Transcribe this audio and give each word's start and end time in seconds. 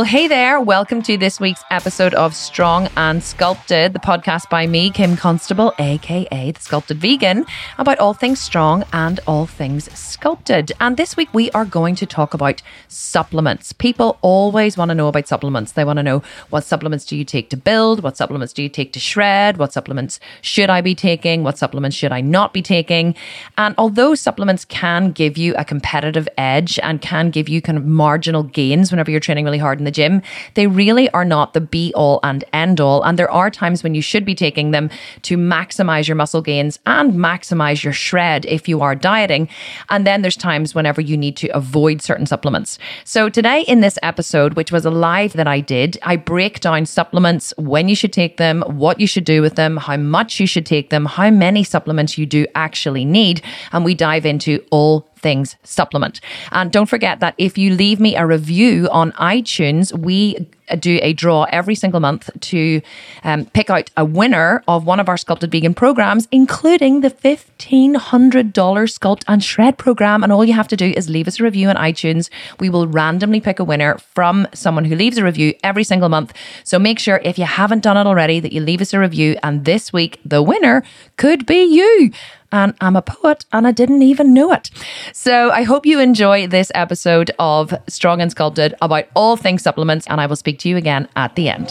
Well, 0.00 0.06
hey 0.06 0.28
there. 0.28 0.58
Welcome 0.58 1.02
to 1.02 1.18
this 1.18 1.38
week's 1.38 1.62
episode 1.70 2.14
of 2.14 2.34
Strong 2.34 2.88
and 2.96 3.22
Sculpted, 3.22 3.92
the 3.92 3.98
podcast 3.98 4.48
by 4.48 4.66
me, 4.66 4.88
Kim 4.88 5.14
Constable, 5.14 5.74
aka 5.78 6.52
the 6.52 6.58
Sculpted 6.58 6.96
Vegan, 6.96 7.44
about 7.76 7.98
all 7.98 8.14
things 8.14 8.40
strong 8.40 8.82
and 8.94 9.20
all 9.26 9.44
things 9.44 9.92
sculpted. 9.92 10.72
And 10.80 10.96
this 10.96 11.18
week 11.18 11.28
we 11.34 11.50
are 11.50 11.66
going 11.66 11.96
to 11.96 12.06
talk 12.06 12.32
about 12.32 12.62
supplements. 12.88 13.74
People 13.74 14.16
always 14.22 14.78
want 14.78 14.88
to 14.88 14.94
know 14.94 15.08
about 15.08 15.28
supplements. 15.28 15.72
They 15.72 15.84
want 15.84 15.98
to 15.98 16.02
know 16.02 16.22
what 16.48 16.64
supplements 16.64 17.04
do 17.04 17.14
you 17.14 17.26
take 17.26 17.50
to 17.50 17.58
build? 17.58 18.02
What 18.02 18.16
supplements 18.16 18.54
do 18.54 18.62
you 18.62 18.70
take 18.70 18.94
to 18.94 18.98
shred? 18.98 19.58
What 19.58 19.74
supplements 19.74 20.18
should 20.40 20.70
I 20.70 20.80
be 20.80 20.94
taking? 20.94 21.44
What 21.44 21.58
supplements 21.58 21.94
should 21.94 22.10
I 22.10 22.22
not 22.22 22.54
be 22.54 22.62
taking? 22.62 23.14
And 23.58 23.74
although 23.76 24.14
supplements 24.14 24.64
can 24.64 25.12
give 25.12 25.36
you 25.36 25.54
a 25.56 25.64
competitive 25.66 26.26
edge 26.38 26.78
and 26.82 27.02
can 27.02 27.28
give 27.28 27.50
you 27.50 27.60
kind 27.60 27.76
of 27.76 27.84
marginal 27.84 28.44
gains 28.44 28.90
whenever 28.90 29.10
you're 29.10 29.20
training 29.20 29.44
really 29.44 29.58
hard 29.58 29.78
in 29.78 29.84
the 29.84 29.89
gym, 29.90 30.22
they 30.54 30.66
really 30.66 31.10
are 31.10 31.24
not 31.24 31.54
the 31.54 31.60
be 31.60 31.92
all 31.94 32.20
and 32.22 32.44
end 32.52 32.80
all. 32.80 33.02
And 33.02 33.18
there 33.18 33.30
are 33.30 33.50
times 33.50 33.82
when 33.82 33.94
you 33.94 34.02
should 34.02 34.24
be 34.24 34.34
taking 34.34 34.70
them 34.70 34.90
to 35.22 35.36
maximize 35.36 36.08
your 36.08 36.16
muscle 36.16 36.42
gains 36.42 36.78
and 36.86 37.14
maximize 37.14 37.82
your 37.82 37.92
shred 37.92 38.44
if 38.46 38.68
you 38.68 38.80
are 38.80 38.94
dieting. 38.94 39.48
And 39.88 40.06
then 40.06 40.22
there's 40.22 40.36
times 40.36 40.74
whenever 40.74 41.00
you 41.00 41.16
need 41.16 41.36
to 41.38 41.48
avoid 41.48 42.02
certain 42.02 42.26
supplements. 42.26 42.78
So 43.04 43.28
today 43.28 43.62
in 43.62 43.80
this 43.80 43.98
episode, 44.02 44.54
which 44.54 44.72
was 44.72 44.84
a 44.84 44.90
live 44.90 45.34
that 45.34 45.46
I 45.46 45.60
did, 45.60 45.98
I 46.02 46.16
break 46.16 46.60
down 46.60 46.86
supplements, 46.86 47.52
when 47.56 47.88
you 47.88 47.94
should 47.94 48.12
take 48.12 48.36
them, 48.36 48.62
what 48.62 49.00
you 49.00 49.06
should 49.06 49.24
do 49.24 49.42
with 49.42 49.56
them, 49.56 49.76
how 49.76 49.96
much 49.96 50.40
you 50.40 50.46
should 50.46 50.66
take 50.66 50.90
them, 50.90 51.06
how 51.06 51.30
many 51.30 51.64
supplements 51.64 52.18
you 52.18 52.26
do 52.26 52.46
actually 52.54 53.04
need. 53.04 53.42
And 53.72 53.84
we 53.84 53.94
dive 53.94 54.26
into 54.26 54.64
all 54.70 55.06
things 55.20 55.56
supplement. 55.62 56.20
And 56.50 56.72
don't 56.72 56.86
forget 56.86 57.20
that 57.20 57.34
if 57.38 57.56
you 57.56 57.74
leave 57.74 58.00
me 58.00 58.16
a 58.16 58.26
review 58.26 58.88
on 58.90 59.12
iTunes, 59.12 59.96
we 59.96 60.48
do 60.78 60.98
a 61.02 61.12
draw 61.12 61.44
every 61.50 61.74
single 61.74 62.00
month 62.00 62.30
to 62.40 62.80
um, 63.24 63.46
pick 63.46 63.70
out 63.70 63.90
a 63.96 64.04
winner 64.04 64.62
of 64.68 64.86
one 64.86 65.00
of 65.00 65.08
our 65.08 65.16
sculpted 65.16 65.50
vegan 65.50 65.74
programs, 65.74 66.28
including 66.30 67.00
the 67.00 67.10
$1,500 67.10 68.52
Sculpt 68.52 69.24
and 69.26 69.42
Shred 69.42 69.78
program. 69.78 70.22
And 70.22 70.32
all 70.32 70.44
you 70.44 70.52
have 70.52 70.68
to 70.68 70.76
do 70.76 70.92
is 70.96 71.08
leave 71.08 71.28
us 71.28 71.40
a 71.40 71.44
review 71.44 71.68
on 71.68 71.76
iTunes. 71.76 72.30
We 72.58 72.70
will 72.70 72.86
randomly 72.86 73.40
pick 73.40 73.58
a 73.58 73.64
winner 73.64 73.98
from 73.98 74.46
someone 74.54 74.84
who 74.84 74.94
leaves 74.94 75.18
a 75.18 75.24
review 75.24 75.54
every 75.62 75.84
single 75.84 76.08
month. 76.08 76.32
So 76.64 76.78
make 76.78 76.98
sure 76.98 77.20
if 77.24 77.38
you 77.38 77.44
haven't 77.44 77.82
done 77.82 77.96
it 77.96 78.06
already 78.06 78.40
that 78.40 78.52
you 78.52 78.60
leave 78.60 78.80
us 78.80 78.94
a 78.94 78.98
review. 78.98 79.36
And 79.42 79.64
this 79.64 79.92
week, 79.92 80.20
the 80.24 80.42
winner 80.42 80.82
could 81.16 81.46
be 81.46 81.64
you 81.64 82.12
and 82.52 82.74
I'm 82.80 82.96
a 82.96 83.02
poet 83.02 83.44
and 83.52 83.66
I 83.66 83.72
didn't 83.72 84.02
even 84.02 84.34
know 84.34 84.52
it. 84.52 84.70
So 85.12 85.50
I 85.50 85.62
hope 85.62 85.86
you 85.86 86.00
enjoy 86.00 86.46
this 86.46 86.70
episode 86.74 87.30
of 87.38 87.74
Strong 87.88 88.20
and 88.20 88.30
Sculpted 88.30 88.74
about 88.82 89.06
all 89.14 89.36
things 89.36 89.62
supplements, 89.62 90.06
and 90.06 90.20
I 90.20 90.26
will 90.26 90.36
speak 90.36 90.58
to 90.60 90.68
you 90.68 90.76
again 90.76 91.08
at 91.16 91.36
the 91.36 91.48
end. 91.48 91.70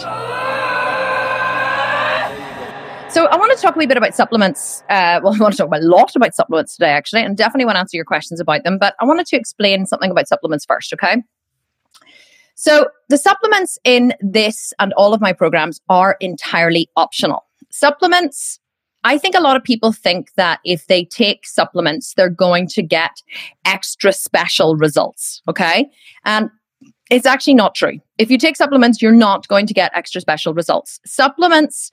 So 3.09 3.25
I 3.25 3.37
want 3.37 3.51
to 3.55 3.61
talk 3.61 3.75
a 3.75 3.79
wee 3.79 3.87
bit 3.87 3.97
about 3.97 4.13
supplements. 4.13 4.83
Uh, 4.87 5.19
well, 5.23 5.33
I 5.33 5.37
want 5.39 5.55
to 5.55 5.57
talk 5.57 5.71
a 5.73 5.79
lot 5.79 6.15
about 6.15 6.35
supplements 6.35 6.75
today, 6.75 6.91
actually, 6.91 7.23
and 7.23 7.35
definitely 7.35 7.65
want 7.65 7.75
to 7.75 7.79
answer 7.79 7.97
your 7.97 8.05
questions 8.05 8.39
about 8.39 8.63
them. 8.63 8.77
But 8.77 8.93
I 8.99 9.05
wanted 9.05 9.25
to 9.27 9.35
explain 9.35 9.87
something 9.87 10.11
about 10.11 10.27
supplements 10.27 10.63
first, 10.63 10.93
okay? 10.93 11.23
So 12.53 12.89
the 13.07 13.17
supplements 13.17 13.79
in 13.83 14.13
this 14.19 14.73
and 14.77 14.93
all 14.93 15.15
of 15.15 15.21
my 15.21 15.33
programs 15.33 15.81
are 15.89 16.17
entirely 16.19 16.87
optional. 16.95 17.45
Supplements 17.71 18.59
I 19.03 19.17
think 19.17 19.35
a 19.35 19.41
lot 19.41 19.55
of 19.55 19.63
people 19.63 19.91
think 19.91 20.33
that 20.35 20.59
if 20.65 20.87
they 20.87 21.05
take 21.05 21.45
supplements, 21.45 22.13
they're 22.15 22.29
going 22.29 22.67
to 22.67 22.83
get 22.83 23.21
extra 23.65 24.11
special 24.11 24.75
results. 24.75 25.41
Okay. 25.47 25.89
And 26.25 26.49
it's 27.09 27.25
actually 27.25 27.55
not 27.55 27.75
true. 27.75 27.99
If 28.17 28.29
you 28.29 28.37
take 28.37 28.55
supplements, 28.55 29.01
you're 29.01 29.11
not 29.11 29.47
going 29.47 29.65
to 29.67 29.73
get 29.73 29.91
extra 29.95 30.21
special 30.21 30.53
results. 30.53 30.99
Supplements 31.05 31.91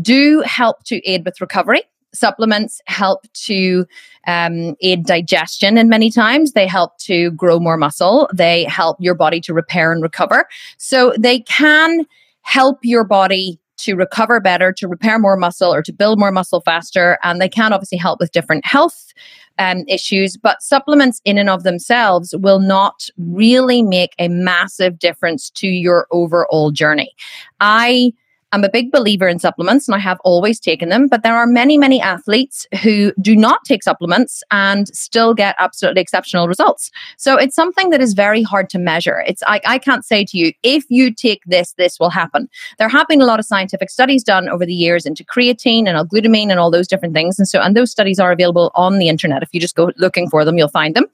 do 0.00 0.42
help 0.46 0.84
to 0.84 1.00
aid 1.08 1.24
with 1.24 1.40
recovery. 1.40 1.82
Supplements 2.14 2.80
help 2.86 3.26
to 3.32 3.86
um, 4.26 4.76
aid 4.82 5.06
digestion, 5.06 5.78
and 5.78 5.88
many 5.88 6.10
times 6.10 6.52
they 6.52 6.66
help 6.66 6.98
to 6.98 7.30
grow 7.32 7.58
more 7.58 7.78
muscle. 7.78 8.28
They 8.34 8.64
help 8.64 8.98
your 9.00 9.14
body 9.14 9.40
to 9.40 9.54
repair 9.54 9.92
and 9.92 10.02
recover. 10.02 10.46
So 10.76 11.14
they 11.18 11.40
can 11.40 12.04
help 12.42 12.78
your 12.82 13.04
body 13.04 13.58
to 13.82 13.94
recover 13.94 14.40
better, 14.40 14.72
to 14.72 14.88
repair 14.88 15.18
more 15.18 15.36
muscle, 15.36 15.72
or 15.72 15.82
to 15.82 15.92
build 15.92 16.18
more 16.18 16.32
muscle 16.32 16.60
faster. 16.60 17.18
And 17.22 17.40
they 17.40 17.48
can 17.48 17.72
obviously 17.72 17.98
help 17.98 18.20
with 18.20 18.32
different 18.32 18.64
health 18.64 19.12
um, 19.58 19.84
issues, 19.88 20.36
but 20.36 20.62
supplements 20.62 21.20
in 21.24 21.38
and 21.38 21.50
of 21.50 21.62
themselves 21.62 22.34
will 22.38 22.58
not 22.58 23.08
really 23.18 23.82
make 23.82 24.14
a 24.18 24.28
massive 24.28 24.98
difference 24.98 25.50
to 25.50 25.68
your 25.68 26.06
overall 26.10 26.70
journey. 26.70 27.14
I 27.60 28.12
I'm 28.52 28.64
a 28.64 28.68
big 28.68 28.92
believer 28.92 29.26
in 29.26 29.38
supplements 29.38 29.88
and 29.88 29.94
I 29.94 29.98
have 29.98 30.20
always 30.24 30.60
taken 30.60 30.90
them, 30.90 31.08
but 31.08 31.22
there 31.22 31.34
are 31.34 31.46
many, 31.46 31.78
many 31.78 32.00
athletes 32.00 32.66
who 32.82 33.12
do 33.20 33.34
not 33.34 33.64
take 33.64 33.82
supplements 33.82 34.42
and 34.50 34.88
still 34.88 35.34
get 35.34 35.56
absolutely 35.58 36.02
exceptional 36.02 36.46
results. 36.46 36.90
So 37.16 37.36
it's 37.36 37.56
something 37.56 37.90
that 37.90 38.00
is 38.00 38.12
very 38.12 38.42
hard 38.42 38.68
to 38.70 38.78
measure. 38.78 39.24
It's 39.26 39.42
I, 39.46 39.60
I 39.66 39.78
can't 39.78 40.04
say 40.04 40.24
to 40.26 40.36
you, 40.36 40.52
if 40.62 40.84
you 40.90 41.12
take 41.12 41.42
this, 41.46 41.72
this 41.72 41.98
will 41.98 42.10
happen. 42.10 42.48
There 42.78 42.88
have 42.88 43.08
been 43.08 43.22
a 43.22 43.26
lot 43.26 43.40
of 43.40 43.46
scientific 43.46 43.90
studies 43.90 44.22
done 44.22 44.48
over 44.48 44.66
the 44.66 44.74
years 44.74 45.06
into 45.06 45.24
creatine 45.24 45.86
and 45.88 45.96
L-glutamine 45.96 46.50
and 46.50 46.60
all 46.60 46.70
those 46.70 46.86
different 46.86 47.14
things. 47.14 47.38
And 47.38 47.48
so, 47.48 47.60
and 47.60 47.76
those 47.76 47.90
studies 47.90 48.18
are 48.18 48.32
available 48.32 48.70
on 48.74 48.98
the 48.98 49.08
internet. 49.08 49.42
If 49.42 49.48
you 49.52 49.60
just 49.60 49.74
go 49.76 49.92
looking 49.96 50.28
for 50.28 50.44
them, 50.44 50.58
you'll 50.58 50.68
find 50.68 50.94
them. 50.94 51.06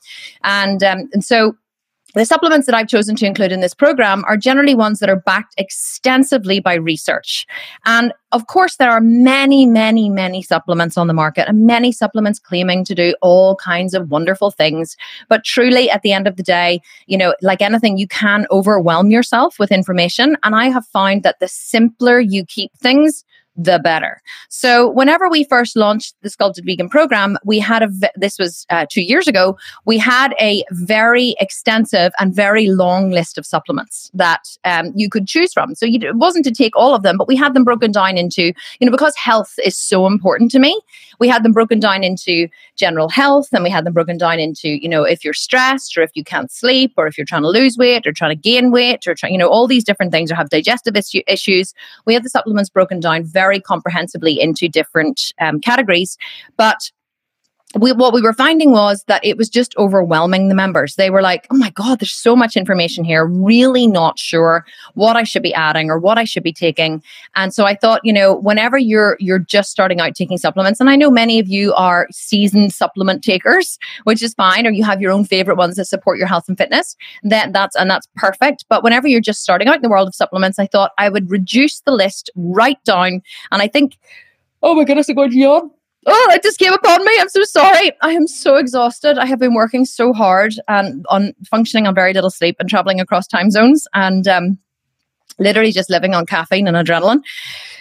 And, 0.42 0.82
um, 0.82 1.08
and 1.12 1.24
so 1.24 1.56
the 2.18 2.24
supplements 2.24 2.66
that 2.66 2.74
I've 2.74 2.88
chosen 2.88 3.14
to 3.16 3.26
include 3.26 3.52
in 3.52 3.60
this 3.60 3.74
program 3.74 4.24
are 4.26 4.36
generally 4.36 4.74
ones 4.74 4.98
that 4.98 5.08
are 5.08 5.20
backed 5.20 5.54
extensively 5.56 6.60
by 6.60 6.74
research. 6.74 7.46
And 7.84 8.12
of 8.32 8.46
course, 8.46 8.76
there 8.76 8.90
are 8.90 9.00
many, 9.00 9.64
many, 9.66 10.10
many 10.10 10.42
supplements 10.42 10.98
on 10.98 11.06
the 11.06 11.14
market 11.14 11.48
and 11.48 11.66
many 11.66 11.92
supplements 11.92 12.38
claiming 12.38 12.84
to 12.86 12.94
do 12.94 13.14
all 13.22 13.56
kinds 13.56 13.94
of 13.94 14.10
wonderful 14.10 14.50
things. 14.50 14.96
But 15.28 15.44
truly, 15.44 15.90
at 15.90 16.02
the 16.02 16.12
end 16.12 16.26
of 16.26 16.36
the 16.36 16.42
day, 16.42 16.80
you 17.06 17.16
know, 17.16 17.34
like 17.40 17.62
anything, 17.62 17.96
you 17.96 18.08
can 18.08 18.46
overwhelm 18.50 19.10
yourself 19.10 19.58
with 19.58 19.72
information. 19.72 20.36
And 20.42 20.54
I 20.54 20.68
have 20.68 20.86
found 20.86 21.22
that 21.22 21.40
the 21.40 21.48
simpler 21.48 22.20
you 22.20 22.44
keep 22.44 22.76
things, 22.76 23.24
the 23.58 23.80
better. 23.80 24.22
So 24.48 24.88
whenever 24.88 25.28
we 25.28 25.42
first 25.42 25.76
launched 25.76 26.14
the 26.22 26.30
Sculpted 26.30 26.64
Vegan 26.64 26.88
program, 26.88 27.36
we 27.44 27.58
had 27.58 27.82
a, 27.82 27.88
this 28.14 28.38
was 28.38 28.64
uh, 28.70 28.86
two 28.88 29.02
years 29.02 29.26
ago, 29.26 29.58
we 29.84 29.98
had 29.98 30.32
a 30.40 30.64
very 30.70 31.34
extensive 31.40 32.12
and 32.20 32.32
very 32.32 32.68
long 32.68 33.10
list 33.10 33.36
of 33.36 33.44
supplements 33.44 34.10
that 34.14 34.44
um, 34.64 34.92
you 34.94 35.10
could 35.10 35.26
choose 35.26 35.52
from. 35.52 35.74
So 35.74 35.86
you, 35.86 35.98
it 36.00 36.14
wasn't 36.14 36.44
to 36.44 36.52
take 36.52 36.76
all 36.76 36.94
of 36.94 37.02
them, 37.02 37.18
but 37.18 37.26
we 37.26 37.34
had 37.34 37.54
them 37.54 37.64
broken 37.64 37.90
down 37.90 38.16
into, 38.16 38.52
you 38.78 38.86
know, 38.86 38.92
because 38.92 39.16
health 39.16 39.54
is 39.64 39.76
so 39.76 40.06
important 40.06 40.52
to 40.52 40.60
me, 40.60 40.80
we 41.18 41.28
had 41.28 41.42
them 41.42 41.52
broken 41.52 41.80
down 41.80 42.04
into 42.04 42.46
general 42.76 43.08
health 43.08 43.48
and 43.52 43.64
we 43.64 43.70
had 43.70 43.84
them 43.84 43.92
broken 43.92 44.16
down 44.16 44.38
into, 44.38 44.68
you 44.68 44.88
know, 44.88 45.02
if 45.02 45.24
you're 45.24 45.34
stressed 45.34 45.98
or 45.98 46.02
if 46.02 46.12
you 46.14 46.22
can't 46.22 46.52
sleep 46.52 46.92
or 46.96 47.08
if 47.08 47.18
you're 47.18 47.24
trying 47.24 47.42
to 47.42 47.48
lose 47.48 47.76
weight 47.76 48.06
or 48.06 48.12
trying 48.12 48.30
to 48.30 48.40
gain 48.40 48.70
weight 48.70 49.06
or 49.08 49.16
trying, 49.16 49.32
you 49.32 49.38
know, 49.38 49.48
all 49.48 49.66
these 49.66 49.82
different 49.82 50.12
things 50.12 50.30
or 50.30 50.36
have 50.36 50.48
digestive 50.48 50.94
issue, 50.94 51.22
issues. 51.26 51.74
We 52.06 52.14
have 52.14 52.22
the 52.22 52.30
supplements 52.30 52.70
broken 52.70 53.00
down 53.00 53.24
very 53.24 53.47
very 53.48 53.60
comprehensively 53.60 54.38
into 54.40 54.68
different 54.68 55.32
um, 55.40 55.60
categories. 55.60 56.18
But 56.56 56.90
we, 57.74 57.92
what 57.92 58.14
we 58.14 58.22
were 58.22 58.32
finding 58.32 58.72
was 58.72 59.04
that 59.08 59.22
it 59.22 59.36
was 59.36 59.50
just 59.50 59.76
overwhelming 59.76 60.48
the 60.48 60.54
members. 60.54 60.94
They 60.94 61.10
were 61.10 61.20
like, 61.20 61.46
oh 61.50 61.56
my 61.56 61.68
God, 61.70 62.00
there's 62.00 62.14
so 62.14 62.34
much 62.34 62.56
information 62.56 63.04
here. 63.04 63.26
Really 63.26 63.86
not 63.86 64.18
sure 64.18 64.64
what 64.94 65.16
I 65.16 65.24
should 65.24 65.42
be 65.42 65.52
adding 65.52 65.90
or 65.90 65.98
what 65.98 66.16
I 66.16 66.24
should 66.24 66.42
be 66.42 66.52
taking. 66.52 67.02
And 67.36 67.52
so 67.52 67.66
I 67.66 67.74
thought, 67.74 68.00
you 68.04 68.12
know, 68.12 68.34
whenever 68.34 68.78
you're 68.78 69.18
you're 69.20 69.38
just 69.38 69.70
starting 69.70 70.00
out 70.00 70.14
taking 70.14 70.38
supplements, 70.38 70.80
and 70.80 70.88
I 70.88 70.96
know 70.96 71.10
many 71.10 71.38
of 71.38 71.48
you 71.48 71.74
are 71.74 72.08
seasoned 72.10 72.72
supplement 72.72 73.22
takers, 73.22 73.78
which 74.04 74.22
is 74.22 74.32
fine, 74.32 74.66
or 74.66 74.70
you 74.70 74.84
have 74.84 75.02
your 75.02 75.12
own 75.12 75.26
favorite 75.26 75.58
ones 75.58 75.76
that 75.76 75.84
support 75.84 76.16
your 76.16 76.26
health 76.26 76.48
and 76.48 76.56
fitness, 76.56 76.96
then 77.22 77.52
that's 77.52 77.76
and 77.76 77.90
that's 77.90 78.08
perfect. 78.16 78.64
But 78.70 78.82
whenever 78.82 79.08
you're 79.08 79.20
just 79.20 79.42
starting 79.42 79.68
out 79.68 79.76
in 79.76 79.82
the 79.82 79.90
world 79.90 80.08
of 80.08 80.14
supplements, 80.14 80.58
I 80.58 80.66
thought 80.66 80.92
I 80.96 81.10
would 81.10 81.30
reduce 81.30 81.80
the 81.80 81.92
list 81.92 82.30
right 82.34 82.82
down. 82.84 83.20
And 83.52 83.60
I 83.60 83.68
think, 83.68 83.98
oh 84.62 84.74
my 84.74 84.84
goodness, 84.84 85.10
I'm 85.10 85.16
going 85.16 85.30
to 85.30 85.36
yawn 85.36 85.70
Oh, 86.10 86.30
it 86.32 86.42
just 86.42 86.58
came 86.58 86.72
upon 86.72 87.04
me. 87.04 87.12
I'm 87.20 87.28
so 87.28 87.44
sorry. 87.44 87.92
I 88.02 88.12
am 88.12 88.26
so 88.26 88.56
exhausted. 88.56 89.18
I 89.18 89.26
have 89.26 89.38
been 89.38 89.54
working 89.54 89.84
so 89.84 90.12
hard 90.12 90.54
and 90.66 91.04
on 91.08 91.34
functioning 91.48 91.86
on 91.86 91.94
very 91.94 92.12
little 92.12 92.30
sleep 92.30 92.56
and 92.58 92.68
traveling 92.68 93.00
across 93.00 93.26
time 93.26 93.50
zones. 93.50 93.86
And 93.94 94.26
um, 94.26 94.58
literally 95.38 95.72
just 95.72 95.90
living 95.90 96.14
on 96.14 96.26
caffeine 96.26 96.66
and 96.66 96.76
adrenaline. 96.76 97.22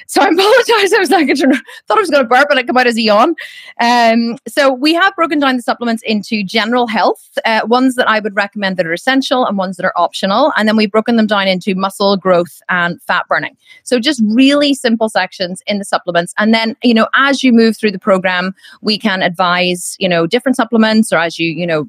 So 0.07 0.21
I 0.21 0.27
apologize. 0.31 0.94
I 0.94 1.00
was 1.00 1.12
like, 1.12 1.30
I 1.30 1.33
thought 1.36 1.98
I 1.98 2.00
was 2.00 2.09
going 2.09 2.24
to 2.24 2.27
burp 2.27 2.48
and 2.50 2.59
it 2.59 2.65
come 2.65 2.77
out 2.77 2.88
as 2.88 2.98
a 2.98 3.01
yawn. 3.01 3.36
Um, 3.80 4.38
so 4.48 4.71
we 4.71 4.94
have 4.94 5.15
broken 5.15 5.39
down 5.39 5.57
the 5.57 5.62
supplements 5.62 6.01
into 6.04 6.44
general 6.44 6.88
health, 6.88 7.38
uh, 7.45 7.62
ones 7.65 7.95
that 7.95 8.09
I 8.09 8.19
would 8.19 8.36
recommend 8.36 8.77
that 8.77 8.88
are 8.88 8.94
essential 8.94 9.45
and 9.45 9.57
ones 9.57 9.77
that 9.77 9.86
are 9.86 9.94
optional. 9.95 10.54
And 10.57 10.68
then 10.68 10.77
we've 10.77 10.92
broken 10.92 11.18
them 11.18 11.27
down 11.27 11.48
into 11.48 11.75
muscle 11.75 12.18
growth 12.18 12.62
and 12.69 13.01
fat 13.04 13.27
burning. 13.27 13.56
So 13.83 14.00
just 14.00 14.21
really 14.25 14.74
simple 14.74 15.09
sections 15.09 15.62
in 15.68 15.77
the 15.77 15.86
supplements. 15.86 16.33
And 16.38 16.54
then, 16.54 16.75
you 16.83 16.94
know, 16.94 17.07
as 17.15 17.44
you 17.44 17.51
move 17.51 17.77
through 17.77 17.92
the 17.92 18.00
program, 18.00 18.56
we 18.81 18.98
can 18.98 19.21
advise, 19.21 19.95
you 20.00 20.07
know, 20.07 20.25
different 20.25 20.56
supplements 20.56 21.12
or 21.12 21.18
as 21.18 21.38
you, 21.38 21.51
you 21.51 21.68
know, 21.68 21.88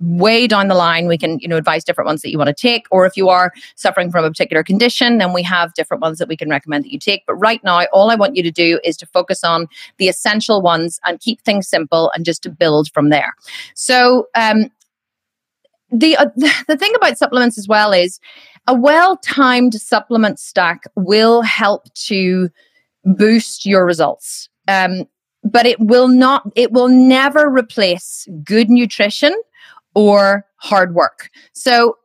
way 0.00 0.46
down 0.46 0.68
the 0.68 0.74
line, 0.74 1.06
we 1.06 1.18
can, 1.18 1.38
you 1.40 1.48
know, 1.48 1.58
advise 1.58 1.84
different 1.84 2.06
ones 2.06 2.22
that 2.22 2.30
you 2.30 2.38
want 2.38 2.48
to 2.48 2.54
take. 2.54 2.86
Or 2.90 3.04
if 3.04 3.16
you 3.16 3.28
are 3.28 3.52
suffering 3.74 4.10
from 4.10 4.24
a 4.24 4.30
particular 4.30 4.62
condition, 4.62 4.99
then 5.00 5.32
we 5.32 5.42
have 5.42 5.74
different 5.74 6.00
ones 6.02 6.18
that 6.18 6.28
we 6.28 6.36
can 6.36 6.48
recommend 6.48 6.84
that 6.84 6.92
you 6.92 6.98
take. 6.98 7.24
But 7.26 7.34
right 7.34 7.62
now, 7.64 7.84
all 7.92 8.10
I 8.10 8.14
want 8.14 8.36
you 8.36 8.42
to 8.42 8.50
do 8.50 8.80
is 8.84 8.96
to 8.98 9.06
focus 9.06 9.44
on 9.44 9.66
the 9.98 10.08
essential 10.08 10.62
ones 10.62 11.00
and 11.04 11.20
keep 11.20 11.40
things 11.42 11.68
simple 11.68 12.10
and 12.14 12.24
just 12.24 12.42
to 12.44 12.50
build 12.50 12.90
from 12.92 13.08
there. 13.08 13.34
So, 13.74 14.28
um, 14.34 14.70
the 15.92 16.16
uh, 16.16 16.26
the 16.68 16.76
thing 16.76 16.92
about 16.94 17.18
supplements 17.18 17.58
as 17.58 17.66
well 17.66 17.92
is 17.92 18.20
a 18.66 18.74
well 18.74 19.16
timed 19.18 19.74
supplement 19.74 20.38
stack 20.38 20.84
will 20.96 21.42
help 21.42 21.92
to 21.94 22.50
boost 23.04 23.66
your 23.66 23.84
results. 23.84 24.48
Um, 24.68 25.06
but 25.42 25.66
it 25.66 25.80
will 25.80 26.08
not. 26.08 26.50
It 26.54 26.72
will 26.72 26.88
never 26.88 27.48
replace 27.48 28.28
good 28.44 28.68
nutrition 28.68 29.34
or 29.94 30.46
hard 30.56 30.94
work. 30.94 31.30
So, 31.52 31.96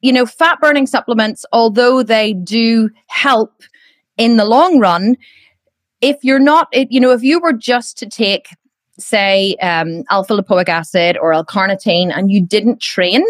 you 0.00 0.12
know, 0.12 0.26
fat 0.26 0.60
burning 0.60 0.86
supplements, 0.86 1.44
although 1.52 2.02
they 2.02 2.32
do 2.32 2.90
help 3.06 3.62
in 4.16 4.36
the 4.36 4.44
long 4.44 4.78
run, 4.78 5.16
if 6.00 6.16
you're 6.22 6.38
not, 6.38 6.68
if, 6.72 6.88
you 6.90 7.00
know, 7.00 7.10
if 7.12 7.22
you 7.22 7.40
were 7.40 7.52
just 7.52 7.98
to 7.98 8.06
take, 8.06 8.48
say, 8.98 9.56
um, 9.56 10.04
alpha 10.10 10.34
lipoic 10.34 10.68
acid 10.68 11.16
or 11.20 11.32
L 11.32 11.44
carnitine 11.44 12.16
and 12.16 12.30
you 12.30 12.44
didn't 12.44 12.80
train, 12.80 13.24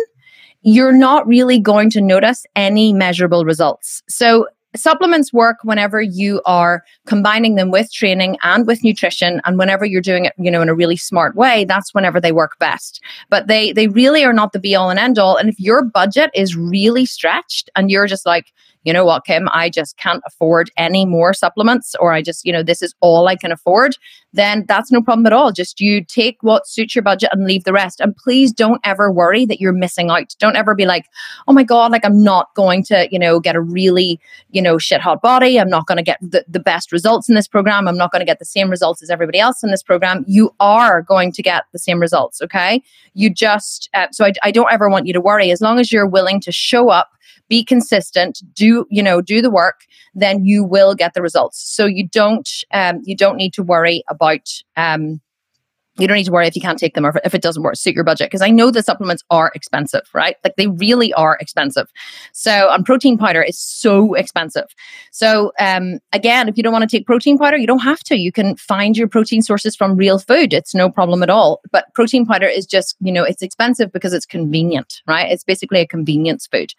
you're 0.62 0.92
not 0.92 1.26
really 1.26 1.60
going 1.60 1.90
to 1.90 2.00
notice 2.00 2.44
any 2.56 2.92
measurable 2.92 3.44
results. 3.44 4.02
So 4.08 4.48
supplements 4.76 5.32
work 5.32 5.58
whenever 5.62 6.00
you 6.00 6.40
are 6.44 6.84
combining 7.06 7.54
them 7.54 7.70
with 7.70 7.92
training 7.92 8.36
and 8.42 8.66
with 8.66 8.82
nutrition 8.82 9.40
and 9.44 9.58
whenever 9.58 9.84
you're 9.84 10.00
doing 10.00 10.24
it 10.24 10.32
you 10.38 10.50
know 10.50 10.62
in 10.62 10.68
a 10.68 10.74
really 10.74 10.96
smart 10.96 11.34
way 11.36 11.64
that's 11.64 11.94
whenever 11.94 12.20
they 12.20 12.32
work 12.32 12.58
best. 12.58 13.02
But 13.30 13.46
they 13.46 13.72
they 13.72 13.88
really 13.88 14.24
are 14.24 14.32
not 14.32 14.52
the 14.52 14.58
be 14.58 14.74
all 14.74 14.90
and 14.90 14.98
end 14.98 15.18
all 15.18 15.36
and 15.36 15.48
if 15.48 15.58
your 15.58 15.82
budget 15.84 16.30
is 16.34 16.56
really 16.56 17.06
stretched 17.06 17.70
and 17.74 17.90
you're 17.90 18.06
just 18.06 18.26
like 18.26 18.52
you 18.86 18.92
know 18.92 19.04
what, 19.04 19.24
Kim, 19.24 19.48
I 19.52 19.68
just 19.68 19.96
can't 19.96 20.22
afford 20.26 20.70
any 20.76 21.04
more 21.04 21.34
supplements, 21.34 21.96
or 21.98 22.12
I 22.12 22.22
just, 22.22 22.46
you 22.46 22.52
know, 22.52 22.62
this 22.62 22.82
is 22.82 22.94
all 23.00 23.26
I 23.26 23.34
can 23.34 23.50
afford, 23.50 23.96
then 24.32 24.64
that's 24.68 24.92
no 24.92 25.02
problem 25.02 25.26
at 25.26 25.32
all. 25.32 25.50
Just 25.50 25.80
you 25.80 26.04
take 26.04 26.38
what 26.42 26.68
suits 26.68 26.94
your 26.94 27.02
budget 27.02 27.30
and 27.32 27.46
leave 27.46 27.64
the 27.64 27.72
rest. 27.72 28.00
And 28.00 28.14
please 28.16 28.52
don't 28.52 28.80
ever 28.84 29.10
worry 29.10 29.44
that 29.46 29.60
you're 29.60 29.72
missing 29.72 30.08
out. 30.08 30.36
Don't 30.38 30.54
ever 30.54 30.76
be 30.76 30.86
like, 30.86 31.06
oh 31.48 31.52
my 31.52 31.64
God, 31.64 31.90
like 31.90 32.04
I'm 32.04 32.22
not 32.22 32.54
going 32.54 32.84
to, 32.84 33.08
you 33.10 33.18
know, 33.18 33.40
get 33.40 33.56
a 33.56 33.60
really, 33.60 34.20
you 34.50 34.62
know, 34.62 34.78
shit 34.78 35.00
hot 35.00 35.20
body. 35.20 35.58
I'm 35.58 35.68
not 35.68 35.86
going 35.86 35.96
to 35.96 36.04
get 36.04 36.18
the, 36.20 36.44
the 36.46 36.60
best 36.60 36.92
results 36.92 37.28
in 37.28 37.34
this 37.34 37.48
program. 37.48 37.88
I'm 37.88 37.96
not 37.96 38.12
going 38.12 38.20
to 38.20 38.26
get 38.26 38.38
the 38.38 38.44
same 38.44 38.70
results 38.70 39.02
as 39.02 39.10
everybody 39.10 39.40
else 39.40 39.64
in 39.64 39.72
this 39.72 39.82
program. 39.82 40.24
You 40.28 40.54
are 40.60 41.02
going 41.02 41.32
to 41.32 41.42
get 41.42 41.64
the 41.72 41.80
same 41.80 41.98
results. 41.98 42.40
Okay. 42.40 42.82
You 43.14 43.30
just, 43.30 43.90
uh, 43.94 44.06
so 44.12 44.26
I, 44.26 44.32
I 44.44 44.50
don't 44.52 44.70
ever 44.70 44.88
want 44.88 45.08
you 45.08 45.12
to 45.12 45.20
worry 45.20 45.50
as 45.50 45.60
long 45.60 45.80
as 45.80 45.90
you're 45.90 46.06
willing 46.06 46.40
to 46.42 46.52
show 46.52 46.88
up 46.88 47.10
be 47.48 47.64
consistent 47.64 48.42
do 48.54 48.86
you 48.90 49.02
know 49.02 49.20
do 49.20 49.40
the 49.40 49.50
work 49.50 49.86
then 50.16 50.44
you 50.44 50.64
will 50.64 50.94
get 50.94 51.14
the 51.14 51.22
results. 51.22 51.60
So 51.60 51.84
you 51.84 52.08
don't 52.08 52.48
um, 52.72 53.02
you 53.04 53.14
don't 53.14 53.36
need 53.36 53.52
to 53.54 53.62
worry 53.62 54.02
about 54.08 54.48
um, 54.76 55.20
you 55.98 56.06
don't 56.08 56.16
need 56.16 56.24
to 56.24 56.32
worry 56.32 56.46
if 56.46 56.56
you 56.56 56.62
can't 56.62 56.78
take 56.78 56.94
them 56.94 57.06
or 57.06 57.20
if 57.24 57.34
it 57.34 57.42
doesn't 57.42 57.62
work 57.62 57.76
suit 57.76 57.94
your 57.94 58.04
budget 58.04 58.28
because 58.28 58.42
i 58.42 58.50
know 58.50 58.70
the 58.70 58.82
supplements 58.82 59.22
are 59.30 59.52
expensive 59.54 60.02
right? 60.16 60.36
Like 60.42 60.56
they 60.56 60.66
really 60.66 61.12
are 61.12 61.36
expensive. 61.40 61.88
So 62.32 62.72
and 62.72 62.84
protein 62.84 63.18
powder 63.18 63.42
is 63.42 63.58
so 63.58 64.14
expensive. 64.14 64.66
So 65.12 65.52
um 65.60 65.98
again 66.12 66.48
if 66.48 66.56
you 66.56 66.62
don't 66.62 66.72
want 66.72 66.88
to 66.88 66.96
take 66.96 67.06
protein 67.06 67.38
powder 67.38 67.56
you 67.56 67.66
don't 67.66 67.80
have 67.80 68.00
to. 68.04 68.16
You 68.16 68.32
can 68.32 68.56
find 68.56 68.96
your 68.96 69.08
protein 69.08 69.42
sources 69.42 69.76
from 69.76 69.96
real 69.96 70.18
food. 70.18 70.52
It's 70.52 70.74
no 70.74 70.90
problem 70.90 71.22
at 71.22 71.30
all. 71.30 71.60
But 71.70 71.92
protein 71.94 72.26
powder 72.26 72.46
is 72.46 72.66
just 72.66 72.96
you 73.00 73.12
know 73.12 73.22
it's 73.22 73.42
expensive 73.42 73.92
because 73.92 74.12
it's 74.12 74.26
convenient 74.26 75.02
right? 75.06 75.30
It's 75.30 75.44
basically 75.44 75.80
a 75.80 75.86
convenience 75.86 76.46
food. 76.46 76.72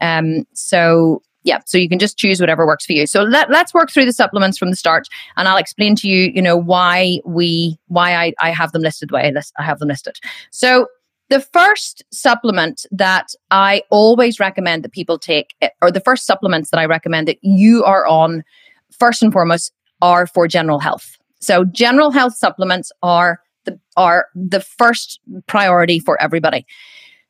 Um 0.00 0.46
so 0.54 1.22
yeah 1.44 1.60
so 1.66 1.78
you 1.78 1.88
can 1.88 1.98
just 1.98 2.18
choose 2.18 2.40
whatever 2.40 2.66
works 2.66 2.84
for 2.84 2.92
you. 2.92 3.06
So 3.06 3.22
let, 3.22 3.50
let's 3.50 3.72
work 3.72 3.90
through 3.90 4.06
the 4.06 4.12
supplements 4.12 4.58
from 4.58 4.70
the 4.70 4.76
start 4.76 5.08
and 5.36 5.48
i'll 5.48 5.56
explain 5.56 5.94
to 5.96 6.08
you 6.08 6.32
you 6.34 6.42
know 6.42 6.56
why 6.56 7.20
we 7.24 7.78
why 7.88 8.14
i, 8.16 8.32
I 8.40 8.50
have 8.50 8.72
them 8.72 8.82
listed 8.82 9.10
the 9.10 9.14
way 9.14 9.28
I 9.28 9.30
list, 9.30 9.52
I 9.58 9.62
have 9.62 9.78
them 9.78 9.88
listed. 9.88 10.18
So 10.50 10.88
the 11.30 11.40
first 11.40 12.02
supplement 12.12 12.86
that 12.90 13.28
i 13.50 13.82
always 13.90 14.40
recommend 14.40 14.82
that 14.84 14.92
people 14.92 15.18
take 15.18 15.54
or 15.80 15.90
the 15.90 16.00
first 16.00 16.26
supplements 16.26 16.70
that 16.70 16.78
i 16.78 16.84
recommend 16.84 17.28
that 17.28 17.38
you 17.42 17.84
are 17.84 18.06
on 18.06 18.42
first 18.98 19.22
and 19.22 19.32
foremost 19.32 19.72
are 20.02 20.26
for 20.26 20.46
general 20.46 20.78
health. 20.78 21.16
So 21.40 21.64
general 21.64 22.10
health 22.10 22.34
supplements 22.34 22.92
are 23.02 23.40
the 23.64 23.78
are 23.96 24.28
the 24.34 24.60
first 24.60 25.20
priority 25.46 25.98
for 25.98 26.20
everybody. 26.20 26.66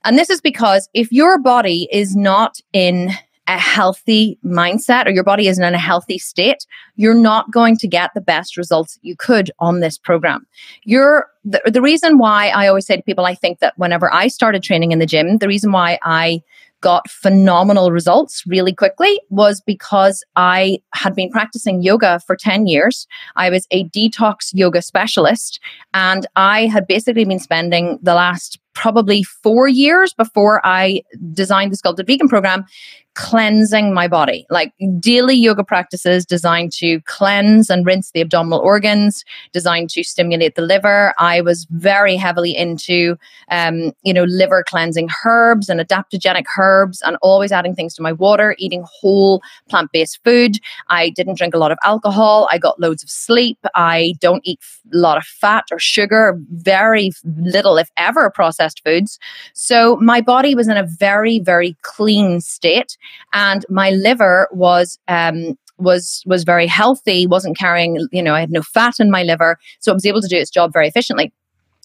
And 0.05 0.19
this 0.19 0.28
is 0.28 0.40
because 0.40 0.88
if 0.93 1.11
your 1.12 1.38
body 1.38 1.88
is 1.90 2.14
not 2.14 2.61
in 2.72 3.11
a 3.46 3.58
healthy 3.58 4.38
mindset 4.44 5.06
or 5.06 5.11
your 5.11 5.25
body 5.25 5.49
isn't 5.49 5.62
in 5.62 5.75
a 5.75 5.79
healthy 5.79 6.19
state, 6.19 6.67
you're 6.96 7.14
not 7.14 7.50
going 7.52 7.76
to 7.76 7.88
get 7.88 8.11
the 8.14 8.20
best 8.20 8.56
results 8.56 8.99
you 9.02 9.17
could 9.17 9.50
on 9.58 9.81
this 9.81 9.99
program. 9.99 10.46
You're 10.85 11.29
the, 11.44 11.61
the 11.67 11.82
reason 11.82 12.19
why 12.19 12.49
I 12.49 12.67
always 12.69 12.87
say 12.87 12.96
to 12.96 13.02
people, 13.02 13.26
I 13.26 13.35
think 13.35 13.58
that 13.58 13.75
whenever 13.76 14.12
I 14.12 14.29
started 14.29 14.62
training 14.62 14.93
in 14.93 14.99
the 14.99 15.06
gym, 15.06 15.38
the 15.38 15.49
reason 15.49 15.73
why 15.73 15.99
I 16.02 16.43
got 16.85 17.08
phenomenal 17.08 17.91
results 17.91 18.44
really 18.46 18.73
quickly 18.75 19.19
was 19.31 19.58
because 19.62 20.23
I 20.37 20.81
had 20.93 21.14
been 21.14 21.31
practicing 21.31 21.82
yoga 21.82 22.20
for 22.26 22.37
10 22.37 22.67
years. 22.67 23.06
I 23.37 23.49
was 23.49 23.67
a 23.70 23.85
detox 23.85 24.50
yoga 24.52 24.82
specialist, 24.82 25.61
and 25.94 26.26
I 26.37 26.67
had 26.67 26.87
basically 26.87 27.25
been 27.25 27.38
spending 27.38 27.99
the 28.02 28.14
last 28.14 28.58
probably 28.75 29.23
four 29.23 29.67
years 29.67 30.12
before 30.12 30.61
I 30.62 31.02
designed 31.32 31.73
the 31.73 31.76
Sculpted 31.76 32.06
Vegan 32.06 32.29
program 32.29 32.67
cleansing 33.14 33.94
my 33.94 34.08
body, 34.08 34.46
like 34.50 34.72
daily 34.99 35.34
yoga 35.34 35.62
practices 35.62 36.26
designed 36.26 36.72
to 36.72 37.00
cleanse 37.02 37.70
and 37.70 37.87
rinse 37.87 38.11
the 38.11 38.20
abdominal 38.20 38.58
organs, 38.58 39.25
designed 39.52 39.90
to 39.90 40.02
stimulate 40.02 40.56
the 40.56 40.62
liver. 40.62 41.14
I 41.19 41.40
was 41.40 41.66
very 41.70 42.16
heavily 42.16 42.56
into, 42.56 43.16
um, 43.50 43.93
you 44.02 44.12
know, 44.12 44.25
liver 44.25 44.64
cleansing 44.66 45.08
herbs 45.25 45.69
and 45.69 45.81
adaptogenic 45.81 46.44
herbs 46.58 47.02
and 47.02 47.16
always 47.22 47.52
adding 47.52 47.75
things 47.75 47.94
to 47.94 48.02
my 48.02 48.12
water, 48.12 48.56
eating 48.58 48.84
whole 49.00 49.43
plant 49.69 49.90
based 49.93 50.19
food. 50.25 50.58
I 50.88 51.11
didn't 51.11 51.38
drink 51.38 51.55
a 51.55 51.58
lot 51.58 51.72
of 51.72 51.78
alcohol. 51.84 52.49
I 52.50 52.58
got 52.58 52.81
loads 52.81 53.02
of 53.02 53.11
sleep. 53.11 53.58
I 53.75 54.14
don't 54.20 54.43
eat 54.44 54.61
a 54.93 54.96
lot 54.96 55.19
of 55.19 55.25
fat 55.25 55.64
or 55.70 55.78
sugar, 55.78 56.38
very 56.50 57.11
little, 57.25 57.78
if 57.78 57.90
ever, 57.96 58.31
processed 58.31 58.82
foods. 58.84 59.18
So 59.54 59.97
my 59.97 60.21
body 60.21 60.54
was 60.54 60.68
in 60.68 60.76
a 60.76 60.83
very, 60.83 61.38
very 61.38 61.76
clean 61.83 62.40
state 62.40 62.97
and 63.32 63.64
my 63.68 63.90
liver 63.90 64.49
was 64.52 64.99
um, 65.08 65.58
was 65.78 66.23
was 66.26 66.44
very 66.44 66.66
healthy 66.66 67.26
wasn't 67.26 67.58
carrying 67.58 67.99
you 68.12 68.23
know 68.23 68.34
i 68.34 68.40
had 68.40 68.50
no 68.50 68.62
fat 68.62 69.00
in 69.00 69.11
my 69.11 69.23
liver. 69.23 69.58
So 69.80 69.90
it 69.90 69.94
was 69.94 70.06
able 70.06 70.20
to 70.20 70.28
do 70.28 70.37
its 70.37 70.50
job 70.50 70.73
very 70.73 70.88
efficiently. 70.88 71.32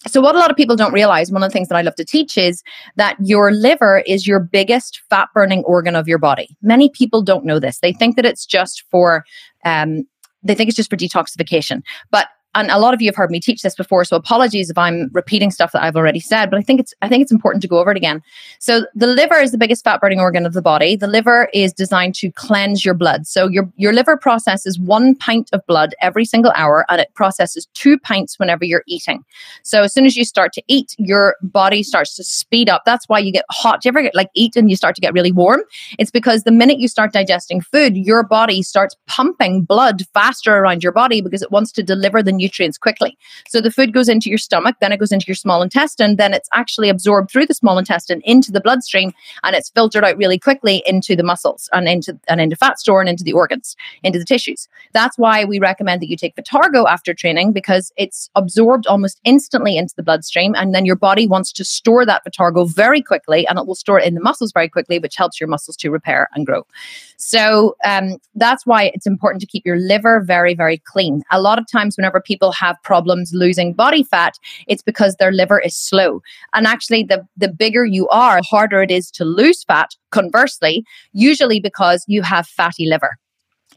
So 0.08 0.22
what 0.22 0.34
a 0.34 0.38
lot 0.38 0.50
of 0.50 0.56
people 0.56 0.78
don't 0.78 0.94
realize 0.94 1.30
one 1.30 1.44
of 1.44 1.50
the 1.50 1.54
things 1.54 1.68
that 1.68 1.76
i 1.76 1.82
love 1.82 1.96
to 1.96 2.06
teach 2.06 2.38
is 2.38 2.64
that 2.96 3.18
your 3.20 3.52
liver 3.52 4.04
is 4.06 4.28
your 4.28 4.40
biggest 4.40 5.02
fat 5.10 5.28
burning 5.34 5.64
organ 5.64 5.96
of 5.96 6.08
your 6.08 6.20
body. 6.20 6.56
Many 6.62 6.90
people 6.90 7.22
don't 7.22 7.46
know 7.46 7.60
this. 7.60 7.80
They 7.80 7.94
think 7.94 8.16
that 8.16 8.26
it's 8.26 8.46
just 8.46 8.84
for 8.92 9.26
um, 9.66 10.06
they 10.44 10.56
think 10.56 10.70
it's 10.70 10.78
just 10.78 10.90
for 10.90 10.98
detoxification. 10.98 11.82
But 12.12 12.28
and 12.56 12.72
a 12.72 12.80
lot 12.80 12.94
of 12.94 13.02
you 13.02 13.08
have 13.08 13.16
heard 13.16 13.32
me 13.32 13.40
teach 13.40 13.62
this 13.62 13.76
before 13.76 14.04
so 14.04 14.16
apologies 14.16 14.70
if 14.70 14.78
i'm 14.78 15.10
repeating 15.14 15.52
stuff 15.52 15.72
that 15.72 15.84
i've 15.84 15.96
already 15.96 16.20
said 16.20 16.50
but 16.50 16.58
i 16.58 16.62
think 16.62 16.80
it's 16.80 16.94
i 17.02 17.10
think 17.10 17.22
it's 17.22 17.32
important 17.32 17.62
to 17.62 17.68
go 17.68 17.80
over 17.80 17.92
it 17.92 17.98
again. 17.98 18.22
So 18.60 18.86
the 18.96 19.08
liver 19.08 19.36
is 19.36 19.52
the 19.52 19.58
biggest 19.58 19.84
fat 19.84 20.02
burning 20.02 20.20
organ 20.20 20.46
of 20.46 20.54
the 20.54 20.62
body. 20.62 20.96
The 20.96 21.08
liver 21.08 21.50
is 21.54 21.72
designed 21.74 22.16
to 22.16 22.32
cleanse 22.32 22.84
your 22.84 22.94
blood. 22.94 23.28
So 23.28 23.48
your 23.48 23.72
your 23.78 23.94
liver 23.94 24.18
processes 24.18 24.80
one 24.80 25.16
pint 25.16 25.50
of 25.54 25.66
blood 25.68 25.96
every 26.02 26.26
single 26.26 26.52
hour 26.56 26.86
and 26.90 27.00
it 27.02 27.14
processes 27.14 27.68
two 27.74 27.98
pints 28.00 28.38
whenever 28.38 28.66
you're 28.66 28.84
eating. 28.88 29.24
So 29.64 29.84
as 29.84 29.94
soon 29.94 30.06
as 30.06 30.18
you 30.18 30.26
start 30.26 30.54
to 30.54 30.64
eat 30.68 30.96
your 30.98 31.36
body 31.42 31.84
starts 31.84 32.16
to 32.16 32.24
speed 32.24 32.70
up. 32.70 32.84
That's 32.86 33.08
why 33.08 33.20
you 33.20 33.32
get 33.32 33.46
hot. 33.50 33.82
Do 33.82 33.88
you 33.88 33.92
ever 33.92 34.02
get 34.02 34.16
like 34.16 34.30
eat 34.36 34.56
and 34.56 34.70
you 34.70 34.76
start 34.76 34.96
to 34.96 35.02
get 35.02 35.14
really 35.14 35.32
warm? 35.32 35.62
It's 35.98 36.12
because 36.12 36.44
the 36.44 36.52
minute 36.52 36.80
you 36.80 36.88
start 36.88 37.14
digesting 37.14 37.62
food 37.62 37.96
your 37.96 38.24
body 38.24 38.62
starts 38.62 38.96
pumping 39.08 39.64
blood 39.64 40.04
faster 40.14 40.58
around 40.58 40.84
your 40.84 40.92
body 40.92 41.22
because 41.22 41.42
it 41.42 41.52
wants 41.52 41.72
to 41.74 41.84
deliver 41.84 42.22
the 42.22 42.32
nutrients 42.32 42.49
quickly. 42.78 43.18
So 43.48 43.62
the 43.62 43.72
food 43.72 43.94
goes 43.94 44.10
into 44.10 44.30
your 44.30 44.38
stomach, 44.38 44.76
then 44.82 44.92
it 44.92 45.00
goes 45.00 45.12
into 45.12 45.28
your 45.28 45.36
small 45.36 45.62
intestine, 45.62 46.16
then 46.16 46.34
it's 46.34 46.50
actually 46.54 46.90
absorbed 46.90 47.32
through 47.32 47.46
the 47.46 47.54
small 47.54 47.78
intestine 47.78 48.22
into 48.26 48.52
the 48.52 48.62
bloodstream, 48.62 49.14
and 49.44 49.56
it's 49.56 49.70
filtered 49.70 50.04
out 50.04 50.18
really 50.18 50.40
quickly 50.40 50.84
into 50.86 51.16
the 51.16 51.24
muscles 51.24 51.70
and 51.74 51.88
into 51.88 52.20
and 52.28 52.42
into 52.42 52.56
fat 52.56 52.80
store 52.80 53.00
and 53.02 53.10
into 53.10 53.24
the 53.24 53.34
organs, 53.34 53.76
into 54.04 54.20
the 54.20 54.26
tissues. 54.26 54.68
That's 54.94 55.18
why 55.18 55.46
we 55.46 55.60
recommend 55.60 56.02
that 56.02 56.10
you 56.10 56.18
take 56.18 56.36
Vitargo 56.36 56.88
after 56.88 57.14
training 57.14 57.54
because 57.54 57.92
it's 57.98 58.30
absorbed 58.36 58.88
almost 58.88 59.20
instantly 59.24 59.78
into 59.78 59.94
the 59.96 60.04
bloodstream, 60.04 60.56
and 60.56 60.74
then 60.74 60.86
your 60.86 60.96
body 60.96 61.28
wants 61.28 61.52
to 61.54 61.64
store 61.64 62.06
that 62.06 62.24
Vitargo 62.26 62.70
very 62.74 63.02
quickly, 63.02 63.48
and 63.48 63.60
it 63.60 63.66
will 63.66 63.76
store 63.76 64.00
it 64.00 64.06
in 64.06 64.16
the 64.16 64.22
muscles 64.22 64.52
very 64.52 64.70
quickly, 64.70 65.00
which 65.00 65.16
helps 65.16 65.40
your 65.40 65.48
muscles 65.48 65.78
to 65.78 65.90
repair 65.90 66.28
and 66.34 66.46
grow. 66.46 66.66
So 67.18 67.76
um, 67.86 68.18
that's 68.36 68.66
why 68.66 68.92
it's 68.94 69.06
important 69.06 69.42
to 69.42 69.48
keep 69.48 69.66
your 69.66 69.78
liver 69.78 70.22
very, 70.22 70.56
very 70.56 70.78
clean. 70.78 71.24
A 71.32 71.42
lot 71.42 71.60
of 71.60 71.66
times, 71.70 71.98
whenever 71.98 72.22
people 72.30 72.52
have 72.52 72.78
problems 72.84 73.32
losing 73.34 73.74
body 73.74 74.04
fat, 74.04 74.34
it's 74.68 74.84
because 74.84 75.16
their 75.16 75.32
liver 75.32 75.60
is 75.60 75.76
slow. 75.76 76.22
And 76.54 76.68
actually, 76.68 77.04
the, 77.04 77.26
the 77.36 77.52
bigger 77.64 77.86
you 77.86 78.08
are, 78.10 78.38
the 78.38 78.48
harder 78.50 78.82
it 78.82 78.92
is 78.92 79.12
to 79.12 79.26
lose 79.26 79.64
fat, 79.64 79.90
conversely, 80.12 80.84
usually 81.12 81.60
because 81.60 82.06
you 82.08 82.22
have 82.22 82.48
fatty 82.48 82.86
liver. 82.86 83.18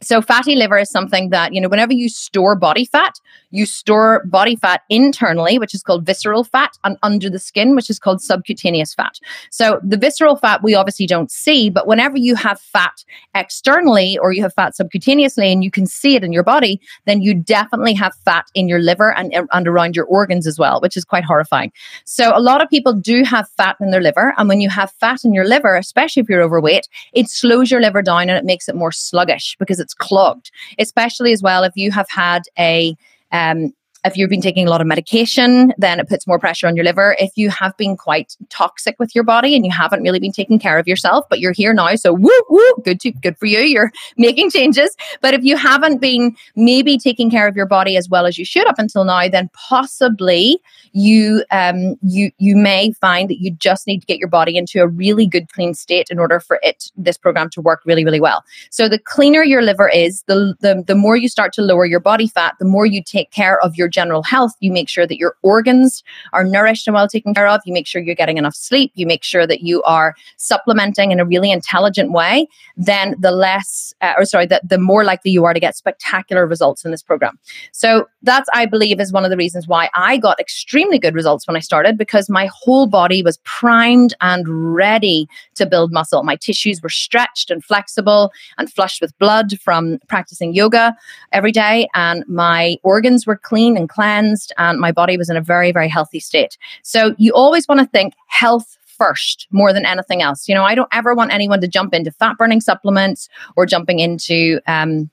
So, 0.03 0.21
fatty 0.21 0.55
liver 0.55 0.77
is 0.77 0.89
something 0.89 1.29
that, 1.29 1.53
you 1.53 1.61
know, 1.61 1.69
whenever 1.69 1.93
you 1.93 2.09
store 2.09 2.55
body 2.55 2.85
fat, 2.85 3.19
you 3.51 3.65
store 3.65 4.23
body 4.25 4.55
fat 4.55 4.81
internally, 4.89 5.57
which 5.59 5.73
is 5.73 5.81
called 5.81 6.05
visceral 6.05 6.43
fat, 6.43 6.77
and 6.83 6.97
under 7.03 7.29
the 7.29 7.39
skin, 7.39 7.75
which 7.75 7.89
is 7.89 7.99
called 7.99 8.21
subcutaneous 8.21 8.93
fat. 8.93 9.19
So, 9.49 9.79
the 9.83 9.97
visceral 9.97 10.35
fat 10.35 10.61
we 10.61 10.75
obviously 10.75 11.07
don't 11.07 11.31
see, 11.31 11.69
but 11.69 11.87
whenever 11.87 12.17
you 12.17 12.35
have 12.35 12.59
fat 12.59 13.03
externally 13.33 14.17
or 14.17 14.33
you 14.33 14.41
have 14.41 14.53
fat 14.53 14.73
subcutaneously 14.79 15.51
and 15.51 15.63
you 15.63 15.71
can 15.71 15.85
see 15.85 16.15
it 16.15 16.23
in 16.23 16.33
your 16.33 16.43
body, 16.43 16.81
then 17.05 17.21
you 17.21 17.33
definitely 17.33 17.93
have 17.93 18.13
fat 18.25 18.45
in 18.53 18.67
your 18.67 18.79
liver 18.79 19.13
and, 19.15 19.33
and 19.51 19.67
around 19.67 19.95
your 19.95 20.05
organs 20.05 20.47
as 20.47 20.59
well, 20.59 20.81
which 20.81 20.97
is 20.97 21.05
quite 21.05 21.23
horrifying. 21.23 21.71
So, 22.03 22.35
a 22.35 22.41
lot 22.41 22.61
of 22.61 22.69
people 22.69 22.93
do 22.93 23.23
have 23.23 23.47
fat 23.49 23.77
in 23.79 23.91
their 23.91 24.01
liver. 24.01 24.33
And 24.37 24.49
when 24.49 24.59
you 24.59 24.69
have 24.69 24.91
fat 24.99 25.23
in 25.23 25.33
your 25.33 25.45
liver, 25.45 25.75
especially 25.75 26.21
if 26.21 26.29
you're 26.29 26.41
overweight, 26.41 26.87
it 27.13 27.29
slows 27.29 27.71
your 27.71 27.81
liver 27.81 28.01
down 28.01 28.29
and 28.29 28.31
it 28.31 28.45
makes 28.45 28.67
it 28.67 28.75
more 28.75 28.91
sluggish 28.91 29.55
because 29.59 29.79
it's 29.79 29.92
clogged, 29.93 30.51
especially 30.79 31.31
as 31.31 31.41
well 31.41 31.63
if 31.63 31.73
you 31.75 31.91
have 31.91 32.07
had 32.09 32.43
a 32.57 32.95
um, 33.31 33.73
if 34.05 34.17
you've 34.17 34.29
been 34.29 34.41
taking 34.41 34.67
a 34.67 34.69
lot 34.69 34.81
of 34.81 34.87
medication, 34.87 35.73
then 35.77 35.99
it 35.99 36.09
puts 36.09 36.27
more 36.27 36.37
pressure 36.37 36.67
on 36.67 36.75
your 36.75 36.83
liver. 36.83 37.15
If 37.19 37.31
you 37.35 37.49
have 37.49 37.75
been 37.77 37.95
quite 37.95 38.35
toxic 38.49 38.95
with 38.99 39.15
your 39.15 39.23
body 39.23 39.55
and 39.55 39.65
you 39.65 39.71
haven't 39.71 40.03
really 40.03 40.19
been 40.19 40.31
taking 40.31 40.59
care 40.59 40.77
of 40.77 40.87
yourself, 40.87 41.25
but 41.29 41.39
you're 41.39 41.53
here 41.53 41.73
now, 41.73 41.95
so 41.95 42.13
woo 42.13 42.31
woo, 42.49 42.73
good 42.83 42.99
to 43.01 43.11
good 43.11 43.37
for 43.37 43.45
you. 43.45 43.59
You're 43.59 43.91
making 44.17 44.51
changes. 44.51 44.95
But 45.21 45.33
if 45.33 45.43
you 45.43 45.55
haven't 45.55 46.01
been 46.01 46.35
maybe 46.55 46.97
taking 46.97 47.31
care 47.31 47.47
of 47.47 47.55
your 47.55 47.65
body 47.65 47.95
as 47.95 48.09
well 48.09 48.25
as 48.25 48.37
you 48.37 48.45
should 48.45 48.67
up 48.67 48.77
until 48.77 49.05
now, 49.05 49.27
then 49.29 49.49
possibly 49.53 50.59
you 50.91 51.43
um 51.51 51.95
you 52.01 52.31
you 52.37 52.55
may 52.55 52.91
find 52.93 53.29
that 53.29 53.39
you 53.41 53.51
just 53.51 53.87
need 53.87 53.99
to 53.99 54.05
get 54.05 54.19
your 54.19 54.27
body 54.27 54.57
into 54.57 54.81
a 54.81 54.87
really 54.87 55.25
good 55.25 55.51
clean 55.53 55.73
state 55.73 56.07
in 56.09 56.19
order 56.19 56.39
for 56.39 56.59
it 56.61 56.91
this 56.97 57.17
program 57.17 57.49
to 57.51 57.61
work 57.61 57.81
really 57.85 58.03
really 58.03 58.19
well. 58.19 58.43
So 58.69 58.89
the 58.89 58.99
cleaner 58.99 59.43
your 59.43 59.61
liver 59.61 59.87
is, 59.87 60.23
the 60.23 60.55
the, 60.59 60.83
the 60.85 60.95
more 60.95 61.15
you 61.15 61.29
start 61.29 61.53
to 61.53 61.61
lower 61.61 61.85
your 61.85 61.99
body 61.99 62.27
fat, 62.27 62.55
the 62.59 62.65
more 62.65 62.85
you 62.85 63.01
take 63.01 63.31
care 63.31 63.59
of 63.63 63.75
your 63.75 63.87
general 63.93 64.23
health, 64.23 64.53
you 64.59 64.71
make 64.71 64.89
sure 64.89 65.07
that 65.07 65.17
your 65.17 65.37
organs 65.41 66.03
are 66.33 66.43
nourished 66.43 66.87
and 66.87 66.93
well 66.93 67.07
taken 67.07 67.33
care 67.33 67.47
of. 67.47 67.61
You 67.65 67.73
make 67.73 67.87
sure 67.87 68.01
you're 68.01 68.15
getting 68.15 68.37
enough 68.37 68.55
sleep. 68.55 68.91
You 68.95 69.07
make 69.07 69.23
sure 69.23 69.47
that 69.47 69.61
you 69.61 69.81
are 69.83 70.15
supplementing 70.37 71.11
in 71.11 71.19
a 71.19 71.25
really 71.25 71.51
intelligent 71.51 72.11
way. 72.11 72.47
Then 72.75 73.15
the 73.19 73.31
less, 73.31 73.93
uh, 74.01 74.13
or 74.17 74.25
sorry, 74.25 74.47
the, 74.47 74.59
the 74.63 74.77
more 74.77 75.03
likely 75.03 75.31
you 75.31 75.45
are 75.45 75.53
to 75.53 75.59
get 75.59 75.77
spectacular 75.77 76.45
results 76.45 76.83
in 76.83 76.91
this 76.91 77.03
program. 77.03 77.39
So 77.71 78.07
that's, 78.21 78.49
I 78.53 78.65
believe, 78.65 78.99
is 78.99 79.13
one 79.13 79.23
of 79.23 79.31
the 79.31 79.37
reasons 79.37 79.67
why 79.67 79.89
I 79.95 80.17
got 80.17 80.39
extremely 80.39 80.99
good 80.99 81.13
results 81.13 81.47
when 81.47 81.55
I 81.55 81.59
started 81.59 81.97
because 81.97 82.29
my 82.29 82.49
whole 82.51 82.87
body 82.87 83.21
was 83.21 83.37
primed 83.43 84.13
and 84.21 84.73
ready 84.73 85.29
to 85.55 85.65
build 85.65 85.91
muscle. 85.91 86.23
My 86.23 86.35
tissues 86.35 86.81
were 86.81 86.89
stretched 86.89 87.51
and 87.51 87.63
flexible 87.63 88.31
and 88.57 88.71
flushed 88.71 89.01
with 89.01 89.17
blood 89.19 89.59
from 89.59 89.99
practicing 90.07 90.53
yoga 90.53 90.95
every 91.31 91.51
day, 91.51 91.87
and 91.93 92.23
my 92.27 92.77
organs 92.83 93.27
were 93.27 93.37
clean 93.37 93.77
cleansed, 93.87 94.53
and 94.57 94.79
my 94.79 94.91
body 94.91 95.17
was 95.17 95.29
in 95.29 95.37
a 95.37 95.41
very, 95.41 95.71
very 95.71 95.89
healthy 95.89 96.19
state. 96.19 96.57
So 96.83 97.15
you 97.17 97.33
always 97.33 97.67
want 97.67 97.81
to 97.81 97.87
think 97.87 98.13
health 98.27 98.77
first 98.97 99.47
more 99.51 99.73
than 99.73 99.85
anything 99.85 100.21
else. 100.21 100.47
You 100.47 100.55
know, 100.55 100.63
I 100.63 100.75
don't 100.75 100.89
ever 100.91 101.13
want 101.13 101.33
anyone 101.33 101.61
to 101.61 101.67
jump 101.67 101.93
into 101.93 102.11
fat 102.11 102.37
burning 102.37 102.61
supplements 102.61 103.27
or 103.55 103.65
jumping 103.65 103.99
into 103.99 104.59
um, 104.67 105.09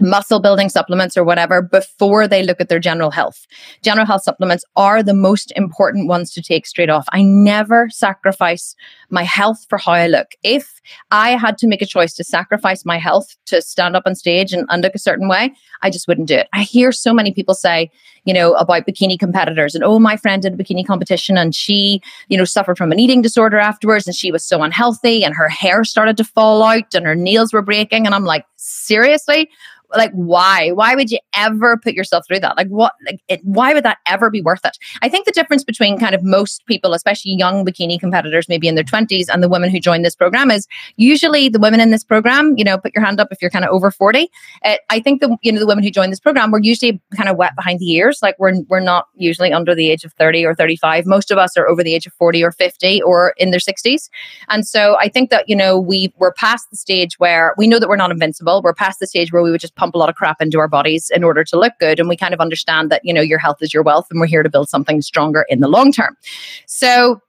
muscle 0.00 0.40
building 0.40 0.68
supplements 0.68 1.16
or 1.16 1.24
whatever 1.24 1.60
before 1.60 2.26
they 2.26 2.42
look 2.42 2.60
at 2.60 2.68
their 2.68 2.78
general 2.78 3.10
health. 3.10 3.46
General 3.82 4.06
health 4.06 4.22
supplements 4.22 4.64
are 4.76 5.02
the 5.02 5.14
most 5.14 5.52
important 5.54 6.08
ones 6.08 6.32
to 6.32 6.42
take 6.42 6.66
straight 6.66 6.88
off. 6.88 7.06
I 7.12 7.22
never 7.22 7.88
sacrifice 7.90 8.74
my 9.10 9.22
health 9.22 9.66
for 9.68 9.76
how 9.78 9.92
I 9.92 10.06
look. 10.06 10.28
If 10.42 10.80
I 11.10 11.30
had 11.36 11.58
to 11.58 11.66
make 11.66 11.82
a 11.82 11.86
choice 11.86 12.14
to 12.14 12.24
sacrifice 12.24 12.84
my 12.84 12.98
health 12.98 13.36
to 13.46 13.60
stand 13.60 13.94
up 13.94 14.04
on 14.06 14.14
stage 14.14 14.52
and, 14.52 14.66
and 14.70 14.82
look 14.82 14.94
a 14.94 14.98
certain 14.98 15.28
way, 15.28 15.52
I 15.82 15.90
just 15.90 16.08
wouldn't 16.08 16.28
do 16.28 16.36
it. 16.36 16.48
I 16.54 16.62
hear 16.62 16.90
so 16.90 17.12
many 17.12 17.32
people 17.32 17.54
say, 17.54 17.90
you 18.24 18.32
know, 18.32 18.54
about 18.54 18.86
bikini 18.86 19.18
competitors 19.18 19.74
and, 19.74 19.84
oh, 19.84 19.98
my 19.98 20.16
friend 20.16 20.42
did 20.42 20.54
a 20.54 20.56
bikini 20.56 20.86
competition 20.86 21.36
and 21.36 21.54
she, 21.54 22.00
you 22.28 22.38
know, 22.38 22.44
suffered 22.44 22.78
from 22.78 22.92
an 22.92 23.00
eating 23.00 23.20
disorder 23.20 23.58
afterwards 23.58 24.06
and 24.06 24.16
she 24.16 24.32
was 24.32 24.44
so 24.44 24.62
unhealthy 24.62 25.24
and 25.24 25.34
her 25.34 25.48
hair 25.48 25.84
started 25.84 26.16
to 26.16 26.24
fall 26.24 26.62
out 26.62 26.94
and 26.94 27.04
her 27.04 27.14
nails 27.14 27.52
were 27.52 27.62
breaking. 27.62 28.06
And 28.06 28.14
I'm 28.14 28.24
like, 28.24 28.46
seriously? 28.56 29.50
Like 29.96 30.12
why? 30.12 30.70
Why 30.70 30.94
would 30.94 31.10
you 31.10 31.18
ever 31.34 31.76
put 31.76 31.94
yourself 31.94 32.26
through 32.26 32.40
that? 32.40 32.56
Like 32.56 32.68
what 32.68 32.94
like 33.06 33.20
it, 33.28 33.40
why 33.44 33.74
would 33.74 33.84
that 33.84 33.98
ever 34.06 34.30
be 34.30 34.40
worth 34.40 34.64
it? 34.64 34.76
I 35.02 35.08
think 35.08 35.26
the 35.26 35.32
difference 35.32 35.64
between 35.64 35.98
kind 35.98 36.14
of 36.14 36.22
most 36.22 36.64
people 36.66 36.94
especially 36.94 37.32
young 37.32 37.64
bikini 37.64 37.98
competitors 37.98 38.48
maybe 38.48 38.68
in 38.68 38.74
their 38.74 38.84
20s 38.84 39.26
and 39.32 39.42
the 39.42 39.48
women 39.48 39.70
who 39.70 39.80
join 39.80 40.02
this 40.02 40.14
program 40.14 40.50
is 40.50 40.66
usually 40.96 41.48
the 41.48 41.58
women 41.58 41.80
in 41.80 41.90
this 41.90 42.04
program 42.04 42.54
you 42.56 42.64
know 42.64 42.78
put 42.78 42.94
your 42.94 43.04
hand 43.04 43.20
up 43.20 43.28
if 43.30 43.40
you're 43.40 43.50
kind 43.50 43.64
of 43.64 43.70
over 43.70 43.90
40 43.90 44.28
uh, 44.64 44.76
i 44.90 45.00
think 45.00 45.20
the 45.20 45.36
you 45.42 45.52
know 45.52 45.58
the 45.58 45.66
women 45.66 45.84
who 45.84 45.90
join 45.90 46.10
this 46.10 46.20
program 46.20 46.50
we're 46.50 46.60
usually 46.60 47.00
kind 47.16 47.28
of 47.28 47.36
wet 47.36 47.54
behind 47.56 47.78
the 47.78 47.90
ears. 47.92 48.20
Like 48.22 48.38
we're 48.38 48.60
we're 48.68 48.80
not 48.80 49.06
usually 49.14 49.52
under 49.52 49.74
the 49.74 49.90
age 49.90 50.04
of 50.04 50.12
30 50.14 50.44
or 50.44 50.54
35 50.54 51.06
most 51.06 51.30
of 51.30 51.38
us 51.38 51.56
are 51.56 51.68
over 51.68 51.82
the 51.82 51.94
age 51.94 52.06
of 52.06 52.12
40 52.14 52.42
or 52.42 52.52
50 52.52 53.02
or 53.02 53.34
in 53.36 53.50
their 53.50 53.60
60s 53.60 54.08
and 54.48 54.66
so 54.66 54.96
i 55.00 55.08
think 55.08 55.30
that 55.30 55.48
you 55.48 55.56
know 55.56 55.78
we 55.78 56.12
we're 56.18 56.32
past 56.32 56.70
the 56.70 56.76
stage 56.76 57.18
where 57.18 57.54
we 57.56 57.66
know 57.66 57.78
that 57.78 57.88
we're 57.88 57.96
not 57.96 58.10
invincible. 58.10 58.62
We're 58.62 58.74
past 58.74 59.00
the 59.00 59.06
stage 59.06 59.32
where 59.32 59.42
we 59.42 59.50
would 59.50 59.60
just 59.60 59.76
pump 59.82 59.96
a 59.96 59.98
lot 59.98 60.08
of 60.08 60.14
crap 60.14 60.40
into 60.40 60.60
our 60.60 60.68
bodies 60.68 61.10
in 61.12 61.24
order 61.24 61.42
to 61.42 61.58
look 61.58 61.72
good. 61.80 61.98
And 61.98 62.08
we 62.08 62.16
kind 62.16 62.32
of 62.32 62.38
understand 62.38 62.88
that, 62.92 63.00
you 63.02 63.12
know, 63.12 63.20
your 63.20 63.40
health 63.40 63.56
is 63.62 63.74
your 63.74 63.82
wealth 63.82 64.06
and 64.12 64.20
we're 64.20 64.28
here 64.28 64.44
to 64.44 64.48
build 64.48 64.68
something 64.68 65.02
stronger 65.02 65.44
in 65.48 65.58
the 65.58 65.66
long 65.66 65.90
term. 65.90 66.16
So 66.66 67.20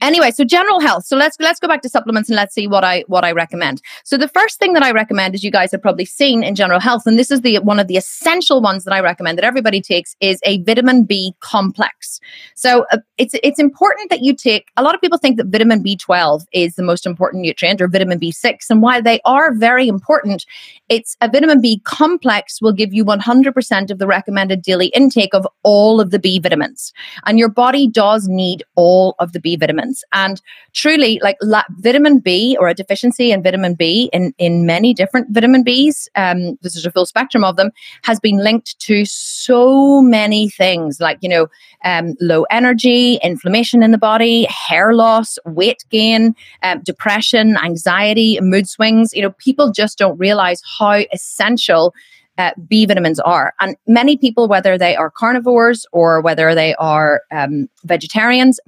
Anyway, 0.00 0.30
so 0.32 0.44
general 0.44 0.80
health. 0.80 1.06
So 1.06 1.16
let's 1.16 1.36
let's 1.40 1.58
go 1.60 1.68
back 1.68 1.80
to 1.82 1.88
supplements 1.88 2.28
and 2.28 2.36
let's 2.36 2.54
see 2.54 2.66
what 2.66 2.84
I 2.84 3.04
what 3.06 3.24
I 3.24 3.32
recommend. 3.32 3.80
So 4.04 4.18
the 4.18 4.28
first 4.28 4.58
thing 4.58 4.74
that 4.74 4.82
I 4.82 4.90
recommend, 4.90 5.34
as 5.34 5.42
you 5.42 5.50
guys 5.50 5.70
have 5.72 5.80
probably 5.80 6.04
seen 6.04 6.42
in 6.42 6.54
general 6.54 6.80
health, 6.80 7.06
and 7.06 7.18
this 7.18 7.30
is 7.30 7.40
the 7.40 7.58
one 7.60 7.78
of 7.78 7.86
the 7.86 7.96
essential 7.96 8.60
ones 8.60 8.84
that 8.84 8.92
I 8.92 9.00
recommend 9.00 9.38
that 9.38 9.44
everybody 9.44 9.80
takes, 9.80 10.14
is 10.20 10.40
a 10.44 10.60
vitamin 10.62 11.04
B 11.04 11.34
complex. 11.40 12.20
So 12.54 12.84
uh, 12.92 12.98
it's 13.18 13.34
it's 13.42 13.58
important 13.58 14.10
that 14.10 14.22
you 14.22 14.34
take. 14.34 14.66
A 14.76 14.82
lot 14.82 14.94
of 14.94 15.00
people 15.00 15.16
think 15.16 15.38
that 15.38 15.46
vitamin 15.46 15.82
B12 15.82 16.44
is 16.52 16.74
the 16.74 16.82
most 16.82 17.06
important 17.06 17.42
nutrient, 17.42 17.80
or 17.80 17.88
vitamin 17.88 18.18
B6, 18.18 18.56
and 18.68 18.82
while 18.82 19.00
they 19.00 19.20
are 19.24 19.54
very 19.54 19.88
important, 19.88 20.44
it's 20.88 21.16
a 21.20 21.30
vitamin 21.30 21.60
B 21.60 21.80
complex 21.84 22.60
will 22.60 22.72
give 22.72 22.92
you 22.92 23.04
100% 23.04 23.90
of 23.90 23.98
the 23.98 24.06
recommended 24.06 24.62
daily 24.62 24.88
intake 24.88 25.34
of 25.34 25.46
all 25.62 26.00
of 26.00 26.10
the 26.10 26.18
B 26.18 26.38
vitamins, 26.38 26.92
and 27.24 27.38
your 27.38 27.48
body 27.48 27.88
does 27.88 28.28
need 28.28 28.64
all 28.74 29.14
of 29.18 29.32
the 29.32 29.40
B 29.40 29.56
vitamins 29.56 29.83
And 30.12 30.40
truly, 30.72 31.20
like 31.22 31.36
la- 31.42 31.62
vitamin 31.78 32.18
B 32.18 32.56
or 32.58 32.68
a 32.68 32.74
deficiency 32.74 33.32
in 33.32 33.42
vitamin 33.42 33.74
B 33.74 34.10
in, 34.12 34.32
in 34.38 34.66
many 34.66 34.94
different 34.94 35.28
vitamin 35.30 35.64
Bs, 35.64 36.08
um, 36.14 36.58
this 36.62 36.76
is 36.76 36.86
a 36.86 36.90
full 36.90 37.06
spectrum 37.06 37.44
of 37.44 37.56
them, 37.56 37.70
has 38.02 38.20
been 38.20 38.38
linked 38.38 38.78
to 38.80 39.04
so 39.04 40.00
many 40.00 40.48
things 40.48 41.00
like, 41.00 41.18
you 41.20 41.28
know, 41.28 41.46
um, 41.84 42.14
low 42.20 42.44
energy, 42.50 43.18
inflammation 43.22 43.82
in 43.82 43.90
the 43.90 43.98
body, 43.98 44.44
hair 44.44 44.94
loss, 44.94 45.38
weight 45.44 45.84
gain, 45.90 46.34
um, 46.62 46.80
depression, 46.82 47.56
anxiety, 47.58 48.38
mood 48.40 48.68
swings. 48.68 49.12
You 49.12 49.22
know, 49.22 49.30
people 49.32 49.72
just 49.72 49.98
don't 49.98 50.18
realize 50.18 50.62
how 50.78 51.02
essential 51.12 51.94
uh, 52.38 52.50
B 52.68 52.86
vitamins 52.86 53.20
are. 53.20 53.54
And 53.60 53.76
many 53.86 54.16
people, 54.16 54.48
whether 54.48 54.76
they 54.76 54.96
are 54.96 55.10
carnivores 55.10 55.86
or 55.92 56.20
whether 56.20 56.54
they 56.54 56.74
are 56.76 57.22
um, 57.30 57.68
vegetarians 57.84 58.60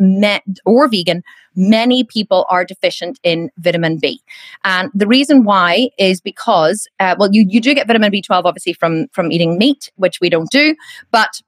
or 0.64 0.88
vegan, 0.88 1.23
many 1.56 2.04
people 2.04 2.46
are 2.50 2.64
deficient 2.64 3.18
in 3.23 3.50
vitamin 3.58 3.99
B. 3.99 4.20
And 4.64 4.90
the 4.94 5.06
reason 5.06 5.44
why 5.44 5.88
is 5.99 6.20
because, 6.20 6.87
uh, 7.00 7.16
well, 7.18 7.30
you, 7.32 7.46
you 7.49 7.61
do 7.61 7.75
get 7.75 7.87
vitamin 7.87 8.12
B12 8.12 8.44
obviously 8.44 8.75
from, 8.75 9.08
from 9.08 9.32
eating 9.32 9.58
meat, 9.58 9.90
which 9.96 10.20
we 10.20 10.28
don't 10.28 10.50
do, 10.50 10.76
but 11.11 11.40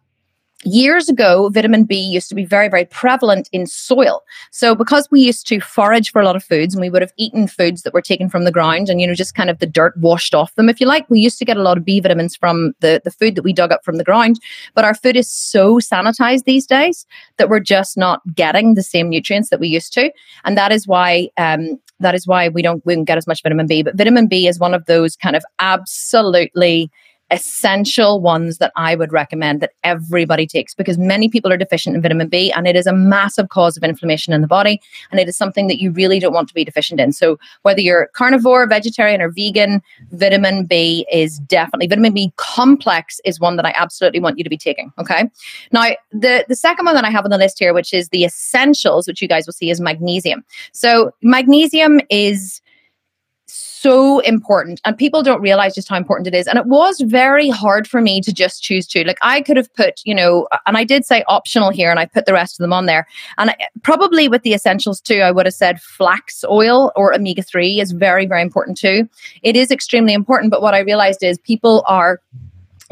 years 0.65 1.09
ago, 1.09 1.49
vitamin 1.51 1.85
B 1.85 1.97
used 1.97 2.29
to 2.29 2.35
be 2.35 2.45
very, 2.45 2.69
very 2.69 2.85
prevalent 2.85 3.49
in 3.53 3.67
soil. 3.67 4.23
So, 4.51 4.75
because 4.75 5.09
we 5.11 5.21
used 5.21 5.47
to 5.49 5.61
forage 5.61 6.11
for 6.11 6.21
a 6.21 6.25
lot 6.25 6.37
of 6.37 6.45
foods 6.45 6.75
and 6.75 6.81
we 6.81 6.91
would 6.91 7.03
have 7.03 7.13
eaten 7.17 7.47
foods 7.47 7.83
that 7.83 7.95
were 7.95 8.03
taken 8.03 8.29
from 8.29 8.45
the 8.45 8.53
ground 8.53 8.89
and, 8.89 9.01
you 9.01 9.07
know, 9.07 9.15
just 9.15 9.35
kind 9.35 9.51
of 9.51 9.59
the 9.59 9.67
dirt 9.67 9.97
washed 9.99 10.35
off 10.35 10.55
them, 10.57 10.69
if 10.69 10.81
you 10.81 10.87
like, 10.87 11.09
we 11.09 11.21
used 11.21 11.39
to 11.39 11.45
get 11.45 11.57
a 11.57 11.63
lot 11.63 11.79
of 11.79 11.85
B 11.85 12.01
vitamins 12.01 12.37
from 12.37 12.73
the, 12.81 13.01
the 13.05 13.11
food 13.11 13.35
that 13.37 13.43
we 13.43 13.53
dug 13.53 13.73
up 13.73 13.85
from 13.85 13.97
the 13.97 14.05
ground. 14.05 14.41
But 14.75 14.85
our 14.85 14.95
food 14.95 15.17
is 15.17 15.31
so 15.31 15.77
sanitized 15.77 16.45
these 16.45 16.67
days 16.67 17.07
that 17.37 17.49
we're 17.49 17.61
just 17.61 17.97
not 17.97 18.21
getting 18.35 18.75
the 18.75 18.83
same 18.83 19.09
nutrients 19.09 19.51
that 19.51 19.61
we 19.61 19.69
used 19.69 19.93
to. 19.95 20.11
And 20.45 20.57
that 20.57 20.73
is 20.73 20.87
why, 20.87 21.31
um, 21.37 21.79
that 22.01 22.15
is 22.15 22.27
why 22.27 22.49
we 22.49 22.63
don't 22.63 22.85
we 22.87 22.95
don't 22.95 23.05
get 23.05 23.19
as 23.19 23.27
much 23.27 23.43
vitamin 23.43 23.67
B. 23.67 23.83
But 23.83 23.97
vitamin 23.97 24.29
B 24.29 24.47
is 24.47 24.59
one 24.59 24.75
of 24.75 24.87
those 24.87 25.17
kind 25.17 25.35
of 25.35 25.45
absolutely 25.59 26.91
essential 27.31 28.21
ones 28.21 28.59
that 28.59 28.73
I 28.77 28.95
would 28.95 29.13
recommend 29.13 29.61
that 29.61 29.73
everybody 29.85 30.47
takes 30.47 30.75
because 30.75 30.99
many 30.99 31.29
people 31.29 31.53
are 31.53 31.57
deficient 31.57 31.95
in 31.95 32.03
vitamin 32.03 32.29
B 32.29 32.51
and 32.53 32.67
it 32.67 32.77
is 32.77 32.87
a 32.87 32.93
massive 32.93 33.49
cause 33.51 33.77
of 33.77 33.85
inflammation 33.85 34.33
in 34.33 34.41
the 34.41 34.47
body 34.47 34.81
and 35.11 35.21
it 35.21 35.29
is 35.29 35.37
something 35.37 35.67
that 35.69 35.81
you 35.81 35.91
really 35.91 36.19
don't 36.19 36.33
want 36.33 36.49
to 36.49 36.55
be 36.55 36.65
deficient 36.65 37.01
in. 37.01 37.13
So 37.13 37.39
whether 37.63 37.81
you're 37.81 38.09
carnivore, 38.15 38.67
vegetarian 38.67 39.21
or 39.21 39.31
vegan, 39.31 39.83
vitamin 40.13 40.65
B 40.65 41.07
is 41.13 41.39
definitely 41.41 41.87
vitamin 41.87 42.15
B 42.15 42.33
complex 42.37 43.21
is 43.25 43.39
one 43.39 43.57
that 43.57 43.67
I 43.67 43.75
absolutely 43.77 44.21
want 44.21 44.39
you 44.39 44.45
to 44.45 44.51
be 44.51 44.59
taking, 44.59 44.93
okay? 44.99 45.31
Now, 45.73 45.89
the 46.13 46.45
the 46.49 46.57
second 46.57 46.87
one 46.87 46.95
that 46.95 47.05
I 47.05 47.11
have 47.11 47.25
on 47.25 47.31
the 47.31 47.39
list 47.39 47.59
here 47.59 47.75
which 47.75 47.93
is 47.93 48.09
the 48.09 48.25
essentials 48.25 49.07
which 49.07 49.21
you 49.21 49.29
guys 49.29 49.47
will 49.47 49.53
see 49.53 49.71
is 49.71 49.81
magnesium. 49.81 50.45
So 50.73 51.13
magnesium 51.23 52.01
is 52.11 52.63
so 53.81 54.21
important 54.21 54.81
and 54.85 54.97
people 54.97 55.23
don't 55.23 55.41
realize 55.41 55.75
just 55.75 55.89
how 55.89 55.97
important 55.97 56.27
it 56.27 56.35
is 56.35 56.47
and 56.47 56.59
it 56.59 56.67
was 56.67 57.01
very 57.01 57.49
hard 57.49 57.87
for 57.87 58.01
me 58.01 58.21
to 58.21 58.33
just 58.33 58.63
choose 58.63 58.87
two 58.87 59.05
like 59.05 59.19
i 59.23 59.41
could 59.41 59.57
have 59.57 59.73
put 59.75 60.01
you 60.05 60.15
know 60.15 60.49
and 60.67 60.77
i 60.77 60.85
did 60.85 61.05
say 61.05 61.23
optional 61.29 61.71
here 61.71 61.91
and 61.91 62.01
i 62.01 62.07
put 62.07 62.27
the 62.27 62.33
rest 62.33 62.59
of 62.59 62.65
them 62.65 62.73
on 62.73 62.87
there 62.87 63.07
and 63.37 63.51
I, 63.51 63.57
probably 63.83 64.29
with 64.29 64.43
the 64.43 64.55
essentials 64.55 65.01
too 65.01 65.21
i 65.21 65.31
would 65.31 65.47
have 65.47 65.55
said 65.55 65.81
flax 65.81 66.45
oil 66.49 66.93
or 66.97 67.15
omega-3 67.15 67.81
is 67.81 67.93
very 67.93 68.27
very 68.27 68.43
important 68.43 68.79
too 68.79 69.09
it 69.43 69.57
is 69.57 69.71
extremely 69.71 70.13
important 70.13 70.51
but 70.51 70.63
what 70.63 70.75
i 70.75 70.81
realized 70.81 71.23
is 71.23 71.39
people 71.39 71.85
are 71.87 72.21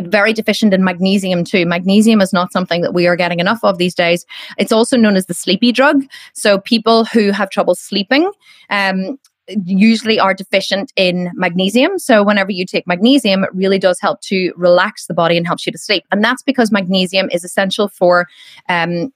very 0.01 0.33
deficient 0.33 0.75
in 0.75 0.85
magnesium 0.85 1.43
too. 1.43 1.65
Magnesium 1.65 2.21
is 2.21 2.33
not 2.33 2.53
something 2.53 2.83
that 2.83 2.93
we 2.93 3.07
are 3.07 3.17
getting 3.17 3.41
enough 3.41 3.61
of 3.63 3.79
these 3.79 3.95
days. 3.95 4.27
It's 4.59 4.73
also 4.73 4.97
known 4.97 5.17
as 5.17 5.25
the 5.25 5.33
sleepy 5.33 5.73
drug. 5.73 6.05
So 6.35 6.59
people 6.59 7.07
who 7.07 7.31
have 7.31 7.49
trouble 7.49 7.75
sleeping, 7.75 8.31
um, 8.69 9.19
usually 9.65 10.19
are 10.19 10.35
deficient 10.35 10.93
in 10.97 11.31
magnesium. 11.35 11.99
So 11.99 12.23
whenever 12.23 12.51
you 12.51 12.67
take 12.67 12.87
magnesium, 12.87 13.45
it 13.45 13.51
really 13.55 13.79
does 13.79 14.01
help 14.01 14.21
to 14.23 14.53
relax 14.57 15.07
the 15.07 15.15
body 15.15 15.37
and 15.37 15.47
helps 15.47 15.67
you 15.67 15.73
to 15.73 15.79
sleep. 15.79 16.05
And 16.11 16.23
that's 16.23 16.43
because 16.43 16.73
magnesium 16.73 17.29
is 17.31 17.45
essential 17.45 17.89
for 17.89 18.27
um, 18.69 19.13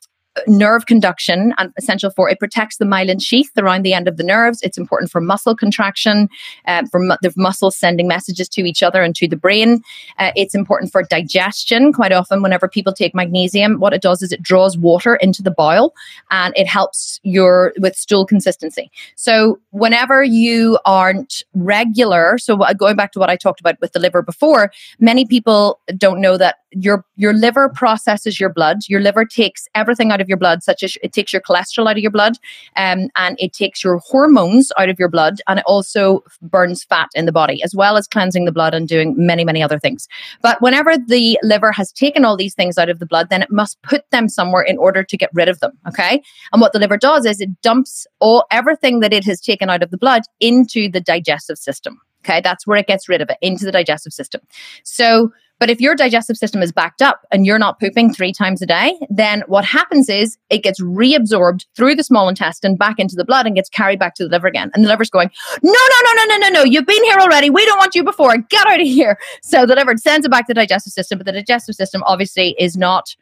nerve 0.46 0.86
conduction 0.86 1.52
and 1.58 1.72
essential 1.76 2.10
for 2.10 2.30
it 2.30 2.38
protects 2.38 2.76
the 2.76 2.84
myelin 2.84 3.20
sheath 3.20 3.50
around 3.58 3.82
the 3.82 3.92
end 3.92 4.06
of 4.06 4.16
the 4.16 4.22
nerves. 4.22 4.60
It's 4.62 4.78
important 4.78 5.10
for 5.10 5.20
muscle 5.20 5.56
contraction 5.56 6.28
uh, 6.66 6.84
for 6.90 7.00
mu- 7.00 7.16
the 7.22 7.32
muscles 7.36 7.76
sending 7.76 8.06
messages 8.06 8.48
to 8.50 8.62
each 8.62 8.82
other 8.82 9.02
and 9.02 9.14
to 9.16 9.26
the 9.26 9.36
brain. 9.36 9.82
Uh, 10.18 10.30
it's 10.36 10.54
important 10.54 10.92
for 10.92 11.02
digestion. 11.02 11.92
Quite 11.92 12.12
often 12.12 12.42
whenever 12.42 12.68
people 12.68 12.92
take 12.92 13.14
magnesium 13.14 13.80
what 13.80 13.92
it 13.92 14.02
does 14.02 14.22
is 14.22 14.32
it 14.32 14.42
draws 14.42 14.78
water 14.78 15.16
into 15.16 15.42
the 15.42 15.50
bowel 15.50 15.94
and 16.30 16.56
it 16.56 16.66
helps 16.66 17.18
your 17.22 17.72
with 17.78 17.96
stool 17.96 18.24
consistency. 18.24 18.90
So 19.16 19.58
whenever 19.70 20.22
you 20.22 20.78
aren't 20.84 21.42
regular 21.54 22.38
so 22.38 22.56
going 22.74 22.96
back 22.96 23.12
to 23.12 23.18
what 23.18 23.30
i 23.30 23.36
talked 23.36 23.60
about 23.60 23.80
with 23.80 23.92
the 23.92 23.98
liver 23.98 24.22
before 24.22 24.70
many 24.98 25.24
people 25.24 25.80
don't 25.96 26.20
know 26.20 26.36
that 26.36 26.56
your 26.72 27.04
your 27.16 27.32
liver 27.32 27.68
processes 27.68 28.38
your 28.38 28.52
blood. 28.52 28.78
Your 28.88 29.00
liver 29.00 29.24
takes 29.24 29.66
everything 29.74 30.12
out 30.12 30.19
of 30.20 30.28
your 30.28 30.36
blood 30.36 30.62
such 30.62 30.82
as 30.82 30.96
it 31.02 31.12
takes 31.12 31.32
your 31.32 31.42
cholesterol 31.42 31.88
out 31.88 31.96
of 31.96 32.02
your 32.02 32.10
blood 32.10 32.34
um, 32.76 33.08
and 33.16 33.36
it 33.38 33.52
takes 33.52 33.82
your 33.82 33.98
hormones 33.98 34.72
out 34.78 34.88
of 34.88 34.98
your 34.98 35.08
blood 35.08 35.40
and 35.48 35.58
it 35.58 35.64
also 35.66 36.22
burns 36.42 36.84
fat 36.84 37.08
in 37.14 37.26
the 37.26 37.32
body 37.32 37.62
as 37.62 37.74
well 37.74 37.96
as 37.96 38.06
cleansing 38.06 38.44
the 38.44 38.52
blood 38.52 38.74
and 38.74 38.88
doing 38.88 39.14
many 39.16 39.44
many 39.44 39.62
other 39.62 39.78
things. 39.78 40.08
But 40.42 40.60
whenever 40.60 40.96
the 40.96 41.38
liver 41.42 41.72
has 41.72 41.92
taken 41.92 42.24
all 42.24 42.36
these 42.36 42.54
things 42.54 42.78
out 42.78 42.88
of 42.88 42.98
the 42.98 43.06
blood 43.06 43.28
then 43.30 43.42
it 43.42 43.50
must 43.50 43.80
put 43.82 44.08
them 44.10 44.28
somewhere 44.28 44.62
in 44.62 44.78
order 44.78 45.02
to 45.02 45.16
get 45.16 45.30
rid 45.32 45.48
of 45.48 45.60
them 45.60 45.72
okay? 45.88 46.22
And 46.52 46.60
what 46.60 46.72
the 46.72 46.78
liver 46.78 46.96
does 46.96 47.26
is 47.26 47.40
it 47.40 47.60
dumps 47.62 48.06
all 48.20 48.44
everything 48.50 49.00
that 49.00 49.12
it 49.12 49.24
has 49.24 49.40
taken 49.40 49.70
out 49.70 49.82
of 49.82 49.90
the 49.90 49.98
blood 49.98 50.22
into 50.40 50.90
the 50.90 51.00
digestive 51.00 51.58
system 51.58 52.00
okay? 52.24 52.40
That's 52.40 52.66
where 52.66 52.78
it 52.78 52.86
gets 52.86 53.08
rid 53.08 53.20
of 53.20 53.30
it 53.30 53.38
into 53.40 53.64
the 53.64 53.72
digestive 53.72 54.12
system. 54.12 54.40
So 54.84 55.32
but 55.60 55.68
if 55.68 55.80
your 55.80 55.94
digestive 55.94 56.38
system 56.38 56.62
is 56.62 56.72
backed 56.72 57.02
up 57.02 57.26
and 57.30 57.44
you're 57.44 57.58
not 57.58 57.78
pooping 57.78 58.12
three 58.12 58.32
times 58.32 58.62
a 58.62 58.66
day, 58.66 58.98
then 59.10 59.44
what 59.46 59.64
happens 59.64 60.08
is 60.08 60.38
it 60.48 60.62
gets 60.62 60.80
reabsorbed 60.80 61.66
through 61.76 61.94
the 61.94 62.02
small 62.02 62.28
intestine 62.30 62.76
back 62.76 62.98
into 62.98 63.14
the 63.14 63.26
blood 63.26 63.46
and 63.46 63.54
gets 63.54 63.68
carried 63.68 63.98
back 63.98 64.14
to 64.14 64.24
the 64.24 64.30
liver 64.30 64.48
again. 64.48 64.70
And 64.74 64.82
the 64.82 64.88
liver's 64.88 65.10
going, 65.10 65.30
no, 65.62 65.70
no, 65.70 65.96
no, 66.04 66.12
no, 66.16 66.24
no, 66.24 66.36
no, 66.38 66.48
no. 66.48 66.64
You've 66.64 66.86
been 66.86 67.04
here 67.04 67.18
already. 67.18 67.50
We 67.50 67.64
don't 67.66 67.78
want 67.78 67.94
you 67.94 68.02
before. 68.02 68.36
Get 68.38 68.66
out 68.66 68.80
of 68.80 68.86
here. 68.86 69.18
So 69.42 69.66
the 69.66 69.74
liver 69.74 69.96
sends 69.98 70.24
it 70.24 70.30
back 70.30 70.46
to 70.46 70.54
the 70.54 70.60
digestive 70.60 70.94
system, 70.94 71.18
but 71.18 71.26
the 71.26 71.32
digestive 71.32 71.74
system 71.74 72.02
obviously 72.06 72.56
is 72.58 72.78
not 72.78 73.14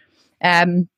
um, 0.43 0.89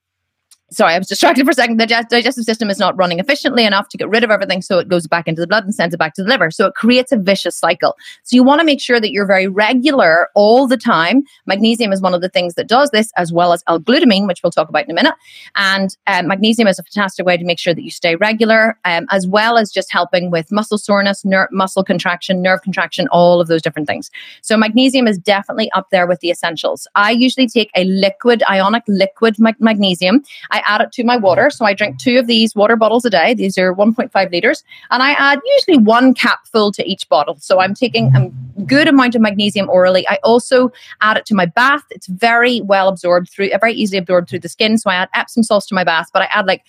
sorry, 0.72 0.94
I 0.94 0.98
was 0.98 1.08
distracted 1.08 1.44
for 1.44 1.50
a 1.50 1.54
second. 1.54 1.78
The 1.78 1.86
digestive 1.86 2.44
system 2.44 2.70
is 2.70 2.78
not 2.78 2.96
running 2.96 3.18
efficiently 3.18 3.64
enough 3.64 3.88
to 3.88 3.98
get 3.98 4.08
rid 4.08 4.24
of 4.24 4.30
everything, 4.30 4.62
so 4.62 4.78
it 4.78 4.88
goes 4.88 5.06
back 5.06 5.26
into 5.26 5.40
the 5.40 5.46
blood 5.46 5.64
and 5.64 5.74
sends 5.74 5.94
it 5.94 5.98
back 5.98 6.14
to 6.14 6.22
the 6.22 6.28
liver. 6.28 6.50
So 6.50 6.66
it 6.66 6.74
creates 6.74 7.12
a 7.12 7.16
vicious 7.16 7.56
cycle. 7.56 7.96
So 8.22 8.36
you 8.36 8.44
want 8.44 8.60
to 8.60 8.64
make 8.64 8.80
sure 8.80 9.00
that 9.00 9.10
you're 9.10 9.26
very 9.26 9.48
regular 9.48 10.28
all 10.34 10.66
the 10.66 10.76
time. 10.76 11.22
Magnesium 11.46 11.92
is 11.92 12.00
one 12.00 12.14
of 12.14 12.20
the 12.20 12.28
things 12.28 12.54
that 12.54 12.68
does 12.68 12.90
this, 12.90 13.10
as 13.16 13.32
well 13.32 13.52
as 13.52 13.64
L-glutamine, 13.66 14.26
which 14.26 14.42
we'll 14.42 14.52
talk 14.52 14.68
about 14.68 14.84
in 14.84 14.90
a 14.90 14.94
minute. 14.94 15.14
And 15.56 15.96
um, 16.06 16.28
magnesium 16.28 16.68
is 16.68 16.78
a 16.78 16.82
fantastic 16.82 17.26
way 17.26 17.36
to 17.36 17.44
make 17.44 17.58
sure 17.58 17.74
that 17.74 17.82
you 17.82 17.90
stay 17.90 18.14
regular, 18.16 18.78
um, 18.84 19.06
as 19.10 19.26
well 19.26 19.58
as 19.58 19.72
just 19.72 19.92
helping 19.92 20.30
with 20.30 20.52
muscle 20.52 20.78
soreness, 20.78 21.24
ner- 21.24 21.48
muscle 21.50 21.82
contraction, 21.82 22.42
nerve 22.42 22.62
contraction, 22.62 23.08
all 23.08 23.40
of 23.40 23.48
those 23.48 23.62
different 23.62 23.88
things. 23.88 24.10
So 24.42 24.56
magnesium 24.56 25.08
is 25.08 25.18
definitely 25.18 25.70
up 25.72 25.88
there 25.90 26.06
with 26.06 26.20
the 26.20 26.30
essentials. 26.30 26.86
I 26.94 27.10
usually 27.10 27.48
take 27.48 27.70
a 27.74 27.84
liquid, 27.84 28.42
ionic 28.48 28.84
liquid 28.86 29.36
magnesium. 29.58 30.22
I 30.50 30.59
I 30.60 30.74
add 30.74 30.80
it 30.80 30.92
to 30.92 31.04
my 31.04 31.16
water. 31.16 31.50
So 31.50 31.64
I 31.64 31.74
drink 31.74 31.98
two 31.98 32.18
of 32.18 32.26
these 32.26 32.54
water 32.54 32.76
bottles 32.76 33.04
a 33.04 33.10
day. 33.10 33.34
These 33.34 33.56
are 33.58 33.74
1.5 33.74 34.32
liters. 34.32 34.64
And 34.90 35.02
I 35.02 35.12
add 35.12 35.40
usually 35.56 35.82
one 35.82 36.14
capful 36.14 36.72
to 36.72 36.88
each 36.88 37.08
bottle. 37.08 37.36
So 37.40 37.60
I'm 37.60 37.74
taking 37.74 38.14
a 38.14 38.30
good 38.62 38.88
amount 38.88 39.14
of 39.14 39.22
magnesium 39.22 39.68
orally. 39.68 40.06
I 40.08 40.18
also 40.22 40.70
add 41.00 41.16
it 41.16 41.26
to 41.26 41.34
my 41.34 41.46
bath. 41.46 41.84
It's 41.90 42.06
very 42.06 42.60
well 42.60 42.88
absorbed 42.88 43.30
through, 43.30 43.50
very 43.60 43.74
easily 43.74 43.98
absorbed 43.98 44.28
through 44.28 44.40
the 44.40 44.48
skin. 44.48 44.78
So 44.78 44.90
I 44.90 44.94
add 44.94 45.08
Epsom 45.14 45.42
salts 45.42 45.66
to 45.66 45.74
my 45.74 45.84
bath, 45.84 46.08
but 46.12 46.22
I 46.22 46.26
add 46.26 46.46
like 46.46 46.64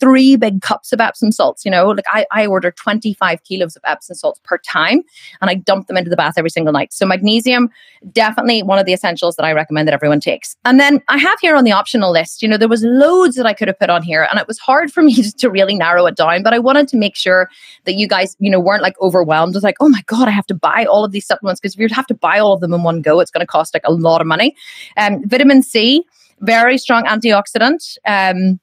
three 0.00 0.36
big 0.36 0.62
cups 0.62 0.92
of 0.92 1.00
Epsom 1.00 1.32
salts. 1.32 1.64
You 1.64 1.70
know, 1.70 1.90
like 1.90 2.06
I, 2.08 2.26
I 2.30 2.46
order 2.46 2.70
25 2.70 3.42
kilos 3.44 3.76
of 3.76 3.82
Epsom 3.84 4.16
salts 4.16 4.40
per 4.44 4.58
time 4.58 5.02
and 5.40 5.50
I 5.50 5.54
dump 5.54 5.86
them 5.86 5.96
into 5.96 6.10
the 6.10 6.16
bath 6.16 6.34
every 6.36 6.50
single 6.50 6.72
night. 6.72 6.92
So 6.92 7.06
magnesium, 7.06 7.70
definitely 8.12 8.62
one 8.62 8.78
of 8.78 8.86
the 8.86 8.92
essentials 8.92 9.36
that 9.36 9.44
I 9.44 9.52
recommend 9.52 9.88
that 9.88 9.94
everyone 9.94 10.20
takes. 10.20 10.56
And 10.64 10.80
then 10.80 11.02
I 11.08 11.18
have 11.18 11.38
here 11.40 11.56
on 11.56 11.64
the 11.64 11.72
optional 11.72 12.10
list, 12.10 12.42
you 12.42 12.48
know, 12.48 12.56
there 12.56 12.68
was 12.68 12.82
loads 12.82 13.03
that 13.34 13.46
I 13.46 13.52
could 13.52 13.68
have 13.68 13.78
put 13.78 13.90
on 13.90 14.02
here, 14.02 14.26
and 14.30 14.38
it 14.38 14.46
was 14.46 14.58
hard 14.58 14.92
for 14.92 15.02
me 15.08 15.22
to 15.22 15.50
really 15.50 15.74
narrow 15.74 16.06
it 16.06 16.16
down. 16.16 16.42
But 16.42 16.54
I 16.54 16.58
wanted 16.58 16.88
to 16.88 16.96
make 16.96 17.16
sure 17.16 17.48
that 17.84 17.94
you 17.94 18.08
guys, 18.08 18.36
you 18.38 18.50
know, 18.50 18.60
weren't 18.60 18.82
like 18.82 19.00
overwhelmed. 19.00 19.54
with 19.54 19.64
like, 19.64 19.76
oh 19.80 19.88
my 19.88 20.02
god, 20.06 20.28
I 20.28 20.32
have 20.32 20.46
to 20.46 20.54
buy 20.54 20.84
all 20.84 21.04
of 21.04 21.12
these 21.12 21.26
supplements 21.26 21.60
because 21.60 21.74
if 21.74 21.80
you 21.80 21.88
have 21.90 22.06
to 22.06 22.14
buy 22.14 22.38
all 22.38 22.54
of 22.54 22.60
them 22.60 22.74
in 22.74 22.82
one 22.82 23.02
go, 23.02 23.20
it's 23.20 23.30
going 23.30 23.40
to 23.40 23.46
cost 23.46 23.74
like 23.74 23.82
a 23.86 23.92
lot 23.92 24.20
of 24.20 24.26
money. 24.26 24.56
Um, 24.96 25.26
vitamin 25.26 25.62
C, 25.62 26.04
very 26.40 26.78
strong 26.78 27.04
antioxidant. 27.04 27.96
Um, 28.06 28.60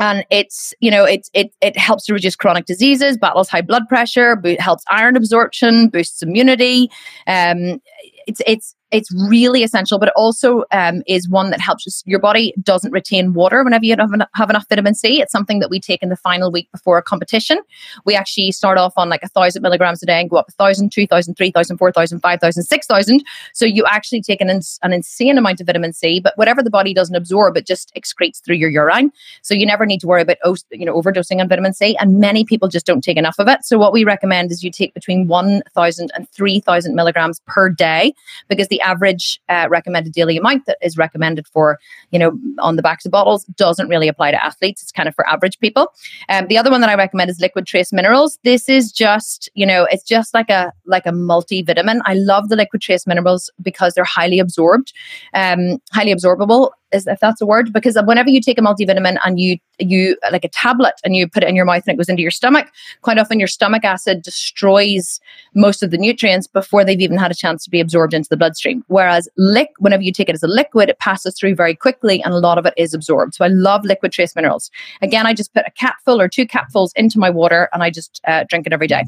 and 0.00 0.24
it's 0.30 0.72
you 0.80 0.90
know 0.90 1.04
it 1.04 1.28
it 1.34 1.52
it 1.60 1.76
helps 1.76 2.06
to 2.06 2.14
reduce 2.14 2.34
chronic 2.34 2.64
diseases 2.64 3.18
battles 3.18 3.48
high 3.48 3.60
blood 3.60 3.86
pressure 3.88 4.34
bo- 4.34 4.56
helps 4.58 4.82
iron 4.88 5.14
absorption 5.14 5.88
boosts 5.88 6.22
immunity 6.22 6.90
um 7.26 7.80
it's 8.26 8.40
it's 8.46 8.74
it's 8.90 9.12
really 9.28 9.62
essential, 9.62 9.98
but 9.98 10.08
it 10.08 10.14
also 10.16 10.64
um, 10.72 11.02
is 11.06 11.28
one 11.28 11.50
that 11.50 11.60
helps 11.60 12.02
your 12.06 12.18
body 12.18 12.52
doesn't 12.62 12.92
retain 12.92 13.32
water 13.32 13.62
whenever 13.62 13.84
you 13.84 13.94
have, 13.96 14.10
have 14.34 14.50
enough 14.50 14.66
vitamin 14.68 14.94
C. 14.94 15.20
It's 15.20 15.32
something 15.32 15.60
that 15.60 15.70
we 15.70 15.78
take 15.78 16.02
in 16.02 16.08
the 16.08 16.16
final 16.16 16.50
week 16.50 16.70
before 16.72 16.98
a 16.98 17.02
competition. 17.02 17.58
We 18.04 18.16
actually 18.16 18.50
start 18.52 18.78
off 18.78 18.92
on 18.96 19.08
like 19.08 19.22
a 19.22 19.28
thousand 19.28 19.62
milligrams 19.62 20.02
a 20.02 20.06
day 20.06 20.20
and 20.20 20.28
go 20.28 20.36
up 20.36 20.48
a 20.48 20.52
thousand, 20.52 20.90
two 20.92 21.06
thousand, 21.06 21.34
three 21.36 21.50
thousand, 21.50 21.78
four 21.78 21.92
thousand, 21.92 22.20
five 22.20 22.40
thousand, 22.40 22.64
six 22.64 22.86
thousand. 22.86 23.22
So 23.54 23.64
you 23.64 23.84
actually 23.86 24.22
take 24.22 24.40
an, 24.40 24.50
ins- 24.50 24.78
an 24.82 24.92
insane 24.92 25.38
amount 25.38 25.60
of 25.60 25.66
vitamin 25.66 25.92
C, 25.92 26.20
but 26.20 26.36
whatever 26.36 26.62
the 26.62 26.70
body 26.70 26.92
doesn't 26.92 27.14
absorb, 27.14 27.56
it 27.56 27.66
just 27.66 27.92
excretes 27.94 28.42
through 28.44 28.56
your 28.56 28.70
urine. 28.70 29.12
So 29.42 29.54
you 29.54 29.66
never 29.66 29.86
need 29.86 30.00
to 30.00 30.06
worry 30.06 30.22
about 30.22 30.38
you 30.70 30.84
know 30.84 31.00
overdosing 31.00 31.40
on 31.40 31.48
vitamin 31.48 31.74
C. 31.74 31.96
And 31.96 32.18
many 32.18 32.44
people 32.44 32.68
just 32.68 32.86
don't 32.86 33.02
take 33.02 33.16
enough 33.16 33.36
of 33.38 33.46
it. 33.46 33.64
So 33.64 33.78
what 33.78 33.92
we 33.92 34.04
recommend 34.04 34.50
is 34.50 34.64
you 34.64 34.70
take 34.70 34.94
between 34.94 35.28
1,000 35.28 36.10
and 36.14 36.28
3,000 36.30 36.94
milligrams 36.94 37.40
per 37.46 37.68
day 37.68 38.14
because 38.48 38.68
the 38.68 38.79
average 38.80 39.40
uh, 39.48 39.66
recommended 39.70 40.12
daily 40.12 40.36
amount 40.36 40.66
that 40.66 40.78
is 40.82 40.96
recommended 40.96 41.46
for, 41.48 41.78
you 42.10 42.18
know, 42.18 42.32
on 42.58 42.76
the 42.76 42.82
backs 42.82 43.04
of 43.04 43.12
bottles 43.12 43.44
doesn't 43.56 43.88
really 43.88 44.08
apply 44.08 44.30
to 44.30 44.44
athletes. 44.44 44.82
It's 44.82 44.92
kind 44.92 45.08
of 45.08 45.14
for 45.14 45.28
average 45.28 45.58
people. 45.58 45.92
Um, 46.28 46.46
the 46.48 46.58
other 46.58 46.70
one 46.70 46.80
that 46.80 46.90
I 46.90 46.94
recommend 46.94 47.30
is 47.30 47.40
liquid 47.40 47.66
trace 47.66 47.92
minerals. 47.92 48.38
This 48.44 48.68
is 48.68 48.92
just, 48.92 49.48
you 49.54 49.66
know, 49.66 49.86
it's 49.90 50.04
just 50.04 50.34
like 50.34 50.50
a 50.50 50.72
like 50.86 51.06
a 51.06 51.10
multivitamin. 51.10 52.00
I 52.04 52.14
love 52.14 52.48
the 52.48 52.56
liquid 52.56 52.82
trace 52.82 53.06
minerals 53.06 53.50
because 53.62 53.94
they're 53.94 54.04
highly 54.04 54.38
absorbed, 54.38 54.92
um, 55.34 55.78
highly 55.92 56.14
absorbable 56.14 56.70
is 56.92 57.06
if 57.06 57.20
that's 57.20 57.40
a 57.40 57.46
word, 57.46 57.72
because 57.72 57.98
whenever 58.04 58.30
you 58.30 58.40
take 58.40 58.58
a 58.58 58.62
multivitamin 58.62 59.18
and 59.24 59.38
you 59.38 59.58
you 59.78 60.16
like 60.30 60.44
a 60.44 60.48
tablet 60.48 60.94
and 61.04 61.16
you 61.16 61.28
put 61.28 61.42
it 61.42 61.48
in 61.48 61.56
your 61.56 61.64
mouth 61.64 61.82
and 61.86 61.94
it 61.94 61.96
goes 61.96 62.08
into 62.08 62.22
your 62.22 62.30
stomach, 62.30 62.68
quite 63.02 63.18
often 63.18 63.38
your 63.38 63.48
stomach 63.48 63.84
acid 63.84 64.22
destroys 64.22 65.20
most 65.54 65.82
of 65.82 65.90
the 65.90 65.98
nutrients 65.98 66.46
before 66.46 66.84
they've 66.84 67.00
even 67.00 67.16
had 67.16 67.30
a 67.30 67.34
chance 67.34 67.64
to 67.64 67.70
be 67.70 67.80
absorbed 67.80 68.14
into 68.14 68.28
the 68.28 68.36
bloodstream. 68.36 68.84
Whereas 68.88 69.28
lick, 69.36 69.70
whenever 69.78 70.02
you 70.02 70.12
take 70.12 70.28
it 70.28 70.34
as 70.34 70.42
a 70.42 70.48
liquid, 70.48 70.88
it 70.88 70.98
passes 70.98 71.36
through 71.38 71.54
very 71.54 71.74
quickly 71.74 72.22
and 72.22 72.34
a 72.34 72.38
lot 72.38 72.58
of 72.58 72.66
it 72.66 72.74
is 72.76 72.94
absorbed. 72.94 73.34
So 73.34 73.44
I 73.44 73.48
love 73.48 73.84
liquid 73.84 74.12
trace 74.12 74.36
minerals. 74.36 74.70
Again, 75.02 75.26
I 75.26 75.34
just 75.34 75.54
put 75.54 75.64
a 75.66 75.70
capful 75.72 76.20
or 76.20 76.28
two 76.28 76.46
capfuls 76.46 76.90
into 76.96 77.18
my 77.18 77.30
water 77.30 77.68
and 77.72 77.82
I 77.82 77.90
just 77.90 78.20
uh, 78.26 78.44
drink 78.48 78.66
it 78.66 78.72
every 78.72 78.86
day. 78.86 79.04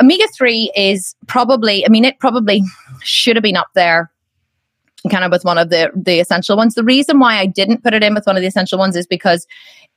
Omega 0.00 0.26
3 0.36 0.72
is 0.76 1.14
probably, 1.26 1.84
I 1.86 1.88
mean, 1.88 2.04
it 2.04 2.18
probably 2.18 2.62
should 3.02 3.36
have 3.36 3.42
been 3.42 3.56
up 3.56 3.68
there 3.74 4.10
kind 5.10 5.24
of 5.24 5.30
with 5.30 5.44
one 5.44 5.58
of 5.58 5.70
the 5.70 5.90
the 5.94 6.20
essential 6.20 6.56
ones. 6.56 6.74
The 6.74 6.84
reason 6.84 7.18
why 7.18 7.38
I 7.38 7.46
didn't 7.46 7.82
put 7.82 7.94
it 7.94 8.02
in 8.02 8.14
with 8.14 8.26
one 8.26 8.36
of 8.36 8.42
the 8.42 8.48
essential 8.48 8.78
ones 8.78 8.96
is 8.96 9.06
because 9.06 9.46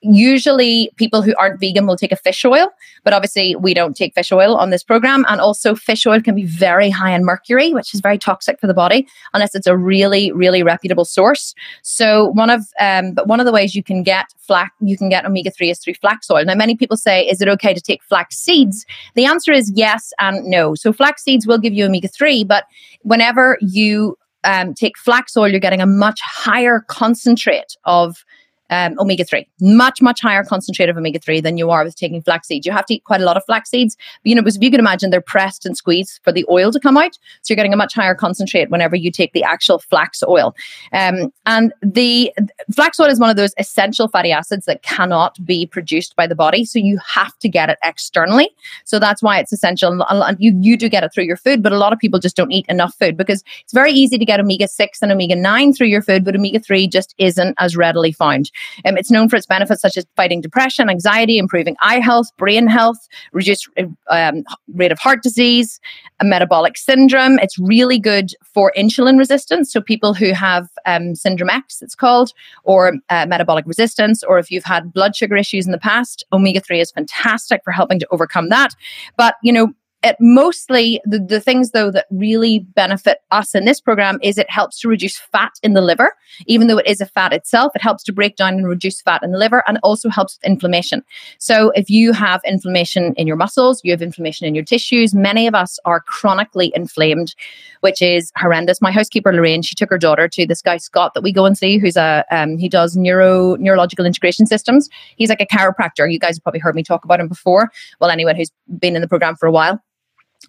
usually 0.01 0.91
people 0.97 1.21
who 1.21 1.33
aren't 1.37 1.59
vegan 1.59 1.87
will 1.87 1.95
take 1.95 2.11
a 2.11 2.15
fish 2.15 2.45
oil, 2.45 2.69
but 3.03 3.13
obviously 3.13 3.55
we 3.55 3.73
don't 3.73 3.95
take 3.95 4.13
fish 4.13 4.31
oil 4.31 4.55
on 4.55 4.69
this 4.69 4.83
program. 4.83 5.25
And 5.27 5.41
also, 5.41 5.75
fish 5.75 6.05
oil 6.05 6.21
can 6.21 6.35
be 6.35 6.45
very 6.45 6.89
high 6.89 7.15
in 7.15 7.25
mercury, 7.25 7.73
which 7.73 7.93
is 7.93 8.01
very 8.01 8.17
toxic 8.17 8.59
for 8.59 8.67
the 8.67 8.73
body, 8.73 9.07
unless 9.33 9.55
it's 9.55 9.67
a 9.67 9.77
really, 9.77 10.31
really 10.31 10.63
reputable 10.63 11.05
source. 11.05 11.55
So 11.81 12.27
one 12.29 12.49
of, 12.49 12.61
um, 12.79 13.13
but 13.13 13.27
one 13.27 13.39
of 13.39 13.45
the 13.45 13.51
ways 13.51 13.75
you 13.75 13.83
can 13.83 14.03
get 14.03 14.27
flax, 14.37 14.71
you 14.81 14.97
can 14.97 15.09
get 15.09 15.25
omega 15.25 15.49
three 15.49 15.71
is 15.71 15.79
through 15.79 15.95
flax 15.95 16.29
oil. 16.29 16.45
Now, 16.45 16.55
many 16.55 16.75
people 16.75 16.97
say, 16.97 17.25
is 17.27 17.41
it 17.41 17.47
okay 17.47 17.73
to 17.73 17.81
take 17.81 18.03
flax 18.03 18.37
seeds? 18.37 18.85
The 19.15 19.25
answer 19.25 19.51
is 19.51 19.71
yes 19.75 20.13
and 20.19 20.45
no. 20.45 20.75
So 20.75 20.93
flax 20.93 21.23
seeds 21.23 21.47
will 21.47 21.57
give 21.57 21.73
you 21.73 21.85
omega 21.85 22.07
three, 22.07 22.43
but 22.43 22.65
whenever 23.01 23.57
you 23.61 24.17
um, 24.45 24.73
take 24.73 24.97
flax 24.97 25.35
oil, 25.35 25.47
you're 25.47 25.59
getting 25.59 25.81
a 25.81 25.85
much 25.85 26.19
higher 26.23 26.85
concentrate 26.87 27.75
of 27.83 28.23
um, 28.69 28.97
omega 28.99 29.23
3, 29.23 29.47
much, 29.61 30.01
much 30.01 30.21
higher 30.21 30.43
concentrate 30.43 30.89
of 30.89 30.97
omega 30.97 31.19
3 31.19 31.41
than 31.41 31.57
you 31.57 31.69
are 31.69 31.83
with 31.83 31.95
taking 31.95 32.21
flax 32.21 32.47
seeds. 32.47 32.65
You 32.65 32.71
have 32.71 32.85
to 32.87 32.95
eat 32.95 33.03
quite 33.03 33.21
a 33.21 33.25
lot 33.25 33.37
of 33.37 33.45
flax 33.45 33.69
seeds. 33.69 33.95
You 34.23 34.35
know, 34.35 34.41
because 34.41 34.55
if 34.57 34.63
you 34.63 34.71
can 34.71 34.79
imagine, 34.79 35.09
they're 35.09 35.21
pressed 35.21 35.65
and 35.65 35.77
squeezed 35.77 36.19
for 36.23 36.31
the 36.31 36.45
oil 36.49 36.71
to 36.71 36.79
come 36.79 36.97
out. 36.97 37.17
So 37.41 37.53
you're 37.53 37.55
getting 37.55 37.73
a 37.73 37.77
much 37.77 37.93
higher 37.93 38.15
concentrate 38.15 38.69
whenever 38.69 38.95
you 38.95 39.11
take 39.11 39.33
the 39.33 39.43
actual 39.43 39.79
flax 39.79 40.23
oil. 40.27 40.55
Um, 40.93 41.31
and 41.45 41.73
the 41.81 42.33
flax 42.73 42.99
oil 42.99 43.07
is 43.07 43.19
one 43.19 43.29
of 43.29 43.35
those 43.35 43.53
essential 43.57 44.07
fatty 44.07 44.31
acids 44.31 44.65
that 44.65 44.83
cannot 44.83 45.43
be 45.45 45.65
produced 45.65 46.15
by 46.15 46.27
the 46.27 46.35
body. 46.35 46.65
So 46.65 46.79
you 46.79 46.97
have 47.05 47.37
to 47.39 47.49
get 47.49 47.69
it 47.69 47.77
externally. 47.83 48.49
So 48.85 48.99
that's 48.99 49.21
why 49.21 49.39
it's 49.39 49.53
essential. 49.53 50.05
You, 50.39 50.57
you 50.61 50.77
do 50.77 50.89
get 50.89 51.03
it 51.03 51.13
through 51.13 51.25
your 51.25 51.37
food, 51.37 51.61
but 51.61 51.71
a 51.71 51.77
lot 51.77 51.93
of 51.93 51.99
people 51.99 52.19
just 52.19 52.35
don't 52.35 52.51
eat 52.51 52.65
enough 52.67 52.95
food 52.95 53.17
because 53.17 53.43
it's 53.63 53.73
very 53.73 53.91
easy 53.91 54.17
to 54.17 54.25
get 54.25 54.39
omega 54.39 54.67
6 54.67 55.01
and 55.01 55.11
omega 55.11 55.35
9 55.35 55.73
through 55.73 55.87
your 55.87 56.01
food, 56.01 56.23
but 56.25 56.35
omega 56.35 56.59
3 56.59 56.87
just 56.87 57.13
isn't 57.17 57.55
as 57.59 57.75
readily 57.75 58.11
found. 58.11 58.51
Um, 58.85 58.97
it's 58.97 59.11
known 59.11 59.29
for 59.29 59.35
its 59.35 59.45
benefits 59.45 59.81
such 59.81 59.97
as 59.97 60.05
fighting 60.15 60.41
depression, 60.41 60.89
anxiety, 60.89 61.37
improving 61.37 61.75
eye 61.81 61.99
health, 61.99 62.27
brain 62.37 62.67
health, 62.67 63.07
reduced 63.31 63.69
um, 64.09 64.43
rate 64.73 64.91
of 64.91 64.99
heart 64.99 65.23
disease, 65.23 65.79
metabolic 66.23 66.77
syndrome. 66.77 67.39
It's 67.39 67.57
really 67.59 67.99
good 67.99 68.31
for 68.43 68.71
insulin 68.77 69.17
resistance. 69.17 69.71
So 69.71 69.81
people 69.81 70.13
who 70.13 70.31
have 70.33 70.69
um, 70.85 71.15
syndrome 71.15 71.49
X, 71.49 71.81
it's 71.81 71.95
called, 71.95 72.31
or 72.63 72.93
uh, 73.09 73.25
metabolic 73.25 73.65
resistance, 73.65 74.23
or 74.23 74.39
if 74.39 74.49
you've 74.51 74.63
had 74.63 74.93
blood 74.93 75.15
sugar 75.15 75.35
issues 75.35 75.65
in 75.65 75.71
the 75.71 75.77
past, 75.77 76.23
omega 76.31 76.61
three 76.61 76.79
is 76.79 76.91
fantastic 76.91 77.61
for 77.63 77.71
helping 77.71 77.99
to 77.99 78.07
overcome 78.11 78.49
that. 78.49 78.69
But 79.17 79.35
you 79.43 79.51
know, 79.51 79.73
it 80.05 80.15
mostly 80.19 81.01
the, 81.03 81.17
the 81.17 81.41
things 81.41 81.71
though 81.71 81.89
that 81.89 82.05
really 82.11 82.59
benefit 82.59 83.17
us 83.31 83.55
in 83.55 83.65
this 83.65 83.81
program 83.81 84.19
is 84.21 84.37
it 84.37 84.49
helps 84.51 84.79
to 84.79 84.87
reduce 84.87 85.17
fat 85.17 85.53
in 85.63 85.73
the 85.73 85.81
liver. 85.81 86.15
Even 86.45 86.67
though 86.67 86.77
it 86.77 86.85
is 86.85 87.01
a 87.01 87.07
fat 87.07 87.33
itself 87.33 87.71
it 87.75 87.81
helps 87.81 88.03
to 88.03 88.13
break 88.13 88.35
down 88.35 88.53
and 88.53 88.67
reduce 88.67 89.01
fat 89.01 89.23
in 89.23 89.31
the 89.31 89.37
liver 89.39 89.63
and 89.67 89.79
also 89.81 90.07
helps 90.09 90.37
with 90.37 90.51
inflammation. 90.51 91.03
So 91.39 91.71
if 91.71 91.89
you 91.89 92.13
have 92.13 92.39
inflammation 92.45 93.15
in 93.15 93.25
your 93.25 93.35
muscles 93.35 93.81
you 93.83 93.91
have 93.91 94.01
inflammation 94.03 94.45
in 94.45 94.53
your 94.53 94.63
tissues 94.63 95.15
many 95.15 95.47
of 95.47 95.55
us 95.55 95.79
are 95.85 96.01
chronically 96.01 96.71
inflamed 96.75 97.33
which 97.81 97.99
is 98.01 98.31
horrendous. 98.37 98.81
My 98.81 98.91
housekeeper 98.91 99.33
lorraine 99.33 99.63
she 99.63 99.73
took 99.73 99.89
her 99.89 99.97
daughter 99.97 100.27
to 100.27 100.45
this 100.45 100.61
guy 100.61 100.77
scott 100.77 101.15
that 101.15 101.23
we 101.23 101.31
go 101.31 101.45
and 101.45 101.57
see 101.57 101.79
who's 101.79 101.97
a 101.97 102.23
um, 102.29 102.59
he 102.59 102.69
does 102.69 102.95
neuro 102.95 103.55
neurological 103.55 104.05
integration 104.05 104.45
systems. 104.45 104.87
He's 105.15 105.29
like 105.29 105.41
a 105.41 105.47
chiropractor. 105.47 106.11
You 106.11 106.19
guys 106.19 106.37
have 106.37 106.43
probably 106.43 106.59
heard 106.59 106.75
me 106.75 106.83
talk 106.83 107.05
about 107.05 107.19
him 107.19 107.27
before. 107.27 107.71
Well 107.99 108.11
anyone 108.11 108.35
who's 108.35 108.51
been 108.77 108.95
in 108.95 109.01
the 109.01 109.07
program 109.07 109.35
for 109.35 109.47
a 109.47 109.51
while 109.51 109.81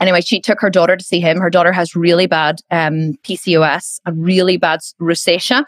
anyway, 0.00 0.20
she 0.20 0.40
took 0.40 0.61
her 0.61 0.70
daughter 0.70 0.96
to 0.96 1.04
see 1.04 1.20
him. 1.20 1.38
Her 1.38 1.50
daughter 1.50 1.72
has 1.72 1.96
really 1.96 2.26
bad 2.26 2.61
um, 2.70 3.14
PCOS, 3.24 4.00
a 4.06 4.12
really 4.12 4.56
bad 4.56 4.80
rosacea, 5.00 5.64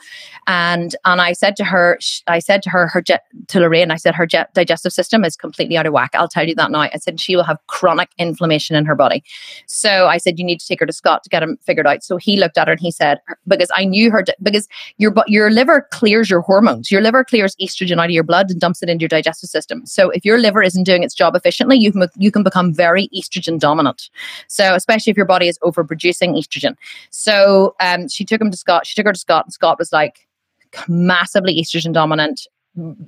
and 0.47 0.95
and 1.05 1.21
I 1.21 1.33
said 1.33 1.57
to 1.57 1.65
her, 1.65 1.99
I 2.27 2.39
said 2.39 2.63
to 2.63 2.71
her, 2.71 2.89
her 2.89 3.03
to 3.03 3.21
Lorraine, 3.55 3.91
I 3.91 3.97
said 3.97 4.15
her 4.15 4.27
digestive 4.27 4.93
system 4.93 5.25
is 5.25 5.37
completely 5.37 5.77
out 5.77 5.87
of 5.87 5.93
whack. 5.93 6.11
I'll 6.15 6.29
tell 6.29 6.47
you 6.47 6.55
that 6.55 6.71
now. 6.71 6.81
I 6.81 6.97
said 6.97 7.21
she 7.21 7.37
will 7.37 7.45
have 7.45 7.59
chronic 7.67 8.11
inflammation 8.19 8.77
in 8.77 8.85
her 8.85 8.95
body. 8.95 9.23
So 9.67 10.07
I 10.07 10.19
said 10.19 10.39
you 10.39 10.45
need 10.45 10.61
to 10.61 10.67
take 10.67 10.81
her 10.81 10.87
to 10.87 10.93
Scott 10.93 11.23
to 11.25 11.31
get 11.31 11.43
him 11.43 11.59
figured 11.63 11.87
out. 11.87 12.03
So 12.03 12.17
he 12.17 12.37
looked 12.37 12.59
at 12.59 12.69
her 12.69 12.73
and 12.73 12.81
he 12.81 12.91
said 12.91 13.19
because 13.47 13.71
I 13.75 13.85
knew 13.85 14.11
her 14.11 14.25
because 14.43 14.69
your 14.99 15.15
your 15.27 15.51
liver 15.51 15.87
clears 15.91 16.31
your 16.31 16.41
hormones. 16.41 16.91
Your 16.91 17.01
liver 17.01 17.25
clears 17.25 17.57
estrogen 17.61 17.99
out 17.99 18.07
of 18.07 18.11
your 18.11 18.25
blood 18.25 18.51
and 18.51 18.61
dumps 18.61 18.83
it 18.83 18.89
into 18.89 19.03
your 19.03 19.09
digestive 19.09 19.51
system. 19.51 19.87
So 19.87 20.11
if 20.11 20.25
your 20.25 20.39
liver 20.39 20.63
isn't 20.63 20.85
doing 20.85 21.03
its 21.03 21.15
job 21.15 21.35
efficiently, 21.35 21.79
you 21.79 21.93
you 22.17 22.31
can 22.31 22.43
become 22.43 22.73
very 22.73 23.09
estrogen 23.15 23.59
dominant. 23.59 24.11
So, 24.49 24.75
especially 24.75 25.11
if 25.11 25.17
your 25.17 25.27
body 25.27 25.49
is 25.49 25.59
overproducing 25.61 26.37
estrogen. 26.37 26.77
So, 27.11 27.75
um, 27.81 28.09
she 28.09 28.25
took 28.25 28.41
him 28.41 28.51
to 28.51 28.57
Scott. 28.57 28.87
She 28.87 28.95
took 28.95 29.07
her 29.07 29.13
to 29.13 29.19
Scott, 29.19 29.47
and 29.47 29.53
Scott 29.53 29.79
was 29.79 29.93
like 29.93 30.27
massively 30.89 31.61
estrogen 31.61 31.93
dominant 31.93 32.47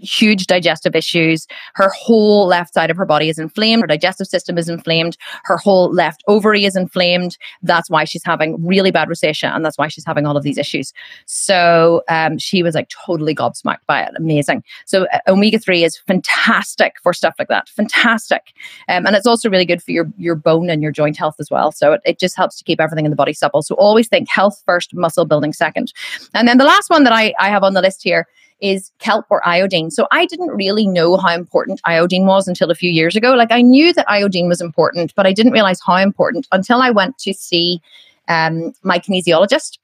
huge 0.01 0.46
digestive 0.46 0.96
issues. 0.96 1.46
Her 1.75 1.90
whole 1.90 2.46
left 2.46 2.75
side 2.75 2.90
of 2.90 2.96
her 2.96 3.05
body 3.05 3.29
is 3.29 3.38
inflamed. 3.38 3.83
Her 3.83 3.87
digestive 3.87 4.27
system 4.27 4.59
is 4.59 4.68
inflamed. 4.68 5.16
Her 5.44 5.57
whole 5.57 5.92
left 5.92 6.23
ovary 6.27 6.64
is 6.64 6.77
inflamed. 6.77 7.37
That's 7.62 7.88
why 7.88 8.05
she's 8.05 8.25
having 8.25 8.64
really 8.64 8.90
bad 8.90 9.09
rosacea, 9.09 9.55
and 9.55 9.64
that's 9.64 9.79
why 9.79 9.88
she's 9.88 10.05
having 10.05 10.27
all 10.27 10.37
of 10.37 10.42
these 10.42 10.59
issues. 10.59 10.92
So 11.27 12.03
um, 12.09 12.38
she 12.38 12.62
was 12.62 12.75
like 12.75 12.88
totally 12.88 13.35
gobsmacked 13.35 13.87
by 13.87 14.03
it. 14.03 14.12
Amazing. 14.16 14.64
So 14.87 15.07
uh, 15.12 15.18
omega 15.29 15.59
three 15.59 15.85
is 15.85 15.96
fantastic 15.96 16.94
for 17.03 17.12
stuff 17.12 17.35
like 17.38 17.49
that. 17.49 17.68
Fantastic, 17.68 18.53
um, 18.88 19.07
and 19.07 19.14
it's 19.14 19.27
also 19.27 19.49
really 19.49 19.66
good 19.66 19.83
for 19.83 19.92
your 19.92 20.11
your 20.18 20.35
bone 20.35 20.70
and 20.70 20.83
your 20.83 20.92
joint 20.92 21.16
health 21.16 21.37
as 21.38 21.51
well. 21.51 21.73
So 21.73 21.92
it, 21.92 22.01
it 22.05 22.18
just 22.18 22.37
helps 22.37 22.57
to 22.59 22.64
keep 22.64 22.81
everything 22.81 23.05
in 23.05 23.11
the 23.11 23.16
body 23.16 23.33
supple. 23.33 23.62
So 23.62 23.75
always 23.77 24.09
think 24.09 24.29
health 24.29 24.62
first, 24.66 24.94
muscle 24.94 25.25
building 25.25 25.53
second. 25.53 25.92
And 26.35 26.49
then 26.49 26.59
the 26.59 26.64
last 26.64 26.90
one 26.90 27.05
that 27.05 27.12
I 27.12 27.35
I 27.38 27.49
have 27.49 27.62
on 27.62 27.75
the 27.75 27.83
list 27.83 28.03
here 28.03 28.27
is 28.61 28.92
kelp 28.99 29.27
or 29.31 29.46
iodine. 29.46 29.90
So 29.90 30.07
I 30.11 30.27
didn't 30.27 30.49
really 30.49 30.87
know 30.87 31.16
how 31.16 31.35
important 31.35 31.81
iodine 31.85 32.27
was 32.27 32.49
until 32.49 32.70
a 32.70 32.75
few 32.75 32.90
years 32.90 33.16
ago. 33.16 33.35
Like 33.35 33.53
I 33.53 33.62
knew 33.62 33.92
that 33.92 34.11
iodine 34.11 34.49
was 34.49 34.61
important, 34.61 35.14
but 35.14 35.27
I 35.27 35.33
didn't 35.33 35.53
realize 35.53 35.81
how 35.85 35.96
important 35.96 36.46
until 36.53 36.81
I 36.81 36.90
went 36.90 37.18
to 37.18 37.33
see 37.35 37.81
um, 38.29 38.73
my 38.83 38.99
kinesiologist. 38.99 39.79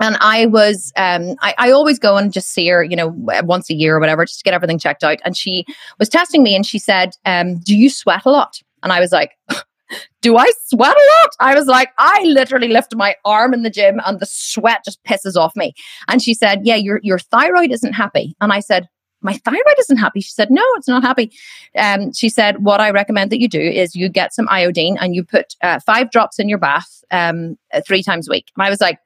And 0.00 0.16
I 0.20 0.46
was, 0.46 0.92
um, 0.96 1.36
I, 1.42 1.54
I 1.58 1.70
always 1.70 1.98
go 1.98 2.16
and 2.16 2.32
just 2.32 2.50
see 2.50 2.66
her, 2.68 2.82
you 2.82 2.96
know, 2.96 3.14
once 3.16 3.70
a 3.70 3.74
year 3.74 3.96
or 3.96 4.00
whatever, 4.00 4.24
just 4.24 4.40
to 4.40 4.44
get 4.44 4.54
everything 4.54 4.78
checked 4.78 5.04
out. 5.04 5.18
And 5.24 5.36
she 5.36 5.64
was 5.98 6.08
testing 6.08 6.42
me 6.42 6.56
and 6.56 6.66
she 6.66 6.78
said, 6.78 7.16
um, 7.24 7.58
Do 7.58 7.76
you 7.76 7.88
sweat 7.88 8.22
a 8.24 8.30
lot? 8.30 8.60
And 8.82 8.92
I 8.92 9.00
was 9.00 9.12
like, 9.12 9.38
do 10.20 10.36
I 10.36 10.50
sweat 10.66 10.96
a 10.96 11.10
lot? 11.22 11.30
I 11.40 11.54
was 11.54 11.66
like, 11.66 11.90
I 11.98 12.22
literally 12.24 12.68
lift 12.68 12.94
my 12.94 13.14
arm 13.24 13.54
in 13.54 13.62
the 13.62 13.70
gym 13.70 14.00
and 14.04 14.20
the 14.20 14.26
sweat 14.26 14.84
just 14.84 15.02
pisses 15.04 15.36
off 15.36 15.54
me. 15.56 15.74
And 16.08 16.22
she 16.22 16.34
said, 16.34 16.60
Yeah, 16.64 16.76
your 16.76 17.00
your 17.02 17.18
thyroid 17.18 17.72
isn't 17.72 17.92
happy. 17.92 18.34
And 18.40 18.52
I 18.52 18.60
said, 18.60 18.88
my 19.22 19.34
thyroid 19.34 19.78
isn't 19.78 19.98
happy. 19.98 20.20
She 20.20 20.32
said, 20.32 20.50
no, 20.50 20.64
it's 20.74 20.88
not 20.88 21.02
happy. 21.02 21.32
Um, 21.78 22.12
she 22.12 22.28
said, 22.28 22.64
what 22.64 22.80
I 22.80 22.90
recommend 22.90 23.30
that 23.30 23.40
you 23.40 23.48
do 23.48 23.60
is 23.60 23.94
you 23.94 24.08
get 24.08 24.34
some 24.34 24.48
iodine 24.50 24.96
and 25.00 25.14
you 25.14 25.24
put 25.24 25.54
uh, 25.62 25.78
five 25.80 26.10
drops 26.10 26.38
in 26.38 26.48
your 26.48 26.58
bath 26.58 27.04
um, 27.10 27.56
three 27.86 28.02
times 28.02 28.28
a 28.28 28.32
week. 28.32 28.50
And 28.56 28.66
I 28.66 28.70
was 28.70 28.80
like, 28.80 28.98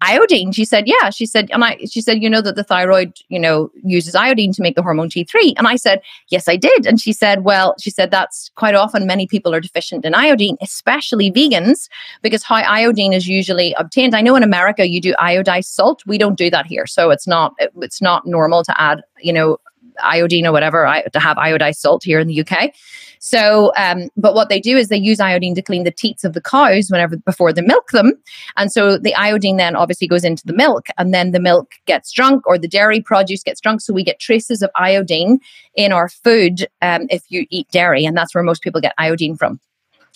iodine. 0.00 0.52
She 0.52 0.64
said 0.64 0.84
yeah. 0.86 1.10
She 1.10 1.26
said 1.26 1.50
and 1.52 1.64
i 1.64 1.76
she 1.88 2.00
said 2.00 2.22
you 2.22 2.28
know 2.28 2.40
that 2.40 2.56
the 2.56 2.64
thyroid 2.64 3.14
you 3.28 3.38
know 3.38 3.70
uses 3.82 4.14
iodine 4.14 4.52
to 4.52 4.62
make 4.62 4.76
the 4.76 4.82
hormone 4.82 5.08
t3 5.08 5.54
and 5.56 5.66
i 5.66 5.76
said 5.76 6.00
yes 6.30 6.48
i 6.48 6.56
did. 6.56 6.86
And 6.86 7.00
she 7.00 7.12
said 7.12 7.44
well 7.44 7.74
she 7.80 7.90
said 7.90 8.10
that's 8.10 8.50
quite 8.56 8.74
often 8.74 9.06
many 9.06 9.26
people 9.26 9.54
are 9.54 9.60
deficient 9.60 10.04
in 10.04 10.14
iodine 10.14 10.56
especially 10.60 11.30
vegans 11.30 11.88
because 12.22 12.42
how 12.42 12.56
iodine 12.56 13.12
is 13.12 13.26
usually 13.26 13.74
obtained. 13.74 14.14
I 14.14 14.20
know 14.20 14.36
in 14.36 14.42
america 14.42 14.88
you 14.88 15.00
do 15.00 15.14
iodized 15.14 15.66
salt. 15.66 16.02
We 16.06 16.18
don't 16.18 16.38
do 16.38 16.50
that 16.50 16.66
here. 16.66 16.86
So 16.86 17.10
it's 17.10 17.26
not 17.26 17.54
it's 17.58 18.02
not 18.02 18.26
normal 18.26 18.64
to 18.64 18.80
add 18.80 19.02
you 19.20 19.32
know 19.32 19.58
iodine 20.02 20.46
or 20.46 20.52
whatever 20.52 20.86
I, 20.86 21.02
to 21.02 21.20
have 21.20 21.36
iodized 21.36 21.76
salt 21.76 22.04
here 22.04 22.20
in 22.20 22.28
the 22.28 22.40
UK. 22.40 22.72
So, 23.18 23.72
um, 23.76 24.08
but 24.16 24.34
what 24.34 24.48
they 24.48 24.60
do 24.60 24.76
is 24.76 24.88
they 24.88 24.96
use 24.96 25.20
iodine 25.20 25.54
to 25.54 25.62
clean 25.62 25.84
the 25.84 25.90
teats 25.90 26.22
of 26.22 26.32
the 26.32 26.40
cows 26.40 26.90
whenever 26.90 27.16
before 27.16 27.52
they 27.52 27.62
milk 27.62 27.90
them, 27.90 28.12
and 28.56 28.70
so 28.70 28.98
the 28.98 29.14
iodine 29.14 29.56
then 29.56 29.74
obviously 29.74 30.06
goes 30.06 30.24
into 30.24 30.46
the 30.46 30.52
milk, 30.52 30.86
and 30.98 31.12
then 31.14 31.32
the 31.32 31.40
milk 31.40 31.72
gets 31.86 32.12
drunk 32.12 32.46
or 32.46 32.58
the 32.58 32.68
dairy 32.68 33.00
produce 33.00 33.42
gets 33.42 33.60
drunk. 33.60 33.80
So 33.80 33.92
we 33.92 34.04
get 34.04 34.20
traces 34.20 34.62
of 34.62 34.70
iodine 34.76 35.40
in 35.74 35.92
our 35.92 36.08
food 36.08 36.68
um, 36.82 37.06
if 37.10 37.24
you 37.28 37.46
eat 37.50 37.68
dairy, 37.70 38.04
and 38.04 38.16
that's 38.16 38.34
where 38.34 38.44
most 38.44 38.62
people 38.62 38.80
get 38.80 38.94
iodine 38.98 39.36
from. 39.36 39.60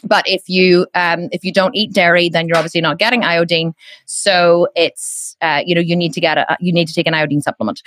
but 0.05 0.27
if 0.29 0.49
you 0.49 0.87
um, 0.95 1.29
if 1.33 1.45
you 1.45 1.53
don't 1.53 1.75
eat 1.75 1.93
dairy 1.93 2.29
then 2.29 2.49
you're 2.49 2.57
obviously 2.57 2.81
not 2.81 2.99
getting 2.99 3.25
iodine 3.25 3.75
so 4.07 4.69
it's 4.75 5.37
uh, 5.41 5.63
you 5.65 5.75
know 5.75 5.81
you 5.81 5.97
need 5.97 6.13
to 6.13 6.21
get 6.21 6.39
a 6.39 6.57
you 6.61 6.73
need 6.73 6.89
to 6.89 6.95
take 6.95 7.07
an 7.07 7.15
iodine 7.15 7.43
supplement 7.43 7.83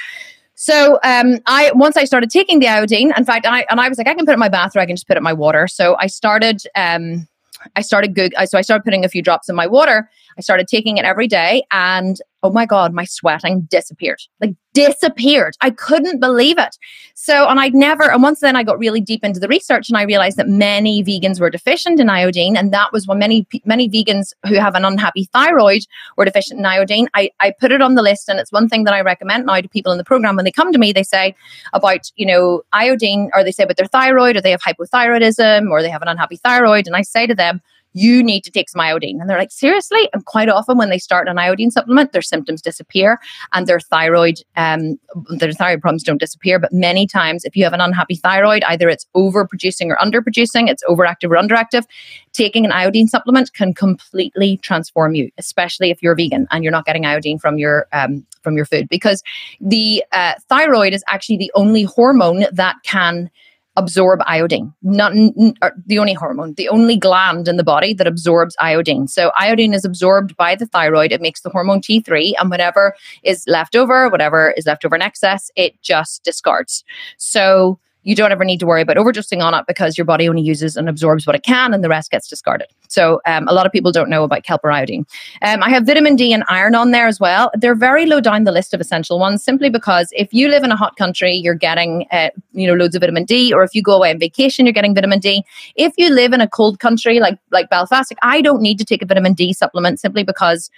so 0.56 1.00
um, 1.04 1.39
I 1.46 1.72
once 1.74 1.98
I 1.98 2.04
started 2.04 2.30
taking 2.30 2.60
the 2.60 2.68
iodine, 2.68 3.12
in 3.18 3.26
fact, 3.26 3.46
I 3.46 3.66
and 3.70 3.80
I 3.80 3.89
was 3.89 3.98
like, 3.98 4.08
I 4.08 4.13
can 4.13 4.26
put 4.26 4.32
it 4.32 4.34
in 4.34 4.39
my 4.39 4.50
bath 4.50 4.76
or 4.76 4.80
I 4.80 4.86
can 4.86 4.96
just 4.96 5.08
put 5.08 5.18
it 5.18 5.20
in 5.20 5.24
my 5.24 5.34
water. 5.34 5.68
So 5.68 5.96
I 6.00 6.08
started 6.08 6.63
um, 6.76 7.28
I 7.76 7.82
started 7.82 8.13
good. 8.13 8.34
So 8.46 8.58
I 8.58 8.62
started 8.62 8.84
putting 8.84 9.06
a 9.06 9.10
few 9.10 9.22
drops 9.22 9.50
in 9.50 9.56
my 9.56 9.68
water. 9.68 10.10
I 10.38 10.42
started 10.42 10.68
taking 10.68 10.98
it 10.98 11.06
every 11.06 11.28
day, 11.28 11.63
and 11.72 12.18
oh 12.44 12.52
my 12.52 12.66
god, 12.66 12.94
my 12.94 13.06
sweating 13.06 13.62
disappeared. 13.70 14.22
Like 14.39 14.56
disappeared. 14.74 15.56
I 15.62 15.70
couldn't 15.70 16.20
believe 16.20 16.58
it. 16.58 16.78
So, 17.14 17.48
and 17.48 17.60
I'd 17.60 17.74
never. 17.74 18.12
And 18.12 18.24
once 18.24 18.40
then, 18.40 18.56
I 18.56 18.64
got 18.64 18.80
really 18.80 19.00
deep 19.00 19.24
into 19.24 19.40
the 19.40 19.48
research, 19.48 19.90
and 19.90 19.98
I 19.98 20.04
realized 20.04 20.38
that 20.38 20.48
many 20.48 21.04
vegans 21.04 21.40
were 21.40 21.50
deficient 21.50 22.00
in 22.00 22.10
iodine, 22.10 22.58
and 22.58 22.74
that 22.74 22.92
was 22.92 23.08
when 23.08 23.20
many 23.20 23.48
many 23.66 23.88
vegans 23.88 24.34
who 24.48 24.56
have 24.56 24.76
an 24.76 24.84
unhappy 24.84 25.26
thyroid 25.26 25.84
were 26.18 26.26
deficient 26.26 26.60
in 26.60 26.66
iodine. 26.66 27.08
I 27.14 27.32
I 27.40 27.52
put 27.52 27.72
it 27.72 27.82
on 27.82 27.96
the 27.96 28.02
list, 28.02 28.30
and 28.30 28.40
it's 28.40 28.52
one 28.52 28.68
thing 28.68 28.84
that 28.86 28.94
I 28.94 29.02
recommend 29.02 29.46
now 29.46 29.62
to 29.62 29.70
people 29.70 29.92
in 29.92 29.98
the 29.98 30.04
program 30.04 30.36
when 30.36 30.46
they 30.46 30.52
come 30.52 30.72
to 30.72 30.80
me. 30.80 30.92
They 30.92 31.04
say 31.04 31.36
about 31.72 32.12
you 32.16 32.26
know 32.26 32.64
iodine, 32.74 33.30
or 33.34 33.44
they 33.44 33.52
say 33.52 33.64
about 33.64 33.78
their 33.78 33.88
thyroid, 33.88 34.36
or 34.36 34.42
they 34.42 34.52
have 34.52 34.62
hypothyroidism, 34.62 35.70
or 35.70 35.82
they 35.82 35.90
have 35.90 36.02
an 36.02 36.08
unhappy 36.08 36.38
thyroid, 36.38 36.88
and 36.88 36.96
I 36.96 37.04
say 37.04 37.28
to 37.28 37.36
them 37.36 37.62
you 37.93 38.23
need 38.23 38.43
to 38.43 38.51
take 38.51 38.69
some 38.69 38.82
iodine. 38.82 39.21
And 39.21 39.29
they're 39.29 39.38
like, 39.38 39.51
seriously? 39.51 40.10
And 40.13 40.25
quite 40.25 40.49
often 40.49 40.77
when 40.77 40.89
they 40.89 40.97
start 40.97 41.27
an 41.27 41.38
iodine 41.38 41.71
supplement, 41.71 42.12
their 42.12 42.21
symptoms 42.21 42.62
disappear 42.62 43.19
and 43.53 43.67
their 43.67 43.79
thyroid, 43.79 44.39
um, 44.56 44.99
their 45.38 45.53
thyroid 45.53 45.82
problems 45.82 46.03
don't 46.03 46.19
disappear. 46.19 46.60
But 46.60 46.73
many 46.73 47.08
times, 47.08 47.45
if 47.45 47.56
you 47.56 47.63
have 47.63 47.73
an 47.73 47.82
unhappy 47.82 48.15
thyroid, 48.15 48.63
either 48.63 48.89
it's 48.89 49.06
overproducing 49.15 49.88
or 49.88 49.97
underproducing, 49.97 50.69
it's 50.69 50.84
overactive 50.84 51.29
or 51.29 51.41
underactive, 51.41 51.86
taking 52.34 52.65
an 52.65 52.71
iodine 52.71 53.08
supplement 53.08 53.53
can 53.53 53.73
completely 53.73 54.58
transform 54.58 55.15
you, 55.15 55.29
especially 55.38 55.91
if 55.91 56.01
you're 56.01 56.15
vegan 56.15 56.47
and 56.51 56.63
you're 56.63 56.71
not 56.71 56.86
getting 56.86 57.06
iodine 57.06 57.38
from 57.38 57.58
your 57.58 57.88
um, 57.93 58.25
from 58.41 58.58
your 58.58 58.65
food, 58.65 58.89
because 58.89 59.23
the 59.62 60.03
uh, 60.12 60.34
thyroid 60.49 60.93
is 60.93 61.03
actually 61.08 61.38
the 61.38 61.51
only 61.56 61.84
hormone 61.84 62.45
that 62.51 62.75
can 62.84 63.29
absorb 63.76 64.22
iodine. 64.26 64.74
Not 64.82 65.14
n- 65.14 65.54
uh, 65.62 65.72
the 65.86 66.00
only 66.00 66.14
hormone, 66.14 66.54
the 66.56 66.70
only 66.70 66.98
gland 66.98 67.48
in 67.48 67.58
the 67.58 67.64
body 67.64 67.94
that 67.94 68.08
absorbs 68.08 68.56
iodine. 68.60 69.08
So 69.08 69.32
iodine 69.38 69.74
is 69.74 69.86
absorbed 69.86 70.36
by 70.38 70.56
the 70.56 70.66
thyroid. 70.66 71.12
It 71.12 71.22
makes 71.22 71.42
the 71.42 71.50
hormone 71.50 71.82
T3, 71.82 72.34
and 72.40 72.50
whatever 72.50 72.96
is 73.24 73.44
left 73.48 73.76
over, 73.76 74.10
whatever 74.10 74.52
is 74.52 74.66
left 74.66 74.86
over 74.86 74.96
in 74.96 75.02
excess, 75.02 75.50
it 75.56 75.82
just 75.82 76.24
discards. 76.24 76.84
So 77.18 77.80
you 78.04 78.16
don't 78.16 78.32
ever 78.32 78.44
need 78.44 78.60
to 78.60 78.66
worry 78.66 78.82
about 78.82 78.98
overdosing 78.98 79.42
on 79.42 79.54
it 79.54 79.66
because 79.68 79.98
your 79.98 80.06
body 80.06 80.28
only 80.30 80.42
uses 80.42 80.76
and 80.76 80.88
absorbs 80.88 81.26
what 81.26 81.36
it 81.36 81.44
can 81.44 81.74
and 81.74 81.84
the 81.84 81.89
rest 81.89 82.12
gets 82.12 82.28
discarded. 82.28 82.68
So 82.88 83.22
um, 83.26 83.48
a 83.48 83.54
lot 83.54 83.66
of 83.66 83.72
people 83.72 83.92
don't 83.92 84.10
know 84.10 84.24
about 84.24 84.44
kelp 84.44 84.62
or 84.63 84.72
iodine. 84.72 85.06
Um, 85.42 85.63
I 85.63 85.70
have 85.70 85.86
vitamin 85.86 86.16
D 86.16 86.32
and 86.34 86.44
iron 86.48 86.76
on 86.76 86.92
there 86.92 87.08
as 87.08 87.20
well. 87.20 87.50
They're 87.56 87.76
very 87.76 88.06
low 88.06 88.22
down 88.22 88.44
the 88.44 88.52
list 88.52 88.74
of 88.74 88.82
essential 88.82 89.20
ones 89.20 89.44
simply 89.44 89.70
because 89.70 90.10
if 90.12 90.34
you 90.34 90.48
live 90.48 90.63
in 90.63 90.72
a 90.72 90.76
hot 90.76 90.96
country, 90.96 91.34
you're 91.34 91.56
getting 91.56 92.06
uh, 92.12 92.30
you 92.52 92.68
know 92.68 92.74
loads 92.74 92.96
of 92.96 93.02
vitamin 93.02 93.26
D, 93.26 93.54
or 93.54 93.63
if 93.63 93.74
you 93.74 93.82
go 93.82 93.96
away 93.96 94.12
on 94.12 94.20
vacation, 94.20 94.66
you're 94.66 94.74
getting 94.74 94.94
vitamin 94.94 95.20
D. 95.20 95.44
If 95.76 95.94
you 95.98 96.10
live 96.10 96.34
in 96.34 96.42
a 96.42 96.48
cold 96.48 96.80
country 96.80 97.20
like 97.20 97.39
like 97.52 97.70
Belfast, 97.70 98.12
like, 98.12 98.20
I 98.22 98.42
don't 98.42 98.62
need 98.62 98.78
to 98.80 98.86
take 98.86 99.02
a 99.02 99.06
vitamin 99.06 99.34
D 99.34 99.54
supplement 99.54 100.00
simply 100.00 100.24
because 100.24 100.70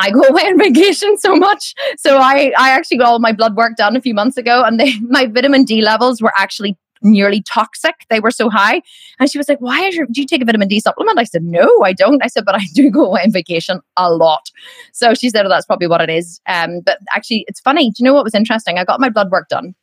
I 0.00 0.10
go 0.10 0.22
away 0.22 0.42
on 0.42 0.58
vacation 0.74 1.18
so 1.18 1.36
much. 1.36 1.74
So 1.98 2.18
I, 2.18 2.52
I 2.58 2.70
actually 2.70 2.98
got 2.98 3.08
all 3.08 3.18
my 3.18 3.32
blood 3.32 3.56
work 3.56 3.76
done 3.76 3.96
a 3.96 4.00
few 4.00 4.14
months 4.14 4.36
ago 4.36 4.62
and 4.62 4.80
they, 4.80 4.98
my 5.02 5.26
vitamin 5.26 5.64
D 5.64 5.82
levels 5.82 6.20
were 6.20 6.32
actually 6.36 6.76
nearly 7.02 7.42
toxic. 7.42 7.94
They 8.10 8.20
were 8.20 8.30
so 8.30 8.50
high. 8.50 8.82
And 9.18 9.30
she 9.30 9.38
was 9.38 9.48
like, 9.48 9.60
Why 9.60 9.86
is 9.86 9.96
your, 9.96 10.06
do 10.10 10.20
you 10.20 10.26
take 10.26 10.42
a 10.42 10.44
vitamin 10.44 10.68
D 10.68 10.80
supplement? 10.80 11.18
I 11.18 11.24
said, 11.24 11.42
No, 11.42 11.82
I 11.82 11.92
don't. 11.92 12.22
I 12.22 12.26
said, 12.26 12.44
But 12.44 12.56
I 12.56 12.64
do 12.74 12.90
go 12.90 13.06
away 13.06 13.22
on 13.22 13.32
vacation 13.32 13.80
a 13.96 14.10
lot. 14.10 14.50
So 14.92 15.14
she 15.14 15.30
said, 15.30 15.46
oh, 15.46 15.48
That's 15.48 15.66
probably 15.66 15.86
what 15.86 16.00
it 16.00 16.10
is. 16.10 16.40
Um, 16.46 16.80
but 16.80 16.98
actually, 17.14 17.44
it's 17.48 17.60
funny. 17.60 17.90
Do 17.90 17.96
you 17.98 18.04
know 18.04 18.14
what 18.14 18.24
was 18.24 18.34
interesting? 18.34 18.78
I 18.78 18.84
got 18.84 19.00
my 19.00 19.08
blood 19.08 19.30
work 19.30 19.48
done 19.48 19.74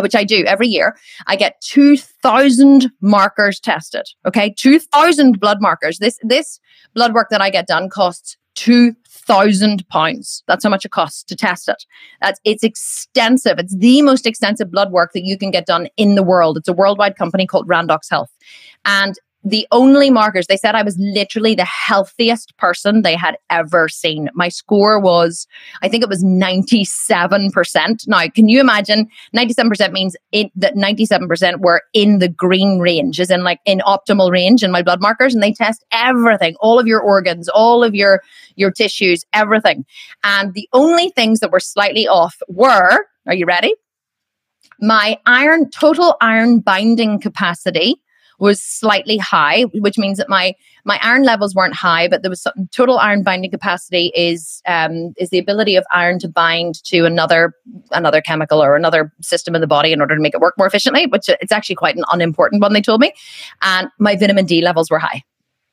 which 0.00 0.14
I 0.14 0.24
do 0.24 0.44
every 0.46 0.68
year, 0.68 0.96
I 1.26 1.36
get 1.36 1.60
2000 1.60 2.90
markers 3.00 3.60
tested. 3.60 4.06
Okay. 4.26 4.54
2000 4.56 5.38
blood 5.38 5.58
markers. 5.60 5.98
This, 5.98 6.18
this 6.22 6.58
blood 6.94 7.12
work 7.12 7.28
that 7.30 7.42
I 7.42 7.50
get 7.50 7.66
done 7.66 7.90
costs 7.90 8.36
two 8.54 8.94
thousand 9.06 9.88
pounds. 9.88 10.42
That's 10.46 10.64
how 10.64 10.70
much 10.70 10.84
it 10.84 10.90
costs 10.90 11.22
to 11.24 11.36
test 11.36 11.68
it. 11.68 11.84
That's 12.20 12.40
it's 12.44 12.64
extensive. 12.64 13.58
It's 13.58 13.76
the 13.76 14.02
most 14.02 14.26
extensive 14.26 14.70
blood 14.70 14.90
work 14.90 15.12
that 15.14 15.24
you 15.24 15.38
can 15.38 15.50
get 15.50 15.66
done 15.66 15.88
in 15.96 16.14
the 16.14 16.22
world. 16.22 16.56
It's 16.56 16.68
a 16.68 16.72
worldwide 16.72 17.16
company 17.16 17.46
called 17.46 17.68
Randox 17.68 18.10
Health, 18.10 18.30
and 18.84 19.14
the 19.44 19.66
only 19.72 20.10
markers 20.10 20.46
they 20.46 20.56
said 20.56 20.74
I 20.74 20.82
was 20.82 20.96
literally 20.98 21.54
the 21.54 21.64
healthiest 21.64 22.56
person 22.58 23.02
they 23.02 23.16
had 23.16 23.36
ever 23.50 23.88
seen. 23.88 24.28
My 24.34 24.48
score 24.48 25.00
was, 25.00 25.46
I 25.82 25.88
think 25.88 26.02
it 26.02 26.08
was 26.08 26.22
97%. 26.22 28.06
Now, 28.06 28.28
can 28.28 28.48
you 28.48 28.60
imagine 28.60 29.08
97% 29.36 29.92
means 29.92 30.16
it, 30.30 30.50
that 30.54 30.74
97% 30.74 31.60
were 31.60 31.82
in 31.92 32.18
the 32.18 32.28
green 32.28 32.78
range, 32.78 33.18
as 33.18 33.30
in 33.30 33.42
like 33.42 33.60
in 33.64 33.80
optimal 33.80 34.30
range 34.30 34.62
in 34.62 34.70
my 34.70 34.82
blood 34.82 35.00
markers. 35.00 35.34
And 35.34 35.42
they 35.42 35.52
test 35.52 35.84
everything, 35.92 36.54
all 36.60 36.78
of 36.78 36.86
your 36.86 37.00
organs, 37.00 37.48
all 37.48 37.82
of 37.82 37.94
your, 37.94 38.22
your 38.54 38.70
tissues, 38.70 39.24
everything. 39.32 39.84
And 40.22 40.54
the 40.54 40.68
only 40.72 41.10
things 41.10 41.40
that 41.40 41.50
were 41.50 41.60
slightly 41.60 42.06
off 42.06 42.36
were, 42.48 43.06
are 43.26 43.34
you 43.34 43.46
ready? 43.46 43.74
My 44.80 45.18
iron, 45.26 45.70
total 45.70 46.16
iron 46.20 46.60
binding 46.60 47.20
capacity 47.20 48.01
was 48.42 48.60
slightly 48.60 49.18
high, 49.18 49.62
which 49.72 49.96
means 49.96 50.18
that 50.18 50.28
my 50.28 50.54
my 50.84 50.98
iron 51.00 51.22
levels 51.22 51.54
weren't 51.54 51.76
high, 51.76 52.08
but 52.08 52.22
there 52.22 52.28
was 52.28 52.42
some, 52.42 52.68
total 52.72 52.98
iron 52.98 53.22
binding 53.22 53.52
capacity 53.52 54.10
is 54.16 54.60
um, 54.66 55.14
is 55.16 55.30
the 55.30 55.38
ability 55.38 55.76
of 55.76 55.84
iron 55.92 56.18
to 56.18 56.28
bind 56.28 56.82
to 56.84 57.04
another 57.04 57.54
another 57.92 58.20
chemical 58.20 58.60
or 58.60 58.74
another 58.74 59.12
system 59.20 59.54
in 59.54 59.60
the 59.60 59.68
body 59.68 59.92
in 59.92 60.00
order 60.00 60.16
to 60.16 60.20
make 60.20 60.34
it 60.34 60.40
work 60.40 60.54
more 60.58 60.66
efficiently. 60.66 61.06
Which 61.06 61.28
it's 61.28 61.52
actually 61.52 61.76
quite 61.76 61.94
an 61.94 62.04
unimportant 62.10 62.60
one. 62.60 62.72
They 62.72 62.82
told 62.82 63.00
me, 63.00 63.14
and 63.62 63.88
my 64.00 64.16
vitamin 64.16 64.44
D 64.44 64.60
levels 64.60 64.90
were 64.90 64.98
high, 64.98 65.22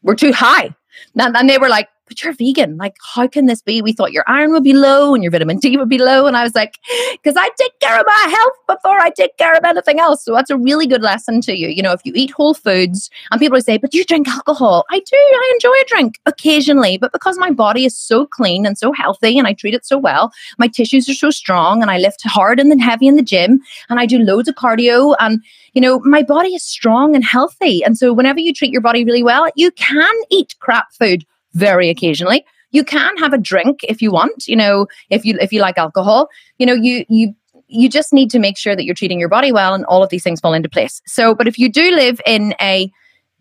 were 0.04 0.16
too 0.16 0.32
high, 0.32 0.76
and, 1.20 1.36
and 1.36 1.50
they 1.50 1.58
were 1.58 1.70
like, 1.70 1.90
but 2.10 2.22
you're 2.22 2.34
vegan. 2.34 2.76
Like, 2.76 2.98
how 3.14 3.28
can 3.28 3.46
this 3.46 3.62
be? 3.62 3.82
We 3.82 3.94
thought 3.94 4.12
your 4.12 4.26
iron 4.28 4.52
would 4.52 4.64
be 4.64 4.74
low 4.74 5.14
and 5.14 5.24
your 5.24 5.32
vitamin 5.32 5.60
D 5.60 5.78
would 5.78 5.88
be 5.88 5.98
low. 5.98 6.26
And 6.26 6.36
I 6.36 6.44
was 6.44 6.56
like, 6.56 6.78
because 7.14 7.36
I 7.38 7.50
take 7.58 7.80
care 7.80 7.98
of 7.98 8.06
my 8.06 8.30
health 8.30 8.78
before 8.78 9.00
I 9.00 9.12
take 9.12 9.38
care 9.38 9.54
of 9.54 9.64
anything 9.64 10.00
else. 10.00 10.26
So 10.26 10.34
that's 10.34 10.50
a 10.50 10.58
really 10.58 10.88
good 10.88 11.02
lesson 11.02 11.40
to 11.42 11.56
you. 11.56 11.70
You 11.70 11.82
know, 11.82 11.94
if 11.94 12.02
you 12.04 12.12
eat 12.16 12.32
whole 12.32 12.54
foods 12.54 13.10
and 13.32 13.40
people 13.40 13.62
say, 13.62 13.78
but 13.78 13.94
you 13.94 14.04
drink 14.04 14.28
alcohol. 14.28 14.86
I 14.90 15.00
do. 15.00 15.16
I 15.16 15.52
enjoy 15.54 15.70
a 15.70 15.86
drink 15.88 16.20
occasionally. 16.26 16.98
But 16.98 17.14
because 17.14 17.38
my 17.38 17.52
body 17.52 17.86
is 17.86 17.96
so 17.96 18.26
clean 18.26 18.66
and 18.66 18.78
so 18.78 18.92
healthy 18.92 19.38
and 19.38 19.48
I 19.48 19.54
treat 19.54 19.74
it 19.74 19.86
so 19.86 19.98
well, 19.98 20.32
my 20.58 20.68
tissues 20.68 21.08
are 21.08 21.14
so 21.14 21.30
strong 21.30 21.82
and 21.82 21.92
I 21.92 22.00
lift 22.00 22.22
hard 22.26 22.60
and 22.60 22.72
then 22.72 22.80
heavy 22.80 23.08
in 23.08 23.16
the 23.16 23.22
gym 23.22 23.62
and 23.90 24.00
I 24.00 24.06
do 24.06 24.18
loads 24.18 24.50
of 24.50 24.56
cardio 24.56 25.16
and, 25.20 25.44
you 25.74 25.82
know, 25.82 26.00
my 26.00 26.24
body 26.24 26.56
is 26.56 26.64
strong 26.64 27.16
and 27.16 27.24
healthy. 27.24 27.84
And 27.84 27.98
so 27.98 28.14
whenever 28.14 28.40
you 28.40 28.54
treat 28.54 28.72
your 28.72 28.82
body 28.82 29.06
really 29.06 29.24
well, 29.24 29.48
you 29.56 29.72
can 29.72 30.14
eat 30.30 30.56
crap 30.60 30.92
food 30.94 31.26
very 31.54 31.90
occasionally 31.90 32.46
you 32.72 32.84
can 32.84 33.18
have 33.18 33.34
a 33.34 33.38
drink 33.38 33.80
if 33.84 34.02
you 34.02 34.12
want 34.12 34.48
you 34.48 34.56
know 34.56 34.88
if 35.10 35.26
you 35.26 35.38
if 35.40 35.52
you 35.52 35.62
like 35.62 35.78
alcohol 35.78 36.28
you 36.58 36.66
know 36.66 36.74
you 36.74 37.06
you 37.10 37.34
you 37.68 37.88
just 37.88 38.12
need 38.14 38.32
to 38.32 38.40
make 38.40 38.58
sure 38.58 38.76
that 38.76 38.84
you're 38.84 38.96
treating 38.96 39.20
your 39.20 39.30
body 39.30 39.52
well 39.52 39.74
and 39.74 39.86
all 39.86 40.04
of 40.04 40.10
these 40.10 40.24
things 40.24 40.40
fall 40.40 40.54
into 40.54 40.70
place 40.70 41.02
so 41.06 41.34
but 41.34 41.48
if 41.48 41.58
you 41.58 41.70
do 41.72 41.92
live 41.92 42.20
in 42.26 42.54
a 42.62 42.92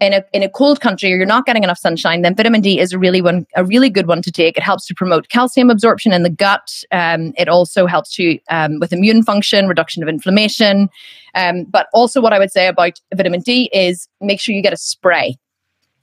in 0.01 0.13
a 0.13 0.23
in 0.33 0.43
a 0.43 0.49
cold 0.49 0.81
country 0.81 1.13
or 1.13 1.17
you're 1.17 1.27
not 1.27 1.47
getting 1.47 1.65
enough 1.65 1.79
sunshine, 1.79 2.23
then 2.23 2.35
vitamin 2.35 2.61
D 2.61 2.79
is 2.79 2.93
a 2.93 2.99
really 2.99 3.21
one 3.21 3.47
a 3.57 3.65
really 3.65 3.91
good 3.91 4.07
one 4.07 4.23
to 4.23 4.31
take. 4.31 4.57
It 4.57 4.63
helps 4.63 4.87
to 4.87 4.95
promote 4.95 5.29
calcium 5.29 5.71
absorption 5.71 6.13
in 6.13 6.23
the 6.23 6.31
gut. 6.31 6.83
Um, 6.93 7.33
it 7.37 7.49
also 7.49 7.87
helps 7.87 8.15
to 8.15 8.39
um, 8.51 8.79
with 8.81 8.93
immune 8.93 9.23
function, 9.23 9.67
reduction 9.67 10.03
of 10.03 10.09
inflammation. 10.09 10.89
Um, 11.35 11.65
but 11.65 11.89
also, 11.93 12.21
what 12.21 12.33
I 12.33 12.39
would 12.39 12.53
say 12.53 12.69
about 12.69 13.01
vitamin 13.15 13.41
D 13.41 13.71
is 13.73 14.09
make 14.21 14.41
sure 14.41 14.55
you 14.55 14.63
get 14.63 14.73
a 14.73 14.79
spray. 14.79 15.37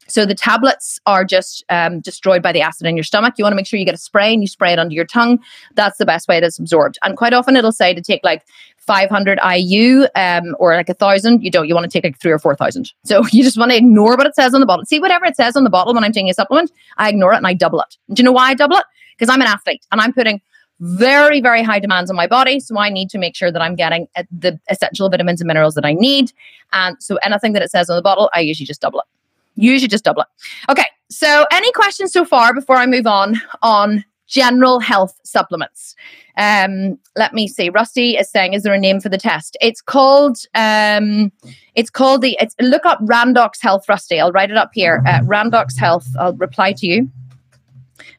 So 0.07 0.25
the 0.25 0.35
tablets 0.35 0.99
are 1.05 1.25
just 1.25 1.63
um, 1.69 1.99
destroyed 1.99 2.43
by 2.43 2.51
the 2.51 2.61
acid 2.61 2.87
in 2.87 2.95
your 2.95 3.03
stomach. 3.03 3.35
You 3.37 3.43
want 3.43 3.53
to 3.53 3.55
make 3.55 3.65
sure 3.65 3.79
you 3.79 3.85
get 3.85 3.95
a 3.95 3.99
spray 3.99 4.33
and 4.33 4.41
you 4.41 4.47
spray 4.47 4.73
it 4.73 4.79
under 4.79 4.93
your 4.93 5.05
tongue. 5.05 5.39
That's 5.73 5.97
the 5.97 6.05
best 6.05 6.27
way 6.27 6.37
it 6.37 6.43
is 6.43 6.59
absorbed. 6.59 6.97
And 7.03 7.17
quite 7.17 7.33
often 7.33 7.55
it'll 7.55 7.71
say 7.71 7.93
to 7.93 8.01
take 8.01 8.21
like 8.23 8.45
500 8.77 9.39
IU 9.43 10.05
um, 10.15 10.55
or 10.59 10.75
like 10.75 10.89
a 10.89 10.93
thousand. 10.93 11.43
You 11.43 11.51
don't. 11.51 11.67
You 11.67 11.73
want 11.73 11.89
to 11.89 11.91
take 11.91 12.03
like 12.03 12.19
three 12.19 12.31
or 12.31 12.39
four 12.39 12.55
thousand. 12.55 12.91
So 13.03 13.25
you 13.31 13.43
just 13.43 13.57
want 13.57 13.71
to 13.71 13.77
ignore 13.77 14.15
what 14.15 14.27
it 14.27 14.35
says 14.35 14.53
on 14.53 14.59
the 14.59 14.67
bottle. 14.67 14.85
See 14.85 14.99
whatever 14.99 15.25
it 15.25 15.35
says 15.35 15.55
on 15.55 15.63
the 15.63 15.69
bottle 15.69 15.93
when 15.93 16.03
I'm 16.03 16.11
taking 16.11 16.29
a 16.29 16.33
supplement, 16.33 16.71
I 16.97 17.09
ignore 17.09 17.33
it 17.33 17.37
and 17.37 17.47
I 17.47 17.53
double 17.53 17.81
it. 17.81 17.97
Do 18.13 18.21
you 18.21 18.25
know 18.25 18.31
why 18.31 18.49
I 18.49 18.53
double 18.53 18.77
it? 18.77 18.85
Because 19.17 19.33
I'm 19.33 19.41
an 19.41 19.47
athlete 19.47 19.85
and 19.91 20.01
I'm 20.01 20.13
putting 20.13 20.41
very 20.79 21.39
very 21.39 21.63
high 21.63 21.79
demands 21.79 22.09
on 22.09 22.17
my 22.17 22.27
body 22.27 22.59
so 22.59 22.77
i 22.77 22.89
need 22.89 23.09
to 23.09 23.17
make 23.17 23.33
sure 23.33 23.49
that 23.49 23.61
i'm 23.61 23.75
getting 23.75 24.09
uh, 24.17 24.23
the 24.29 24.59
essential 24.69 25.09
vitamins 25.09 25.39
and 25.39 25.47
minerals 25.47 25.73
that 25.73 25.85
i 25.85 25.93
need 25.93 26.33
and 26.73 27.01
so 27.01 27.15
anything 27.23 27.53
that 27.53 27.61
it 27.61 27.71
says 27.71 27.89
on 27.89 27.95
the 27.95 28.01
bottle 28.01 28.29
i 28.33 28.41
usually 28.41 28.65
just 28.65 28.81
double 28.81 28.99
it 28.99 29.05
usually 29.55 29.87
just 29.87 30.03
double 30.03 30.21
it. 30.21 30.27
Okay, 30.69 30.85
so 31.09 31.45
any 31.51 31.71
questions 31.71 32.11
so 32.11 32.25
far 32.25 32.53
before 32.53 32.77
I 32.77 32.85
move 32.85 33.07
on 33.07 33.39
on 33.61 34.03
general 34.27 34.79
health 34.79 35.19
supplements. 35.23 35.95
Um, 36.37 36.97
let 37.15 37.33
me 37.33 37.47
see. 37.47 37.69
Rusty 37.69 38.17
is 38.17 38.29
saying, 38.29 38.53
is 38.53 38.63
there 38.63 38.73
a 38.73 38.79
name 38.79 38.99
for 38.99 39.09
the 39.09 39.17
test? 39.17 39.55
It's 39.61 39.81
called, 39.81 40.39
um, 40.55 41.31
it's 41.75 41.89
called 41.89 42.21
the, 42.21 42.35
it's, 42.39 42.55
look 42.59 42.85
up 42.85 42.99
Randox 43.01 43.61
Health, 43.61 43.87
Rusty. 43.87 44.19
I'll 44.19 44.31
write 44.31 44.51
it 44.51 44.57
up 44.57 44.71
here. 44.73 45.03
Uh, 45.05 45.19
Randox 45.19 45.77
Health. 45.77 46.07
I'll 46.19 46.33
reply 46.33 46.73
to 46.73 46.87
you. 46.87 47.09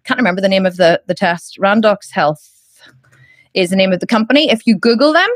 Can't 0.05 0.19
remember 0.19 0.41
the 0.41 0.49
name 0.49 0.65
of 0.65 0.77
the, 0.77 1.03
the 1.07 1.15
test. 1.15 1.59
Randox 1.59 2.11
Health 2.11 2.53
is 3.55 3.71
the 3.71 3.77
name 3.77 3.93
of 3.93 4.01
the 4.01 4.07
company. 4.07 4.51
If 4.51 4.67
you 4.67 4.79
Google 4.79 5.13
them, 5.13 5.29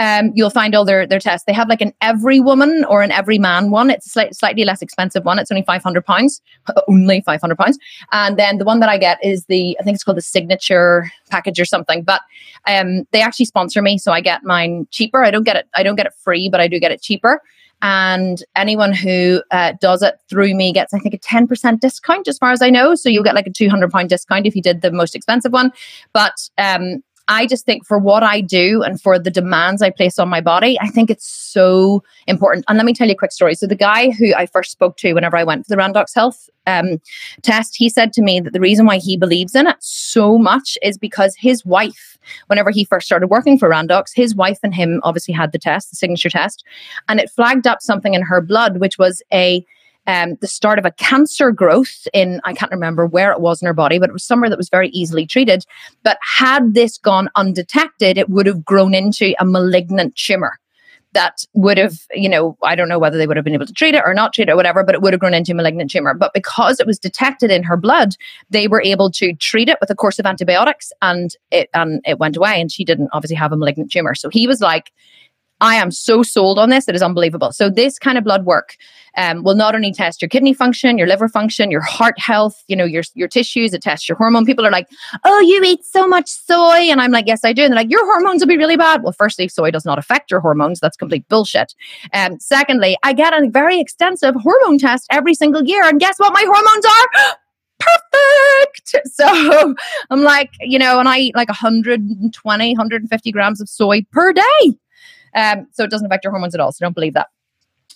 um, 0.00 0.32
you'll 0.34 0.50
find 0.50 0.74
all 0.74 0.84
their, 0.84 1.06
their 1.06 1.18
tests. 1.18 1.44
They 1.46 1.52
have 1.52 1.68
like 1.68 1.80
an 1.80 1.92
every 2.00 2.40
woman 2.40 2.84
or 2.88 3.02
an 3.02 3.10
every 3.10 3.38
man 3.38 3.70
one. 3.70 3.90
It's 3.90 4.06
a 4.06 4.10
slight, 4.10 4.34
slightly 4.34 4.64
less 4.64 4.82
expensive 4.82 5.24
one. 5.24 5.38
It's 5.38 5.50
only 5.50 5.64
500 5.64 6.04
pounds, 6.04 6.40
only 6.88 7.20
500 7.20 7.56
pounds. 7.56 7.78
And 8.12 8.38
then 8.38 8.58
the 8.58 8.64
one 8.64 8.80
that 8.80 8.88
I 8.88 8.98
get 8.98 9.18
is 9.24 9.44
the, 9.46 9.76
I 9.80 9.82
think 9.82 9.94
it's 9.94 10.04
called 10.04 10.16
the 10.16 10.22
signature 10.22 11.10
package 11.30 11.58
or 11.60 11.64
something, 11.64 12.02
but 12.02 12.22
um, 12.66 13.04
they 13.12 13.20
actually 13.20 13.46
sponsor 13.46 13.82
me. 13.82 13.98
So 13.98 14.12
I 14.12 14.20
get 14.20 14.44
mine 14.44 14.86
cheaper. 14.90 15.24
I 15.24 15.30
don't 15.30 15.44
get 15.44 15.56
it, 15.56 15.68
I 15.74 15.82
don't 15.82 15.96
get 15.96 16.06
it 16.06 16.14
free, 16.22 16.48
but 16.48 16.60
I 16.60 16.68
do 16.68 16.78
get 16.78 16.92
it 16.92 17.02
cheaper. 17.02 17.42
And 17.80 18.42
anyone 18.56 18.92
who 18.92 19.42
uh, 19.50 19.74
does 19.80 20.02
it 20.02 20.16
through 20.28 20.54
me 20.54 20.72
gets, 20.72 20.92
I 20.92 20.98
think, 20.98 21.14
a 21.14 21.18
10% 21.18 21.78
discount 21.78 22.26
as 22.26 22.36
far 22.36 22.50
as 22.50 22.60
I 22.60 22.70
know. 22.70 22.96
So 22.96 23.08
you'll 23.08 23.22
get 23.22 23.36
like 23.36 23.46
a 23.46 23.52
200 23.52 23.90
pound 23.90 24.08
discount 24.08 24.46
if 24.46 24.56
you 24.56 24.62
did 24.62 24.82
the 24.82 24.90
most 24.90 25.14
expensive 25.14 25.52
one. 25.52 25.70
But 26.12 26.50
um, 26.58 27.04
I 27.28 27.46
just 27.46 27.66
think 27.66 27.86
for 27.86 27.98
what 27.98 28.22
I 28.22 28.40
do 28.40 28.82
and 28.82 29.00
for 29.00 29.18
the 29.18 29.30
demands 29.30 29.82
I 29.82 29.90
place 29.90 30.18
on 30.18 30.28
my 30.28 30.40
body, 30.40 30.78
I 30.80 30.88
think 30.88 31.10
it's 31.10 31.26
so 31.26 32.02
important. 32.26 32.64
And 32.68 32.78
let 32.78 32.86
me 32.86 32.94
tell 32.94 33.06
you 33.06 33.12
a 33.12 33.16
quick 33.16 33.32
story. 33.32 33.54
So 33.54 33.66
the 33.66 33.74
guy 33.74 34.10
who 34.10 34.34
I 34.34 34.46
first 34.46 34.72
spoke 34.72 34.96
to 34.98 35.12
whenever 35.12 35.36
I 35.36 35.44
went 35.44 35.66
for 35.66 35.74
the 35.74 35.80
Randox 35.80 36.14
Health 36.14 36.48
um, 36.66 37.00
test, 37.42 37.76
he 37.76 37.90
said 37.90 38.14
to 38.14 38.22
me 38.22 38.40
that 38.40 38.54
the 38.54 38.60
reason 38.60 38.86
why 38.86 38.96
he 38.96 39.18
believes 39.18 39.54
in 39.54 39.66
it 39.66 39.76
so 39.80 40.38
much 40.38 40.78
is 40.82 40.96
because 40.96 41.36
his 41.38 41.66
wife, 41.66 42.18
whenever 42.46 42.70
he 42.70 42.84
first 42.84 43.06
started 43.06 43.28
working 43.28 43.58
for 43.58 43.68
Randox, 43.68 44.06
his 44.14 44.34
wife 44.34 44.58
and 44.62 44.74
him 44.74 45.00
obviously 45.04 45.34
had 45.34 45.52
the 45.52 45.58
test, 45.58 45.90
the 45.90 45.96
signature 45.96 46.30
test, 46.30 46.64
and 47.08 47.20
it 47.20 47.30
flagged 47.30 47.66
up 47.66 47.82
something 47.82 48.14
in 48.14 48.22
her 48.22 48.40
blood, 48.40 48.78
which 48.78 48.98
was 48.98 49.22
a 49.32 49.64
um, 50.08 50.36
the 50.40 50.48
start 50.48 50.78
of 50.78 50.86
a 50.86 50.90
cancer 50.90 51.52
growth 51.52 52.08
in, 52.14 52.40
I 52.44 52.54
can't 52.54 52.72
remember 52.72 53.06
where 53.06 53.30
it 53.30 53.40
was 53.40 53.60
in 53.60 53.66
her 53.66 53.74
body, 53.74 53.98
but 53.98 54.08
it 54.08 54.14
was 54.14 54.24
somewhere 54.24 54.48
that 54.48 54.56
was 54.56 54.70
very 54.70 54.88
easily 54.88 55.26
treated. 55.26 55.64
But 56.02 56.18
had 56.22 56.72
this 56.72 56.96
gone 56.96 57.28
undetected, 57.36 58.16
it 58.16 58.30
would 58.30 58.46
have 58.46 58.64
grown 58.64 58.94
into 58.94 59.34
a 59.38 59.44
malignant 59.44 60.16
tumor 60.16 60.58
that 61.12 61.44
would 61.52 61.78
have, 61.78 62.00
you 62.12 62.28
know, 62.28 62.56
I 62.62 62.74
don't 62.74 62.88
know 62.88 62.98
whether 62.98 63.18
they 63.18 63.26
would 63.26 63.36
have 63.36 63.44
been 63.44 63.54
able 63.54 63.66
to 63.66 63.72
treat 63.72 63.94
it 63.94 64.02
or 64.04 64.14
not 64.14 64.32
treat 64.32 64.48
it 64.48 64.52
or 64.52 64.56
whatever, 64.56 64.82
but 64.82 64.94
it 64.94 65.02
would 65.02 65.12
have 65.12 65.20
grown 65.20 65.34
into 65.34 65.52
a 65.52 65.54
malignant 65.54 65.90
tumor. 65.90 66.14
But 66.14 66.32
because 66.32 66.80
it 66.80 66.86
was 66.86 66.98
detected 66.98 67.50
in 67.50 67.62
her 67.62 67.76
blood, 67.76 68.14
they 68.50 68.66
were 68.66 68.82
able 68.82 69.10
to 69.12 69.34
treat 69.34 69.68
it 69.68 69.78
with 69.80 69.90
a 69.90 69.94
course 69.94 70.18
of 70.18 70.26
antibiotics 70.26 70.90
and 71.02 71.34
it 71.50 71.68
and 71.74 72.00
it 72.06 72.18
went 72.18 72.36
away. 72.36 72.60
And 72.60 72.72
she 72.72 72.84
didn't 72.84 73.10
obviously 73.12 73.36
have 73.36 73.52
a 73.52 73.56
malignant 73.56 73.90
tumor. 73.90 74.14
So 74.14 74.28
he 74.28 74.46
was 74.46 74.60
like, 74.60 74.90
I 75.60 75.76
am 75.76 75.90
so 75.90 76.22
sold 76.22 76.58
on 76.58 76.70
this. 76.70 76.88
It 76.88 76.94
is 76.94 77.02
unbelievable. 77.02 77.52
So 77.52 77.68
this 77.68 77.98
kind 77.98 78.16
of 78.16 78.24
blood 78.24 78.44
work 78.44 78.76
um, 79.16 79.42
will 79.42 79.54
not 79.54 79.74
only 79.74 79.92
test 79.92 80.22
your 80.22 80.28
kidney 80.28 80.54
function, 80.54 80.98
your 80.98 81.06
liver 81.06 81.28
function, 81.28 81.70
your 81.70 81.80
heart 81.80 82.18
health, 82.18 82.62
you 82.68 82.76
know, 82.76 82.84
your 82.84 83.02
your 83.14 83.28
tissues. 83.28 83.74
It 83.74 83.82
tests 83.82 84.08
your 84.08 84.16
hormone. 84.16 84.44
People 84.44 84.66
are 84.66 84.70
like, 84.70 84.88
"Oh, 85.24 85.40
you 85.40 85.62
eat 85.64 85.84
so 85.84 86.06
much 86.06 86.28
soy," 86.28 86.90
and 86.90 87.00
I'm 87.00 87.10
like, 87.10 87.26
"Yes, 87.26 87.44
I 87.44 87.52
do." 87.52 87.62
And 87.62 87.72
they're 87.72 87.80
like, 87.80 87.90
"Your 87.90 88.04
hormones 88.04 88.40
will 88.40 88.48
be 88.48 88.56
really 88.56 88.76
bad." 88.76 89.02
Well, 89.02 89.12
firstly, 89.12 89.48
soy 89.48 89.70
does 89.70 89.84
not 89.84 89.98
affect 89.98 90.30
your 90.30 90.40
hormones. 90.40 90.80
That's 90.80 90.96
complete 90.96 91.28
bullshit. 91.28 91.74
Um, 92.12 92.38
secondly, 92.38 92.96
I 93.02 93.12
get 93.12 93.32
a 93.32 93.48
very 93.48 93.80
extensive 93.80 94.34
hormone 94.36 94.78
test 94.78 95.06
every 95.10 95.34
single 95.34 95.64
year, 95.64 95.82
and 95.84 95.98
guess 95.98 96.18
what? 96.18 96.32
My 96.32 96.44
hormones 96.46 96.84
are. 96.84 97.36
perfect. 97.80 99.06
So 99.14 99.74
I'm 100.10 100.22
like, 100.22 100.50
you 100.60 100.78
know, 100.78 100.98
and 100.98 101.08
I 101.08 101.18
eat 101.18 101.36
like 101.36 101.48
120, 101.48 102.72
150 102.72 103.32
grams 103.32 103.60
of 103.60 103.68
soy 103.68 104.02
per 104.12 104.32
day. 104.32 104.78
Um, 105.34 105.66
so 105.72 105.84
it 105.84 105.90
doesn't 105.90 106.06
affect 106.06 106.24
your 106.24 106.32
hormones 106.32 106.54
at 106.54 106.60
all. 106.60 106.72
So 106.72 106.84
don't 106.84 106.94
believe 106.94 107.14
that. 107.14 107.28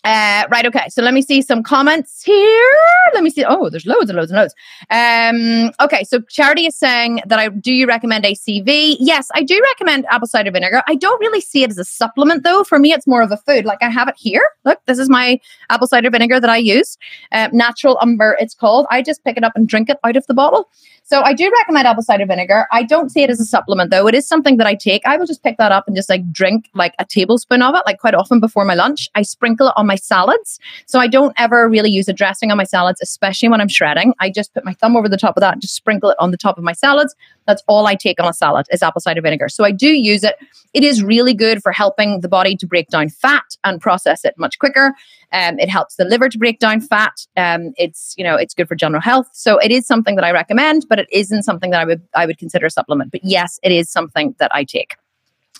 Uh, 0.04 0.46
right. 0.50 0.66
Okay. 0.66 0.88
So 0.88 1.00
let 1.00 1.14
me 1.14 1.22
see 1.22 1.42
some 1.42 1.62
comments 1.62 2.22
here. 2.24 2.76
Let 3.14 3.22
me 3.22 3.30
see. 3.30 3.44
Oh, 3.44 3.70
there's 3.70 3.86
loads 3.86 4.10
and 4.10 4.16
loads 4.16 4.32
and 4.32 4.40
loads. 4.40 4.54
Um, 4.90 5.72
okay. 5.80 6.02
So 6.02 6.20
Charity 6.22 6.66
is 6.66 6.76
saying 6.76 7.20
that 7.26 7.38
I 7.38 7.48
do 7.48 7.72
you 7.72 7.86
recommend 7.86 8.24
ACV? 8.24 8.96
Yes, 8.98 9.28
I 9.34 9.44
do 9.44 9.60
recommend 9.72 10.06
apple 10.10 10.26
cider 10.26 10.50
vinegar. 10.50 10.82
I 10.88 10.96
don't 10.96 11.20
really 11.20 11.40
see 11.40 11.62
it 11.62 11.70
as 11.70 11.78
a 11.78 11.84
supplement 11.84 12.42
though. 12.42 12.64
For 12.64 12.80
me, 12.80 12.92
it's 12.92 13.06
more 13.06 13.22
of 13.22 13.30
a 13.30 13.36
food. 13.36 13.64
Like 13.64 13.78
I 13.80 13.90
have 13.90 14.08
it 14.08 14.16
here. 14.18 14.42
Look, 14.64 14.80
this 14.86 14.98
is 14.98 15.08
my 15.08 15.38
apple 15.70 15.86
cider 15.86 16.10
vinegar 16.10 16.40
that 16.40 16.50
I 16.50 16.56
use. 16.56 16.98
Uh, 17.30 17.48
natural 17.52 17.96
umber, 18.00 18.36
it's 18.40 18.54
called. 18.54 18.86
I 18.90 19.02
just 19.02 19.22
pick 19.22 19.36
it 19.36 19.44
up 19.44 19.52
and 19.54 19.68
drink 19.68 19.88
it 19.88 19.98
out 20.02 20.16
of 20.16 20.26
the 20.26 20.34
bottle. 20.34 20.68
So 21.04 21.20
I 21.20 21.34
do 21.34 21.50
recommend 21.60 21.86
apple 21.86 22.02
cider 22.02 22.26
vinegar. 22.26 22.66
I 22.72 22.84
don't 22.84 23.10
see 23.10 23.22
it 23.22 23.30
as 23.30 23.40
a 23.40 23.44
supplement 23.44 23.90
though. 23.90 24.06
It 24.06 24.14
is 24.14 24.26
something 24.26 24.56
that 24.56 24.66
I 24.66 24.74
take. 24.74 25.02
I 25.04 25.16
will 25.16 25.26
just 25.26 25.42
pick 25.42 25.58
that 25.58 25.72
up 25.72 25.84
and 25.86 25.96
just 25.96 26.08
like 26.08 26.32
drink 26.32 26.70
like 26.74 26.94
a 26.98 27.04
tablespoon 27.04 27.60
of 27.60 27.74
it, 27.74 27.82
like 27.86 27.98
quite 27.98 28.14
often 28.14 28.40
before 28.40 28.64
my 28.64 28.74
lunch. 28.74 29.08
I 29.14 29.22
sprinkle 29.22 29.68
it 29.68 29.74
on 29.76 29.86
my 29.86 29.91
salads. 29.96 30.58
So 30.86 30.98
I 30.98 31.06
don't 31.06 31.32
ever 31.38 31.68
really 31.68 31.90
use 31.90 32.08
a 32.08 32.12
dressing 32.12 32.50
on 32.50 32.56
my 32.56 32.64
salads, 32.64 33.00
especially 33.00 33.48
when 33.48 33.60
I'm 33.60 33.68
shredding. 33.68 34.14
I 34.20 34.30
just 34.30 34.52
put 34.54 34.64
my 34.64 34.74
thumb 34.74 34.96
over 34.96 35.08
the 35.08 35.16
top 35.16 35.36
of 35.36 35.40
that 35.40 35.52
and 35.52 35.62
just 35.62 35.74
sprinkle 35.74 36.10
it 36.10 36.16
on 36.18 36.30
the 36.30 36.36
top 36.36 36.58
of 36.58 36.64
my 36.64 36.72
salads. 36.72 37.14
That's 37.46 37.62
all 37.66 37.86
I 37.86 37.94
take 37.94 38.20
on 38.20 38.28
a 38.28 38.32
salad 38.32 38.66
is 38.70 38.82
apple 38.82 39.00
cider 39.00 39.20
vinegar. 39.20 39.48
So 39.48 39.64
I 39.64 39.72
do 39.72 39.88
use 39.88 40.24
it. 40.24 40.36
It 40.74 40.84
is 40.84 41.02
really 41.02 41.34
good 41.34 41.62
for 41.62 41.72
helping 41.72 42.20
the 42.20 42.28
body 42.28 42.56
to 42.56 42.66
break 42.66 42.88
down 42.88 43.08
fat 43.08 43.56
and 43.64 43.80
process 43.80 44.24
it 44.24 44.34
much 44.38 44.58
quicker. 44.58 44.94
Um, 45.32 45.58
it 45.58 45.68
helps 45.68 45.96
the 45.96 46.04
liver 46.04 46.28
to 46.28 46.38
break 46.38 46.58
down 46.58 46.80
fat. 46.80 47.26
Um, 47.36 47.72
it's 47.76 48.14
you 48.16 48.24
know 48.24 48.36
it's 48.36 48.54
good 48.54 48.68
for 48.68 48.74
general 48.74 49.00
health. 49.00 49.28
So 49.32 49.58
it 49.58 49.70
is 49.70 49.86
something 49.86 50.14
that 50.16 50.24
I 50.24 50.30
recommend, 50.30 50.86
but 50.88 50.98
it 50.98 51.08
isn't 51.10 51.42
something 51.42 51.70
that 51.70 51.80
I 51.80 51.84
would 51.84 52.02
I 52.14 52.26
would 52.26 52.38
consider 52.38 52.66
a 52.66 52.70
supplement. 52.70 53.10
But 53.12 53.24
yes, 53.24 53.58
it 53.62 53.72
is 53.72 53.90
something 53.90 54.34
that 54.38 54.54
I 54.54 54.64
take. 54.64 54.94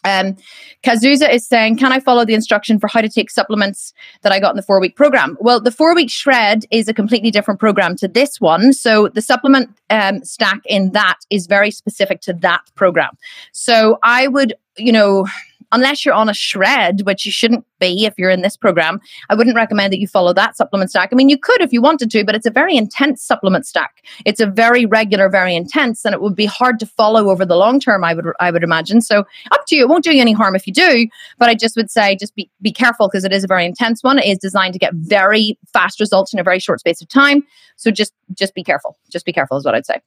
Um, 0.04 0.36
Kazuza 0.82 1.32
is 1.32 1.46
saying, 1.46 1.78
Can 1.78 1.92
I 1.92 2.00
follow 2.00 2.24
the 2.24 2.34
instruction 2.34 2.78
for 2.78 2.88
how 2.88 3.00
to 3.00 3.08
take 3.08 3.30
supplements 3.30 3.92
that 4.22 4.32
I 4.32 4.40
got 4.40 4.50
in 4.50 4.56
the 4.56 4.62
four 4.62 4.80
week 4.80 4.96
program? 4.96 5.36
Well, 5.40 5.60
the 5.60 5.70
four 5.70 5.94
week 5.94 6.10
shred 6.10 6.64
is 6.70 6.88
a 6.88 6.94
completely 6.94 7.30
different 7.30 7.60
program 7.60 7.96
to 7.96 8.08
this 8.08 8.40
one. 8.40 8.72
So 8.72 9.08
the 9.08 9.22
supplement 9.22 9.70
um, 9.90 10.24
stack 10.24 10.60
in 10.66 10.92
that 10.92 11.18
is 11.30 11.46
very 11.46 11.70
specific 11.70 12.20
to 12.22 12.32
that 12.34 12.62
program. 12.74 13.16
So 13.52 13.98
I 14.02 14.28
would, 14.28 14.54
you 14.76 14.92
know, 14.92 15.26
unless 15.72 16.04
you're 16.04 16.14
on 16.14 16.28
a 16.28 16.34
shred, 16.34 17.02
which 17.02 17.24
you 17.26 17.32
shouldn't 17.32 17.64
if 17.90 18.14
you're 18.16 18.30
in 18.30 18.42
this 18.42 18.56
program, 18.56 19.00
I 19.28 19.34
wouldn't 19.34 19.56
recommend 19.56 19.92
that 19.92 20.00
you 20.00 20.08
follow 20.08 20.32
that 20.34 20.56
supplement 20.56 20.90
stack. 20.90 21.10
I 21.12 21.14
mean, 21.14 21.28
you 21.28 21.38
could 21.38 21.60
if 21.60 21.72
you 21.72 21.82
wanted 21.82 22.10
to, 22.10 22.24
but 22.24 22.34
it's 22.34 22.46
a 22.46 22.50
very 22.50 22.76
intense 22.76 23.22
supplement 23.22 23.66
stack. 23.66 24.04
It's 24.24 24.40
a 24.40 24.46
very 24.46 24.86
regular, 24.86 25.28
very 25.28 25.54
intense, 25.54 26.04
and 26.04 26.14
it 26.14 26.20
would 26.20 26.36
be 26.36 26.46
hard 26.46 26.78
to 26.80 26.86
follow 26.86 27.30
over 27.30 27.44
the 27.44 27.56
long 27.56 27.80
term. 27.80 28.04
I 28.04 28.14
would, 28.14 28.26
I 28.40 28.50
would 28.50 28.64
imagine. 28.64 29.00
So 29.00 29.24
up 29.50 29.66
to 29.66 29.76
you. 29.76 29.82
It 29.82 29.88
won't 29.88 30.04
do 30.04 30.14
you 30.14 30.20
any 30.20 30.32
harm 30.32 30.54
if 30.54 30.66
you 30.66 30.72
do, 30.72 31.08
but 31.38 31.48
I 31.48 31.54
just 31.54 31.76
would 31.76 31.90
say 31.90 32.16
just 32.16 32.34
be 32.34 32.50
be 32.60 32.72
careful 32.72 33.08
because 33.08 33.24
it 33.24 33.32
is 33.32 33.44
a 33.44 33.48
very 33.48 33.64
intense 33.64 34.02
one. 34.02 34.18
It 34.18 34.26
is 34.26 34.38
designed 34.38 34.72
to 34.74 34.78
get 34.78 34.94
very 34.94 35.58
fast 35.72 36.00
results 36.00 36.32
in 36.32 36.38
a 36.38 36.42
very 36.42 36.58
short 36.58 36.80
space 36.80 37.02
of 37.02 37.08
time. 37.08 37.44
So 37.76 37.90
just 37.90 38.12
just 38.34 38.54
be 38.54 38.62
careful. 38.62 38.96
Just 39.10 39.26
be 39.26 39.32
careful 39.32 39.56
is 39.56 39.64
what 39.64 39.74
I'd 39.74 39.86
say. 39.86 40.00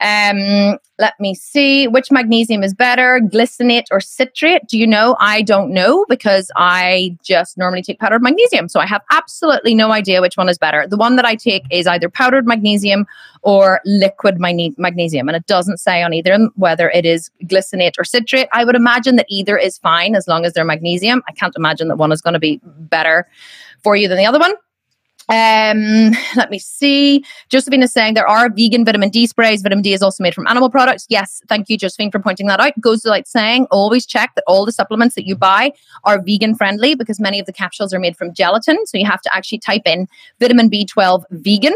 Um, 0.00 0.78
let 0.98 1.14
me 1.18 1.34
see 1.34 1.88
which 1.88 2.10
magnesium 2.10 2.62
is 2.62 2.74
better, 2.74 3.20
glycinate 3.20 3.86
or 3.90 4.00
citrate. 4.00 4.66
Do 4.68 4.78
you 4.78 4.86
know? 4.86 5.16
I 5.18 5.42
don't 5.42 5.72
know 5.72 6.04
because 6.08 6.50
I 6.56 7.16
just 7.22 7.56
normally 7.56 7.82
take 7.82 7.98
powdered 7.98 8.22
magnesium. 8.22 8.68
So 8.68 8.80
I 8.80 8.86
have 8.86 9.02
absolutely 9.10 9.74
no 9.74 9.92
idea 9.92 10.20
which 10.20 10.36
one 10.36 10.48
is 10.48 10.58
better. 10.58 10.86
The 10.86 10.96
one 10.96 11.16
that 11.16 11.24
I 11.24 11.34
take 11.34 11.64
is 11.70 11.86
either 11.86 12.08
powdered 12.08 12.46
magnesium 12.46 13.06
or 13.42 13.80
liquid 13.84 14.38
magne- 14.38 14.74
magnesium. 14.78 15.28
And 15.28 15.36
it 15.36 15.46
doesn't 15.46 15.78
say 15.78 16.02
on 16.02 16.12
either 16.14 16.38
whether 16.56 16.90
it 16.90 17.04
is 17.04 17.30
glycinate 17.44 17.98
or 17.98 18.04
citrate. 18.04 18.48
I 18.52 18.64
would 18.64 18.76
imagine 18.76 19.16
that 19.16 19.26
either 19.28 19.56
is 19.56 19.78
fine 19.78 20.14
as 20.14 20.28
long 20.28 20.44
as 20.44 20.52
they're 20.52 20.64
magnesium. 20.64 21.22
I 21.28 21.32
can't 21.32 21.54
imagine 21.56 21.88
that 21.88 21.96
one 21.96 22.12
is 22.12 22.20
going 22.20 22.34
to 22.34 22.40
be 22.40 22.60
better 22.64 23.26
for 23.82 23.96
you 23.96 24.08
than 24.08 24.18
the 24.18 24.26
other 24.26 24.38
one. 24.38 24.54
Um, 25.28 26.12
let 26.36 26.50
me 26.50 26.58
see. 26.58 27.24
Josephine 27.48 27.82
is 27.82 27.92
saying 27.92 28.14
there 28.14 28.26
are 28.26 28.50
vegan 28.50 28.84
vitamin 28.84 29.10
D 29.10 29.26
sprays. 29.26 29.62
Vitamin 29.62 29.82
D 29.82 29.92
is 29.92 30.02
also 30.02 30.22
made 30.22 30.34
from 30.34 30.46
animal 30.46 30.70
products. 30.70 31.06
Yes, 31.08 31.42
thank 31.48 31.68
you, 31.68 31.78
Josephine, 31.78 32.10
for 32.10 32.18
pointing 32.18 32.46
that 32.48 32.60
out. 32.60 32.78
Goes 32.80 33.04
like 33.04 33.26
saying 33.26 33.66
always 33.70 34.04
check 34.04 34.32
that 34.34 34.44
all 34.46 34.66
the 34.66 34.72
supplements 34.72 35.14
that 35.14 35.26
you 35.26 35.36
buy 35.36 35.72
are 36.04 36.20
vegan 36.20 36.54
friendly 36.54 36.94
because 36.94 37.20
many 37.20 37.38
of 37.38 37.46
the 37.46 37.52
capsules 37.52 37.94
are 37.94 37.98
made 37.98 38.16
from 38.16 38.32
gelatin. 38.32 38.84
So 38.86 38.98
you 38.98 39.06
have 39.06 39.22
to 39.22 39.34
actually 39.34 39.58
type 39.58 39.82
in 39.86 40.08
vitamin 40.40 40.70
B12 40.70 41.24
vegan. 41.30 41.74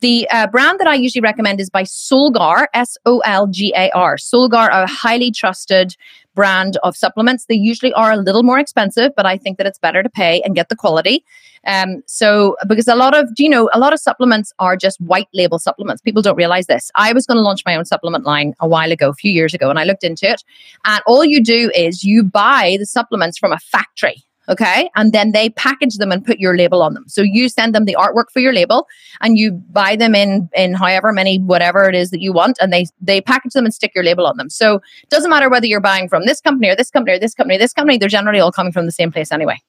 The 0.00 0.28
uh, 0.30 0.46
brand 0.48 0.80
that 0.80 0.86
I 0.86 0.94
usually 0.94 1.22
recommend 1.22 1.60
is 1.60 1.70
by 1.70 1.84
Solgar, 1.84 2.66
S 2.74 2.96
O 3.06 3.20
L 3.20 3.46
G 3.46 3.72
A 3.76 3.90
R. 3.90 4.16
Solgar 4.16 4.70
are 4.70 4.82
a 4.82 4.86
highly 4.86 5.30
trusted 5.30 5.96
brand 6.38 6.76
of 6.84 6.96
supplements. 6.96 7.46
They 7.46 7.56
usually 7.56 7.92
are 7.94 8.12
a 8.12 8.16
little 8.16 8.44
more 8.44 8.60
expensive, 8.60 9.10
but 9.16 9.26
I 9.26 9.36
think 9.36 9.58
that 9.58 9.66
it's 9.66 9.80
better 9.80 10.04
to 10.04 10.08
pay 10.08 10.40
and 10.42 10.54
get 10.54 10.68
the 10.68 10.76
quality. 10.76 11.24
Um, 11.66 12.04
so 12.06 12.56
because 12.68 12.86
a 12.86 12.94
lot 12.94 13.16
of, 13.16 13.28
you 13.38 13.48
know, 13.48 13.68
a 13.74 13.80
lot 13.80 13.92
of 13.92 13.98
supplements 13.98 14.52
are 14.60 14.76
just 14.76 15.00
white 15.00 15.26
label 15.34 15.58
supplements. 15.58 16.00
People 16.00 16.22
don't 16.22 16.36
realize 16.36 16.68
this. 16.68 16.92
I 16.94 17.12
was 17.12 17.26
going 17.26 17.38
to 17.38 17.42
launch 17.42 17.64
my 17.66 17.74
own 17.74 17.84
supplement 17.84 18.24
line 18.24 18.54
a 18.60 18.68
while 18.68 18.92
ago, 18.92 19.08
a 19.08 19.14
few 19.14 19.32
years 19.32 19.52
ago, 19.52 19.68
and 19.68 19.80
I 19.80 19.84
looked 19.84 20.04
into 20.04 20.30
it. 20.30 20.44
And 20.84 21.02
all 21.08 21.24
you 21.24 21.42
do 21.42 21.72
is 21.74 22.04
you 22.04 22.22
buy 22.22 22.76
the 22.78 22.86
supplements 22.86 23.36
from 23.36 23.50
a 23.50 23.58
factory 23.58 24.22
Okay. 24.48 24.88
And 24.96 25.12
then 25.12 25.32
they 25.32 25.50
package 25.50 25.96
them 25.96 26.10
and 26.10 26.24
put 26.24 26.38
your 26.38 26.56
label 26.56 26.82
on 26.82 26.94
them. 26.94 27.04
So 27.06 27.20
you 27.20 27.48
send 27.48 27.74
them 27.74 27.84
the 27.84 27.96
artwork 27.98 28.30
for 28.32 28.40
your 28.40 28.54
label 28.54 28.86
and 29.20 29.36
you 29.36 29.52
buy 29.52 29.94
them 29.94 30.14
in, 30.14 30.48
in 30.54 30.72
however 30.72 31.12
many, 31.12 31.38
whatever 31.38 31.88
it 31.88 31.94
is 31.94 32.10
that 32.10 32.22
you 32.22 32.32
want. 32.32 32.56
And 32.60 32.72
they, 32.72 32.86
they 33.00 33.20
package 33.20 33.52
them 33.52 33.66
and 33.66 33.74
stick 33.74 33.92
your 33.94 34.04
label 34.04 34.26
on 34.26 34.38
them. 34.38 34.48
So 34.48 34.76
it 35.02 35.10
doesn't 35.10 35.30
matter 35.30 35.50
whether 35.50 35.66
you're 35.66 35.80
buying 35.80 36.08
from 36.08 36.24
this 36.24 36.40
company 36.40 36.68
or 36.68 36.76
this 36.76 36.90
company 36.90 37.16
or 37.16 37.18
this 37.18 37.34
company, 37.34 37.56
or 37.56 37.58
this 37.58 37.74
company, 37.74 37.98
they're 37.98 38.08
generally 38.08 38.40
all 38.40 38.52
coming 38.52 38.72
from 38.72 38.86
the 38.86 38.92
same 38.92 39.12
place 39.12 39.30
anyway. 39.30 39.60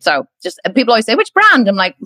So 0.00 0.26
just 0.42 0.58
people 0.74 0.92
always 0.92 1.04
say, 1.04 1.14
which 1.14 1.32
brand? 1.32 1.68
I'm 1.68 1.76
like, 1.76 1.96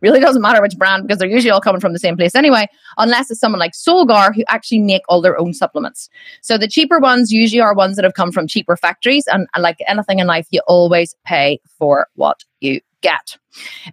really 0.00 0.18
doesn't 0.18 0.42
matter 0.42 0.60
which 0.60 0.76
brand 0.76 1.06
because 1.06 1.18
they're 1.18 1.28
usually 1.28 1.50
all 1.50 1.60
coming 1.60 1.80
from 1.80 1.92
the 1.92 1.98
same 1.98 2.16
place 2.16 2.34
anyway, 2.34 2.66
unless 2.98 3.30
it's 3.30 3.38
someone 3.38 3.60
like 3.60 3.72
Solgar 3.72 4.34
who 4.34 4.42
actually 4.48 4.80
make 4.80 5.02
all 5.08 5.20
their 5.20 5.38
own 5.38 5.52
supplements. 5.52 6.08
So 6.40 6.58
the 6.58 6.68
cheaper 6.68 6.98
ones 6.98 7.30
usually 7.30 7.60
are 7.60 7.74
ones 7.74 7.96
that 7.96 8.04
have 8.04 8.14
come 8.14 8.32
from 8.32 8.48
cheaper 8.48 8.76
factories. 8.76 9.26
And, 9.28 9.46
and 9.54 9.62
like 9.62 9.78
anything 9.86 10.18
in 10.18 10.26
life, 10.26 10.48
you 10.50 10.60
always 10.66 11.14
pay 11.24 11.60
for 11.78 12.06
what 12.14 12.44
you 12.60 12.80
get. 13.02 13.36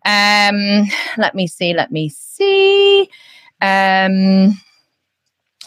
Um, 0.06 0.88
let 1.18 1.36
me 1.36 1.46
see, 1.48 1.74
let 1.74 1.92
me 1.92 2.10
see. 2.10 3.10
Um, 3.62 4.58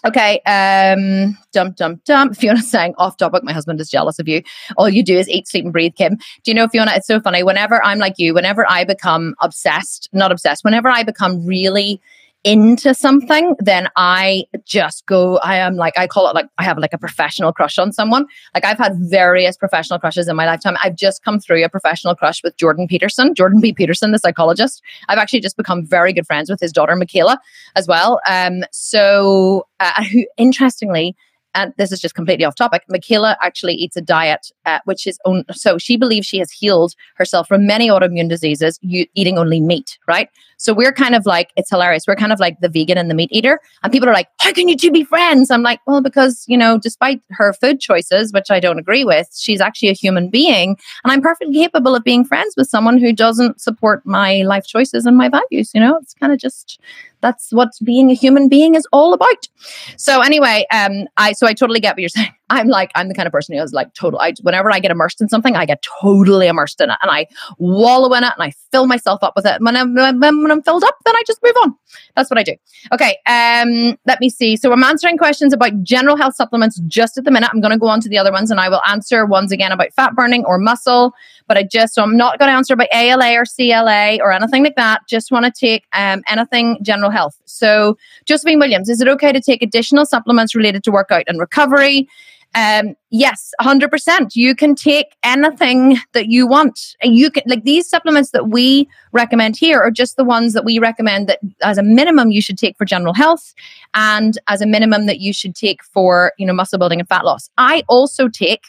Okay, 0.04 0.40
um, 0.44 1.36
dump, 1.52 1.76
dump, 1.76 2.04
dump. 2.04 2.36
Fiona's 2.36 2.70
saying 2.70 2.94
off 2.98 3.16
topic, 3.16 3.42
my 3.42 3.52
husband 3.52 3.80
is 3.80 3.88
jealous 3.88 4.18
of 4.18 4.28
you. 4.28 4.42
All 4.76 4.88
you 4.88 5.02
do 5.02 5.16
is 5.16 5.28
eat, 5.30 5.48
sleep, 5.48 5.64
and 5.64 5.72
breathe, 5.72 5.94
Kim. 5.96 6.16
Do 6.16 6.50
you 6.50 6.54
know, 6.54 6.68
Fiona, 6.68 6.92
it's 6.94 7.06
so 7.06 7.20
funny. 7.20 7.42
Whenever 7.42 7.82
I'm 7.82 7.98
like 7.98 8.18
you, 8.18 8.34
whenever 8.34 8.70
I 8.70 8.84
become 8.84 9.34
obsessed, 9.40 10.10
not 10.12 10.30
obsessed, 10.30 10.62
whenever 10.62 10.90
I 10.90 11.04
become 11.04 11.46
really 11.46 12.02
into 12.44 12.92
something, 12.92 13.56
then 13.58 13.88
I 13.96 14.44
just 14.64 15.06
go, 15.06 15.38
I 15.38 15.56
am 15.56 15.76
like, 15.76 15.98
I 15.98 16.06
call 16.06 16.28
it 16.28 16.34
like, 16.34 16.46
I 16.58 16.64
have 16.64 16.76
like 16.78 16.92
a 16.92 16.98
professional 16.98 17.52
crush 17.52 17.78
on 17.78 17.90
someone. 17.90 18.26
Like 18.52 18.66
I've 18.66 18.76
had 18.76 18.92
various 18.96 19.56
professional 19.56 19.98
crushes 19.98 20.28
in 20.28 20.36
my 20.36 20.44
lifetime. 20.44 20.76
I've 20.82 20.96
just 20.96 21.24
come 21.24 21.40
through 21.40 21.64
a 21.64 21.68
professional 21.70 22.14
crush 22.14 22.42
with 22.44 22.56
Jordan 22.58 22.86
Peterson, 22.86 23.34
Jordan 23.34 23.60
B. 23.60 23.72
Peterson, 23.72 24.12
the 24.12 24.18
psychologist. 24.18 24.82
I've 25.08 25.18
actually 25.18 25.40
just 25.40 25.56
become 25.56 25.86
very 25.86 26.12
good 26.12 26.26
friends 26.26 26.50
with 26.50 26.60
his 26.60 26.70
daughter, 26.70 26.94
Mikhaila, 26.94 27.38
as 27.76 27.88
well. 27.88 28.20
Um, 28.28 28.64
so, 28.70 29.66
uh, 29.80 30.04
who 30.04 30.26
interestingly, 30.36 31.16
and 31.54 31.72
this 31.78 31.92
is 31.92 32.00
just 32.00 32.14
completely 32.14 32.44
off 32.44 32.56
topic. 32.56 32.82
Mikhaila 32.90 33.36
actually 33.40 33.74
eats 33.74 33.96
a 33.96 34.00
diet 34.00 34.50
uh, 34.66 34.80
which 34.84 35.06
is 35.06 35.18
own, 35.24 35.44
so 35.52 35.78
she 35.78 35.96
believes 35.96 36.26
she 36.26 36.38
has 36.38 36.50
healed 36.50 36.94
herself 37.14 37.48
from 37.48 37.66
many 37.66 37.88
autoimmune 37.88 38.28
diseases 38.28 38.78
eating 38.82 39.38
only 39.38 39.60
meat, 39.60 39.98
right? 40.06 40.28
So 40.56 40.72
we're 40.72 40.92
kind 40.92 41.14
of 41.14 41.26
like 41.26 41.52
it's 41.56 41.70
hilarious. 41.70 42.04
We're 42.06 42.16
kind 42.16 42.32
of 42.32 42.40
like 42.40 42.60
the 42.60 42.68
vegan 42.68 42.98
and 42.98 43.10
the 43.10 43.14
meat 43.14 43.30
eater, 43.32 43.60
and 43.82 43.92
people 43.92 44.08
are 44.08 44.12
like, 44.12 44.28
"How 44.40 44.52
can 44.52 44.68
you 44.68 44.76
two 44.76 44.90
be 44.90 45.04
friends?" 45.04 45.50
I'm 45.50 45.62
like, 45.62 45.80
"Well, 45.86 46.00
because 46.00 46.44
you 46.46 46.56
know, 46.56 46.78
despite 46.78 47.20
her 47.30 47.52
food 47.52 47.80
choices, 47.80 48.32
which 48.32 48.50
I 48.50 48.60
don't 48.60 48.78
agree 48.78 49.04
with, 49.04 49.28
she's 49.34 49.60
actually 49.60 49.88
a 49.88 49.94
human 49.94 50.28
being, 50.30 50.76
and 51.02 51.12
I'm 51.12 51.20
perfectly 51.20 51.54
capable 51.54 51.94
of 51.94 52.04
being 52.04 52.24
friends 52.24 52.54
with 52.56 52.68
someone 52.68 52.98
who 52.98 53.12
doesn't 53.12 53.60
support 53.60 54.04
my 54.04 54.42
life 54.42 54.66
choices 54.66 55.06
and 55.06 55.16
my 55.16 55.28
values. 55.28 55.70
You 55.74 55.80
know, 55.80 55.96
it's 55.96 56.14
kind 56.14 56.32
of 56.32 56.38
just 56.38 56.80
that's 57.24 57.52
what 57.52 57.70
being 57.82 58.10
a 58.10 58.14
human 58.14 58.48
being 58.48 58.74
is 58.74 58.86
all 58.92 59.14
about. 59.14 59.48
So 59.96 60.20
anyway, 60.20 60.66
um, 60.70 61.06
I 61.16 61.32
so 61.32 61.46
I 61.46 61.54
totally 61.54 61.80
get 61.80 61.94
what 61.94 62.00
you're 62.00 62.08
saying. 62.20 62.34
I'm 62.50 62.68
like 62.68 62.90
I'm 62.94 63.08
the 63.08 63.14
kind 63.14 63.26
of 63.26 63.32
person 63.32 63.56
who 63.56 63.62
is 63.62 63.72
like 63.72 63.92
total. 63.94 64.20
I 64.20 64.34
whenever 64.42 64.70
I 64.70 64.78
get 64.78 64.90
immersed 64.90 65.20
in 65.20 65.28
something, 65.28 65.56
I 65.56 65.64
get 65.64 65.82
totally 65.82 66.46
immersed 66.46 66.80
in 66.80 66.90
it, 66.90 66.98
and 67.00 67.10
I 67.10 67.26
wallow 67.58 68.12
in 68.14 68.22
it, 68.22 68.32
and 68.36 68.42
I 68.42 68.52
fill 68.70 68.86
myself 68.86 69.22
up 69.22 69.34
with 69.34 69.46
it. 69.46 69.62
When 69.62 69.76
I'm 69.76 69.94
when, 69.94 70.20
when 70.20 70.50
I'm 70.50 70.62
filled 70.62 70.84
up, 70.84 70.96
then 71.04 71.16
I 71.16 71.22
just 71.26 71.42
move 71.42 71.54
on. 71.62 71.74
That's 72.16 72.30
what 72.30 72.38
I 72.38 72.42
do. 72.42 72.54
Okay, 72.92 73.16
um, 73.26 73.96
let 74.06 74.20
me 74.20 74.28
see. 74.28 74.56
So 74.56 74.72
I'm 74.72 74.82
answering 74.82 75.16
questions 75.16 75.54
about 75.54 75.82
general 75.82 76.16
health 76.16 76.34
supplements 76.34 76.80
just 76.86 77.16
at 77.16 77.24
the 77.24 77.30
minute. 77.30 77.48
I'm 77.52 77.60
going 77.60 77.72
to 77.72 77.78
go 77.78 77.88
on 77.88 78.00
to 78.00 78.08
the 78.08 78.18
other 78.18 78.32
ones, 78.32 78.50
and 78.50 78.60
I 78.60 78.68
will 78.68 78.82
answer 78.86 79.24
ones 79.24 79.50
again 79.50 79.72
about 79.72 79.92
fat 79.94 80.14
burning 80.14 80.44
or 80.44 80.58
muscle. 80.58 81.14
But 81.46 81.56
I 81.56 81.62
just 81.62 81.94
so 81.94 82.02
I'm 82.02 82.16
not 82.16 82.38
going 82.38 82.50
to 82.50 82.56
answer 82.56 82.74
about 82.74 82.88
ALA 82.92 83.34
or 83.38 83.44
CLA 83.44 84.18
or 84.20 84.32
anything 84.32 84.64
like 84.64 84.76
that. 84.76 85.00
Just 85.08 85.30
want 85.30 85.46
to 85.46 85.52
take 85.52 85.84
um, 85.94 86.22
anything 86.26 86.78
general 86.82 87.10
health. 87.10 87.40
So 87.46 87.96
Josephine 88.26 88.58
Williams, 88.58 88.90
is 88.90 89.00
it 89.00 89.08
okay 89.08 89.32
to 89.32 89.40
take 89.40 89.62
additional 89.62 90.04
supplements 90.04 90.54
related 90.54 90.84
to 90.84 90.92
workout 90.92 91.24
and 91.26 91.40
recovery? 91.40 92.06
Um, 92.54 92.94
yes, 93.10 93.52
100%. 93.60 94.34
You 94.34 94.54
can 94.54 94.74
take 94.74 95.16
anything 95.24 95.98
that 96.12 96.28
you 96.28 96.46
want. 96.46 96.94
You 97.02 97.30
can, 97.30 97.42
like 97.46 97.64
these 97.64 97.88
supplements 97.88 98.30
that 98.30 98.48
we 98.48 98.88
recommend 99.12 99.56
here 99.56 99.80
are 99.80 99.90
just 99.90 100.16
the 100.16 100.24
ones 100.24 100.52
that 100.52 100.64
we 100.64 100.78
recommend 100.78 101.28
that 101.28 101.40
as 101.62 101.78
a 101.78 101.82
minimum 101.82 102.30
you 102.30 102.40
should 102.40 102.58
take 102.58 102.76
for 102.78 102.84
general 102.84 103.12
health 103.12 103.54
and 103.94 104.38
as 104.46 104.60
a 104.60 104.66
minimum 104.66 105.06
that 105.06 105.18
you 105.18 105.32
should 105.32 105.56
take 105.56 105.82
for, 105.82 106.32
you 106.38 106.46
know, 106.46 106.52
muscle 106.52 106.78
building 106.78 107.00
and 107.00 107.08
fat 107.08 107.24
loss. 107.24 107.50
I 107.58 107.82
also 107.88 108.28
take 108.28 108.62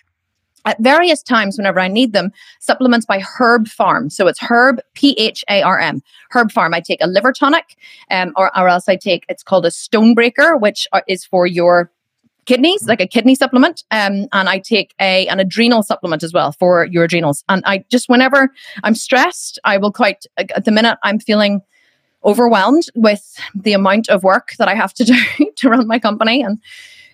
at 0.66 0.80
various 0.80 1.22
times 1.22 1.58
whenever 1.58 1.80
I 1.80 1.88
need 1.88 2.12
them, 2.14 2.32
supplements 2.60 3.06
by 3.06 3.20
Herb 3.20 3.68
Pharm. 3.68 4.12
So 4.12 4.28
it's 4.28 4.42
Herb, 4.42 4.82
P 4.96 5.14
H 5.18 5.46
A 5.50 5.62
R 5.62 5.80
M, 5.80 6.02
Herb 6.32 6.52
Pharm. 6.52 6.74
I 6.74 6.82
take 6.82 7.02
a 7.02 7.08
liver 7.08 7.32
tonic, 7.32 7.78
um, 8.10 8.34
or, 8.36 8.56
or 8.58 8.68
else 8.68 8.90
I 8.90 8.96
take, 8.96 9.26
it's 9.30 9.44
called 9.44 9.66
a 9.66 9.70
Stonebreaker, 9.70 10.60
which 10.60 10.88
is 11.08 11.24
for 11.24 11.46
your 11.46 11.92
kidneys, 12.46 12.88
like 12.88 13.02
a 13.02 13.08
kidney 13.08 13.36
supplement, 13.36 13.84
um, 13.92 14.28
and 14.32 14.50
I 14.50 14.60
take 14.60 14.94
a 15.00 15.28
an 15.28 15.40
adrenal 15.40 15.84
supplement 15.84 16.24
as 16.24 16.34
well 16.34 16.52
for 16.52 16.86
your 16.86 17.04
adrenals. 17.04 17.44
And 17.50 17.64
I 17.66 17.84
just 17.90 18.10
whenever 18.10 18.50
I'm 18.84 18.96
stressed, 18.96 19.60
I 19.64 19.78
will 19.78 19.92
quite 19.92 20.26
at 20.38 20.66
the 20.66 20.72
minute 20.72 20.98
I'm 21.04 21.20
feeling 21.20 21.62
overwhelmed 22.24 22.84
with 22.96 23.40
the 23.54 23.74
amount 23.74 24.10
of 24.10 24.24
work 24.24 24.54
that 24.58 24.68
I 24.68 24.76
have 24.76 24.94
to 24.96 25.04
do 25.06 25.16
to 25.58 25.70
run 25.70 25.88
my 25.88 26.00
company 26.00 26.42
and 26.42 26.60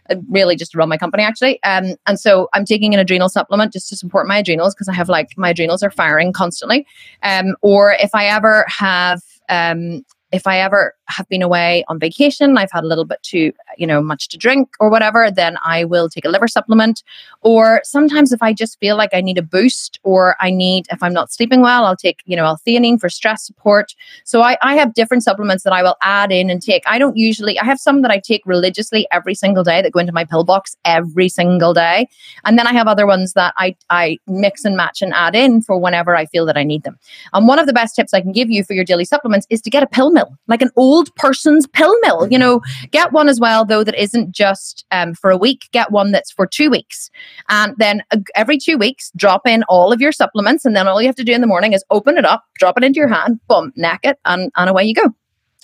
uh, 0.10 0.16
really 0.30 0.56
just 0.56 0.74
run 0.74 0.90
my 0.90 0.98
company 0.98 1.24
actually. 1.24 1.62
Um, 1.64 1.96
and 2.08 2.20
so 2.20 2.50
I'm 2.54 2.66
taking 2.66 2.94
an 2.94 3.00
adrenal 3.00 3.30
supplement 3.30 3.74
just 3.74 3.90
to 3.90 3.96
support 3.96 4.28
my 4.28 4.40
adrenals 4.40 4.74
because 4.74 4.88
I 4.88 4.94
have 4.94 5.10
like 5.10 5.30
my 5.38 5.50
adrenals 5.50 5.84
are 5.84 5.92
firing 5.92 6.34
constantly. 6.34 6.88
Um, 7.24 7.56
or 7.62 7.94
if 8.00 8.16
I 8.16 8.26
ever 8.26 8.66
have 8.68 9.22
um, 9.50 10.04
if 10.32 10.48
I 10.48 10.60
ever 10.60 10.96
have 11.08 11.28
been 11.28 11.42
away 11.42 11.84
on 11.88 12.00
vacation, 12.00 12.58
I've 12.58 12.72
had 12.72 12.84
a 12.84 12.88
little 12.88 13.06
bit 13.06 13.22
too, 13.22 13.52
you 13.78 13.88
know, 13.88 14.02
much 14.02 14.28
to 14.30 14.38
drink 14.38 14.70
or 14.80 14.90
whatever, 14.90 15.30
then 15.30 15.58
I 15.66 15.84
will 15.84 16.10
take 16.10 16.26
a 16.26 16.30
liver 16.30 16.48
supplement. 16.48 17.04
Or 17.42 17.82
sometimes 17.84 18.32
if 18.32 18.42
I 18.42 18.54
just 18.54 18.80
feel 18.80 18.96
like 18.96 19.10
I 19.14 19.22
need 19.22 19.38
a 19.38 19.42
boost 19.42 20.00
or 20.04 20.36
I 20.40 20.52
need, 20.52 20.86
if 20.92 21.02
I'm 21.04 21.14
not 21.14 21.32
sleeping 21.32 21.62
well, 21.62 21.86
I'll 21.86 21.96
take, 21.96 22.20
you 22.26 22.36
know, 22.36 22.46
L-theanine 22.46 23.00
for 23.00 23.10
stress 23.10 23.46
support. 23.46 23.96
So 24.24 24.42
I, 24.42 24.58
I 24.62 24.76
have 24.76 24.94
different 24.94 25.24
supplements 25.24 25.64
that 25.64 25.74
I 25.74 25.84
will 25.84 25.98
add 26.02 26.32
in 26.32 26.50
and 26.50 26.62
take. 26.62 26.84
I 26.86 27.00
don't 27.00 27.18
usually, 27.18 27.60
I 27.60 27.66
have 27.66 27.80
some 27.80 28.02
that 28.04 28.12
I 28.12 28.20
take 28.20 28.44
religiously 28.46 29.08
every 29.12 29.36
single 29.36 29.64
day 29.64 29.82
that 29.82 29.92
go 29.92 30.00
into 30.00 30.14
my 30.14 30.24
pill 30.24 30.44
box 30.44 30.78
every 30.86 31.30
single 31.30 31.74
day. 31.74 32.08
And 32.46 32.58
then 32.58 32.68
I 32.68 32.74
have 32.74 32.88
other 32.88 33.06
ones 33.08 33.34
that 33.34 33.54
I, 33.58 33.76
I 33.90 34.18
mix 34.28 34.64
and 34.64 34.78
match 34.78 35.02
and 35.02 35.14
add 35.14 35.36
in 35.36 35.62
for 35.62 35.78
whenever 35.78 36.16
I 36.16 36.26
feel 36.28 36.46
that 36.46 36.58
I 36.58 36.64
need 36.64 36.84
them. 36.84 36.98
And 37.34 37.48
one 37.48 37.60
of 37.60 37.68
the 37.68 37.74
best 37.74 37.96
tips 37.96 38.14
I 38.14 38.22
can 38.22 38.32
give 38.32 38.50
you 38.50 38.64
for 38.64 38.74
your 38.74 38.86
daily 38.86 39.06
supplements 39.06 39.48
is 39.50 39.62
to 39.62 39.70
get 39.70 39.84
a 39.84 39.88
pill 39.88 40.12
mill, 40.12 40.38
like 40.48 40.62
an 40.62 40.70
old 40.76 41.02
old 41.02 41.16
person's 41.16 41.68
pill 41.68 41.98
mill. 42.02 42.28
You 42.30 42.38
know, 42.38 42.62
get 42.92 43.12
one 43.12 43.30
as 43.30 43.40
well, 43.40 43.61
though, 43.66 43.84
that 43.84 43.96
isn't 43.96 44.34
just 44.34 44.86
um, 44.92 45.14
for 45.14 45.32
a 45.32 45.38
week. 45.38 45.70
Get 45.72 45.92
one 45.92 46.12
that's 46.12 46.32
for 46.32 46.48
two 46.48 46.70
weeks. 46.70 47.10
And 47.50 47.74
then 47.78 48.04
uh, 48.12 48.18
every 48.36 48.58
two 48.58 48.78
weeks, 48.78 49.12
drop 49.16 49.48
in 49.48 49.64
all 49.64 49.92
of 49.92 50.02
your 50.02 50.12
supplements. 50.12 50.66
And 50.66 50.76
then 50.76 50.88
all 50.88 51.02
you 51.02 51.08
have 51.08 51.16
to 51.16 51.24
do 51.24 51.34
in 51.34 51.42
the 51.42 51.48
morning 51.48 51.74
is 51.74 51.84
open 51.90 52.18
it 52.18 52.26
up, 52.26 52.44
drop 52.58 52.78
it 52.78 52.84
into 52.84 53.00
your 53.00 53.08
hand, 53.08 53.40
boom, 53.48 53.72
neck 53.76 54.02
it, 54.04 54.20
and, 54.26 54.52
and 54.56 54.70
away 54.70 54.84
you 54.84 54.94
go. 54.94 55.14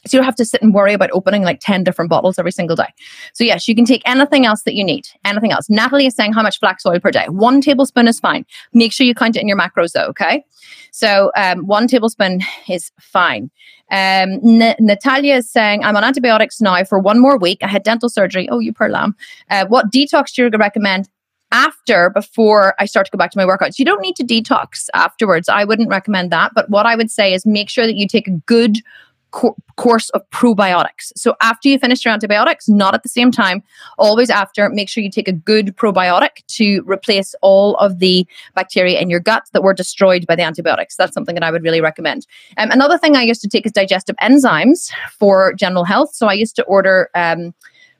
So 0.05 0.15
you 0.15 0.19
don't 0.19 0.25
have 0.25 0.35
to 0.35 0.45
sit 0.45 0.61
and 0.61 0.73
worry 0.73 0.93
about 0.93 1.09
opening 1.11 1.43
like 1.43 1.59
10 1.59 1.83
different 1.83 2.09
bottles 2.09 2.39
every 2.39 2.51
single 2.51 2.75
day. 2.75 2.93
So, 3.33 3.43
yes, 3.43 3.67
you 3.67 3.75
can 3.75 3.83
take 3.83 4.01
anything 4.05 4.45
else 4.45 4.63
that 4.63 4.73
you 4.73 4.83
need. 4.83 5.07
Anything 5.25 5.51
else. 5.51 5.69
Natalie 5.69 6.05
is 6.05 6.15
saying 6.15 6.33
how 6.33 6.43
much 6.43 6.59
flax 6.59 6.85
oil 6.85 6.99
per 6.99 7.11
day. 7.11 7.25
One 7.27 7.61
tablespoon 7.61 8.07
is 8.07 8.19
fine. 8.19 8.45
Make 8.73 8.93
sure 8.93 9.05
you 9.05 9.15
count 9.15 9.35
it 9.35 9.41
in 9.41 9.47
your 9.47 9.57
macros, 9.57 9.91
though, 9.93 10.05
okay? 10.05 10.45
So, 10.91 11.31
um, 11.35 11.65
one 11.65 11.87
tablespoon 11.87 12.41
is 12.69 12.91
fine. 12.99 13.49
Um, 13.89 14.39
N- 14.43 14.75
Natalia 14.79 15.35
is 15.35 15.49
saying, 15.49 15.83
I'm 15.83 15.95
on 15.95 16.03
antibiotics 16.03 16.59
now 16.59 16.83
for 16.83 16.99
one 16.99 17.19
more 17.19 17.37
week. 17.37 17.59
I 17.63 17.67
had 17.67 17.83
dental 17.83 18.09
surgery. 18.09 18.49
Oh, 18.49 18.59
you 18.59 18.73
poor 18.73 18.89
lamb. 18.89 19.15
Uh, 19.49 19.65
what 19.67 19.91
detox 19.91 20.33
do 20.33 20.43
you 20.43 20.49
recommend? 20.49 21.09
after 21.51 22.09
before 22.09 22.75
I 22.79 22.85
start 22.85 23.05
to 23.05 23.11
go 23.11 23.17
back 23.17 23.31
to 23.31 23.37
my 23.37 23.45
workouts. 23.45 23.79
You 23.79 23.85
don't 23.85 24.01
need 24.01 24.15
to 24.17 24.23
detox 24.23 24.89
afterwards. 24.93 25.47
I 25.47 25.63
wouldn't 25.63 25.89
recommend 25.89 26.31
that. 26.31 26.51
But 26.53 26.69
what 26.69 26.85
I 26.85 26.95
would 26.95 27.09
say 27.09 27.33
is 27.33 27.45
make 27.45 27.69
sure 27.69 27.85
that 27.85 27.95
you 27.95 28.07
take 28.07 28.27
a 28.27 28.31
good 28.31 28.79
co- 29.31 29.55
course 29.75 30.09
of 30.09 30.27
probiotics. 30.31 31.11
So 31.15 31.35
after 31.41 31.69
you 31.69 31.79
finish 31.79 32.03
your 32.03 32.13
antibiotics, 32.13 32.67
not 32.67 32.93
at 32.93 33.03
the 33.03 33.09
same 33.09 33.31
time, 33.31 33.63
always 33.97 34.29
after, 34.29 34.69
make 34.69 34.89
sure 34.89 35.03
you 35.03 35.11
take 35.11 35.27
a 35.27 35.33
good 35.33 35.75
probiotic 35.75 36.45
to 36.47 36.81
replace 36.81 37.35
all 37.41 37.75
of 37.75 37.99
the 37.99 38.27
bacteria 38.55 38.99
in 38.99 39.09
your 39.09 39.19
gut 39.19 39.43
that 39.53 39.63
were 39.63 39.73
destroyed 39.73 40.25
by 40.27 40.35
the 40.35 40.43
antibiotics. 40.43 40.95
That's 40.95 41.13
something 41.13 41.35
that 41.35 41.43
I 41.43 41.51
would 41.51 41.63
really 41.63 41.81
recommend. 41.81 42.25
Um, 42.57 42.71
another 42.71 42.97
thing 42.97 43.15
I 43.15 43.23
used 43.23 43.41
to 43.41 43.47
take 43.47 43.65
is 43.65 43.71
digestive 43.71 44.15
enzymes 44.17 44.91
for 45.11 45.53
general 45.53 45.83
health. 45.83 46.13
So 46.13 46.27
I 46.27 46.33
used 46.33 46.55
to 46.57 46.63
order. 46.63 47.09
Um, 47.15 47.53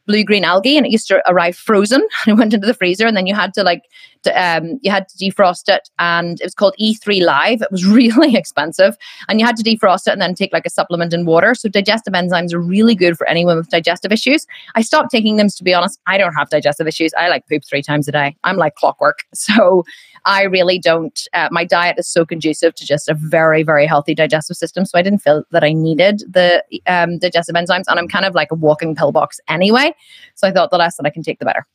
blue 0.07 0.23
green 0.23 0.45
algae 0.45 0.77
and 0.77 0.85
it 0.85 0.91
used 0.91 1.07
to 1.09 1.21
arrive 1.29 1.55
frozen 1.55 1.99
and 2.25 2.33
it 2.33 2.37
went 2.39 2.53
into 2.53 2.65
the 2.65 2.73
freezer 2.73 3.05
and 3.05 3.15
then 3.15 3.27
you 3.27 3.35
had 3.35 3.53
to 3.53 3.61
like 3.61 3.83
um, 4.27 4.79
you 4.81 4.91
had 4.91 5.07
to 5.09 5.17
defrost 5.17 5.67
it 5.67 5.89
and 5.99 6.39
it 6.39 6.45
was 6.45 6.53
called 6.53 6.75
E3 6.79 7.23
Live. 7.23 7.61
It 7.61 7.71
was 7.71 7.85
really 7.99 8.35
expensive 8.35 8.97
and 9.27 9.39
you 9.39 9.45
had 9.45 9.57
to 9.57 9.63
defrost 9.63 10.07
it 10.07 10.11
and 10.11 10.21
then 10.21 10.35
take 10.35 10.53
like 10.53 10.65
a 10.65 10.69
supplement 10.69 11.13
in 11.13 11.25
water. 11.25 11.55
So 11.55 11.69
digestive 11.69 12.13
enzymes 12.13 12.53
are 12.53 12.59
really 12.59 12.95
good 12.95 13.17
for 13.17 13.27
anyone 13.27 13.57
with 13.57 13.69
digestive 13.69 14.11
issues. 14.11 14.45
I 14.75 14.81
stopped 14.81 15.11
taking 15.11 15.35
them 15.37 15.47
to 15.49 15.63
be 15.63 15.73
honest. 15.73 15.99
I 16.07 16.17
don't 16.17 16.33
have 16.33 16.49
digestive 16.49 16.87
issues. 16.87 17.13
I 17.17 17.29
like 17.29 17.47
poop 17.47 17.63
three 17.65 17.81
times 17.81 18.07
a 18.07 18.11
day. 18.11 18.35
I'm 18.43 18.57
like 18.57 18.75
clockwork. 18.75 19.19
So 19.47 19.85
I 20.25 20.43
really 20.43 20.77
don't. 20.77 21.17
Uh, 21.33 21.47
my 21.51 21.63
diet 21.63 21.95
is 21.97 22.07
so 22.07 22.25
conducive 22.25 22.75
to 22.75 22.85
just 22.85 23.07
a 23.07 23.13
very, 23.13 23.63
very 23.63 23.85
healthy 23.85 24.13
digestive 24.13 24.57
system. 24.57 24.83
So 24.85 24.99
I 24.99 25.01
didn't 25.01 25.19
feel 25.19 25.43
that 25.51 25.63
I 25.63 25.71
needed 25.71 26.23
the 26.29 26.61
um, 26.85 27.17
digestive 27.17 27.55
enzymes. 27.55 27.85
And 27.87 27.97
I'm 27.97 28.09
kind 28.09 28.25
of 28.25 28.35
like 28.35 28.51
a 28.51 28.55
walking 28.55 28.93
pillbox 28.93 29.39
anyway. 29.47 29.95
So 30.35 30.47
I 30.47 30.51
thought 30.51 30.69
the 30.69 30.77
less 30.77 30.97
that 30.97 31.05
I 31.05 31.11
can 31.11 31.23
take, 31.23 31.39
the 31.39 31.45
better. 31.45 31.65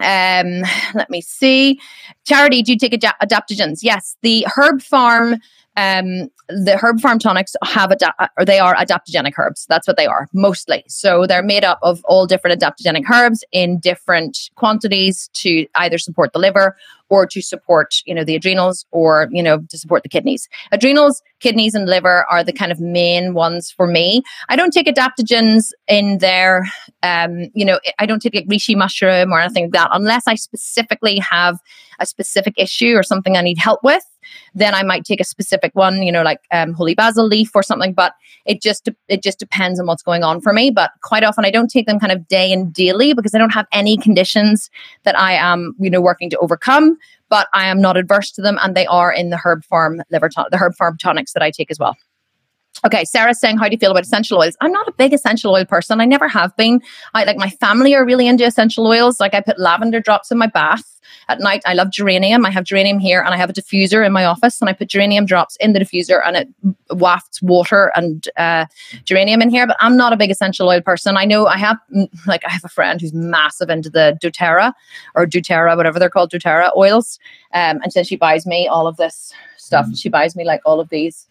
Um, 0.00 0.62
let 0.94 1.10
me 1.10 1.20
see. 1.20 1.78
Charity, 2.24 2.62
do 2.62 2.72
you 2.72 2.78
take 2.78 2.94
ad- 3.04 3.14
adaptogens? 3.28 3.80
Yes, 3.82 4.16
the 4.22 4.46
Herb 4.54 4.80
Pharm. 4.80 5.38
um, 5.76 6.28
the 6.48 6.76
herb 6.76 6.98
pharm 6.98 7.20
tonics 7.20 7.54
have 7.62 7.92
ada- 7.92 8.28
or 8.36 8.44
they 8.44 8.58
are 8.58 8.74
adaptogenic 8.74 9.34
herbs. 9.38 9.66
That's 9.68 9.86
what 9.86 9.96
they 9.96 10.06
are 10.06 10.26
mostly. 10.34 10.82
So 10.88 11.26
they're 11.26 11.44
made 11.44 11.62
up 11.62 11.78
of 11.82 12.02
all 12.06 12.26
different 12.26 12.60
adaptogenic 12.60 13.08
herbs 13.08 13.44
in 13.52 13.78
different 13.78 14.50
quantities 14.56 15.30
to 15.34 15.66
either 15.76 15.96
support 15.96 16.32
the 16.32 16.40
liver 16.40 16.76
or 17.10 17.26
to 17.26 17.42
support, 17.42 17.96
you 18.06 18.14
know, 18.14 18.24
the 18.24 18.36
adrenals 18.36 18.86
or, 18.92 19.28
you 19.30 19.42
know, 19.42 19.58
to 19.68 19.76
support 19.76 20.02
the 20.02 20.08
kidneys. 20.08 20.48
Adrenals, 20.72 21.22
kidneys, 21.40 21.74
and 21.74 21.86
liver 21.86 22.24
are 22.30 22.42
the 22.42 22.52
kind 22.52 22.72
of 22.72 22.80
main 22.80 23.34
ones 23.34 23.70
for 23.70 23.86
me. 23.86 24.22
I 24.48 24.56
don't 24.56 24.72
take 24.72 24.86
adaptogens 24.86 25.72
in 25.88 26.18
there. 26.18 26.66
Um, 27.02 27.50
you 27.52 27.64
know, 27.64 27.80
I 27.98 28.06
don't 28.06 28.20
take 28.20 28.34
like 28.34 28.46
reishi 28.46 28.76
mushroom 28.76 29.32
or 29.32 29.40
anything 29.40 29.64
like 29.64 29.72
that 29.72 29.90
unless 29.92 30.22
I 30.26 30.36
specifically 30.36 31.18
have 31.18 31.58
a 31.98 32.06
specific 32.06 32.54
issue 32.56 32.94
or 32.94 33.02
something 33.02 33.36
I 33.36 33.42
need 33.42 33.58
help 33.58 33.80
with 33.82 34.04
then 34.54 34.74
I 34.74 34.82
might 34.82 35.04
take 35.04 35.20
a 35.20 35.24
specific 35.24 35.74
one, 35.74 36.02
you 36.02 36.12
know, 36.12 36.22
like 36.22 36.40
um, 36.52 36.72
holy 36.72 36.94
basil 36.94 37.26
leaf 37.26 37.50
or 37.54 37.62
something. 37.62 37.92
But 37.92 38.14
it 38.46 38.62
just 38.62 38.88
it 39.08 39.22
just 39.22 39.38
depends 39.38 39.80
on 39.80 39.86
what's 39.86 40.02
going 40.02 40.24
on 40.24 40.40
for 40.40 40.52
me. 40.52 40.70
But 40.70 40.90
quite 41.02 41.24
often 41.24 41.44
I 41.44 41.50
don't 41.50 41.70
take 41.70 41.86
them 41.86 41.98
kind 41.98 42.12
of 42.12 42.26
day 42.28 42.52
and 42.52 42.72
daily 42.72 43.14
because 43.14 43.34
I 43.34 43.38
don't 43.38 43.52
have 43.52 43.66
any 43.72 43.96
conditions 43.96 44.70
that 45.04 45.18
I 45.18 45.32
am, 45.32 45.74
you 45.78 45.90
know, 45.90 46.00
working 46.00 46.30
to 46.30 46.38
overcome. 46.38 46.96
But 47.28 47.48
I 47.54 47.66
am 47.68 47.80
not 47.80 47.96
adverse 47.96 48.32
to 48.32 48.42
them, 48.42 48.58
and 48.60 48.76
they 48.76 48.86
are 48.86 49.12
in 49.12 49.30
the 49.30 49.36
herb 49.42 49.62
pharm 49.70 50.00
liver 50.10 50.28
ton- 50.28 50.48
the 50.50 50.58
herb 50.58 50.74
pharm 50.80 50.98
tonics 50.98 51.32
that 51.34 51.42
I 51.42 51.50
take 51.50 51.70
as 51.70 51.78
well. 51.78 51.96
Okay, 52.84 53.04
Sarah's 53.04 53.38
saying, 53.38 53.58
How 53.58 53.66
do 53.66 53.72
you 53.72 53.78
feel 53.78 53.90
about 53.90 54.04
essential 54.04 54.38
oils? 54.38 54.56
I'm 54.60 54.72
not 54.72 54.88
a 54.88 54.92
big 54.92 55.12
essential 55.12 55.52
oil 55.52 55.64
person. 55.64 56.00
I 56.00 56.06
never 56.06 56.28
have 56.28 56.56
been. 56.56 56.80
I 57.14 57.24
like 57.24 57.36
my 57.36 57.50
family 57.50 57.94
are 57.94 58.04
really 58.04 58.26
into 58.26 58.44
essential 58.44 58.86
oils. 58.86 59.20
Like 59.20 59.34
I 59.34 59.40
put 59.40 59.58
lavender 59.58 60.00
drops 60.00 60.30
in 60.30 60.38
my 60.38 60.46
bath 60.46 60.99
at 61.30 61.40
night. 61.40 61.62
I 61.64 61.74
love 61.74 61.90
geranium. 61.90 62.44
I 62.44 62.50
have 62.50 62.64
geranium 62.64 62.98
here 62.98 63.20
and 63.20 63.32
I 63.32 63.36
have 63.36 63.48
a 63.48 63.52
diffuser 63.52 64.04
in 64.04 64.12
my 64.12 64.24
office 64.24 64.60
and 64.60 64.68
I 64.68 64.72
put 64.72 64.88
geranium 64.88 65.26
drops 65.26 65.56
in 65.56 65.72
the 65.72 65.78
diffuser 65.78 66.20
and 66.26 66.36
it 66.36 66.48
wafts 66.90 67.40
water 67.40 67.92
and 67.94 68.28
uh, 68.36 68.66
geranium 69.04 69.40
in 69.40 69.48
here. 69.48 69.66
But 69.66 69.76
I'm 69.80 69.96
not 69.96 70.12
a 70.12 70.16
big 70.16 70.30
essential 70.30 70.68
oil 70.68 70.80
person. 70.80 71.16
I 71.16 71.24
know 71.24 71.46
I 71.46 71.56
have, 71.56 71.78
mm, 71.94 72.08
like, 72.26 72.44
I 72.44 72.50
have 72.50 72.64
a 72.64 72.68
friend 72.68 73.00
who's 73.00 73.14
massive 73.14 73.70
into 73.70 73.88
the 73.88 74.18
doTERRA 74.22 74.72
or 75.14 75.26
doTERRA, 75.26 75.76
whatever 75.76 75.98
they're 75.98 76.10
called, 76.10 76.32
doTERRA 76.32 76.76
oils. 76.76 77.18
Um, 77.54 77.80
and 77.82 77.92
then 77.94 78.04
she 78.04 78.16
buys 78.16 78.44
me 78.44 78.66
all 78.66 78.88
of 78.88 78.96
this 78.96 79.32
stuff. 79.56 79.86
Mm. 79.86 79.98
She 79.98 80.08
buys 80.08 80.34
me 80.34 80.44
like 80.44 80.60
all 80.66 80.80
of 80.80 80.88
these 80.88 81.28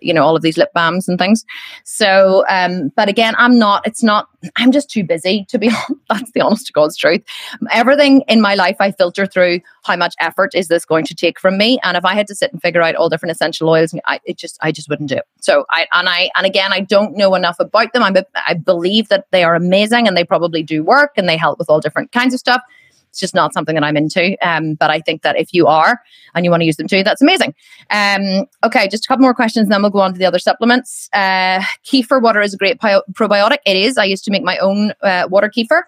you 0.00 0.14
know 0.14 0.24
all 0.24 0.36
of 0.36 0.42
these 0.42 0.56
lip 0.56 0.72
balms 0.74 1.08
and 1.08 1.18
things. 1.18 1.44
So 1.84 2.44
um 2.48 2.92
but 2.96 3.08
again 3.08 3.34
i'm 3.38 3.58
not 3.58 3.86
it's 3.86 4.02
not 4.02 4.28
i'm 4.56 4.72
just 4.72 4.90
too 4.90 5.04
busy 5.04 5.44
to 5.48 5.58
be 5.58 5.68
honest 5.88 5.92
that's 6.08 6.32
the 6.32 6.40
honest 6.40 6.66
to 6.66 6.72
god's 6.72 6.96
truth. 6.96 7.22
Everything 7.70 8.22
in 8.28 8.40
my 8.40 8.54
life 8.54 8.76
i 8.80 8.90
filter 8.90 9.26
through 9.26 9.60
how 9.84 9.96
much 9.96 10.14
effort 10.20 10.54
is 10.54 10.68
this 10.68 10.84
going 10.84 11.04
to 11.04 11.14
take 11.14 11.38
from 11.40 11.58
me. 11.58 11.78
And 11.82 11.96
if 11.96 12.04
i 12.04 12.14
had 12.14 12.26
to 12.28 12.34
sit 12.34 12.52
and 12.52 12.60
figure 12.62 12.82
out 12.82 12.94
all 12.94 13.08
different 13.08 13.32
essential 13.32 13.68
oils 13.68 13.94
I, 14.06 14.20
it 14.24 14.38
just 14.38 14.58
i 14.62 14.72
just 14.72 14.88
wouldn't 14.88 15.08
do 15.08 15.16
it. 15.16 15.24
So 15.40 15.64
i 15.70 15.86
and 15.92 16.08
i 16.08 16.30
and 16.36 16.46
again 16.46 16.72
i 16.72 16.80
don't 16.80 17.16
know 17.16 17.34
enough 17.34 17.56
about 17.58 17.92
them. 17.92 18.02
I'm, 18.02 18.16
i 18.46 18.54
believe 18.54 19.08
that 19.08 19.26
they 19.30 19.44
are 19.44 19.54
amazing 19.54 20.06
and 20.06 20.16
they 20.16 20.24
probably 20.24 20.62
do 20.62 20.82
work 20.82 21.12
and 21.16 21.28
they 21.28 21.36
help 21.36 21.58
with 21.58 21.70
all 21.70 21.80
different 21.80 22.12
kinds 22.12 22.34
of 22.34 22.40
stuff 22.40 22.62
it's 23.10 23.20
just 23.20 23.34
not 23.34 23.52
something 23.52 23.74
that 23.74 23.84
I'm 23.84 23.96
into. 23.96 24.36
Um, 24.46 24.74
but 24.74 24.90
I 24.90 25.00
think 25.00 25.22
that 25.22 25.36
if 25.36 25.52
you 25.52 25.66
are 25.66 26.00
and 26.34 26.44
you 26.44 26.50
want 26.50 26.62
to 26.62 26.64
use 26.64 26.76
them 26.76 26.88
too, 26.88 27.02
that's 27.02 27.20
amazing. 27.20 27.54
Um, 27.90 28.46
okay, 28.64 28.88
just 28.88 29.04
a 29.04 29.08
couple 29.08 29.22
more 29.22 29.34
questions, 29.34 29.64
and 29.64 29.72
then 29.72 29.82
we'll 29.82 29.90
go 29.90 30.00
on 30.00 30.12
to 30.12 30.18
the 30.18 30.24
other 30.24 30.38
supplements. 30.38 31.08
Uh, 31.12 31.60
kefir 31.84 32.22
water 32.22 32.40
is 32.40 32.54
a 32.54 32.56
great 32.56 32.80
probiotic. 32.80 33.58
It 33.66 33.76
is. 33.76 33.98
I 33.98 34.04
used 34.04 34.24
to 34.24 34.30
make 34.30 34.44
my 34.44 34.58
own 34.58 34.92
uh, 35.02 35.26
water 35.28 35.50
kefir. 35.50 35.82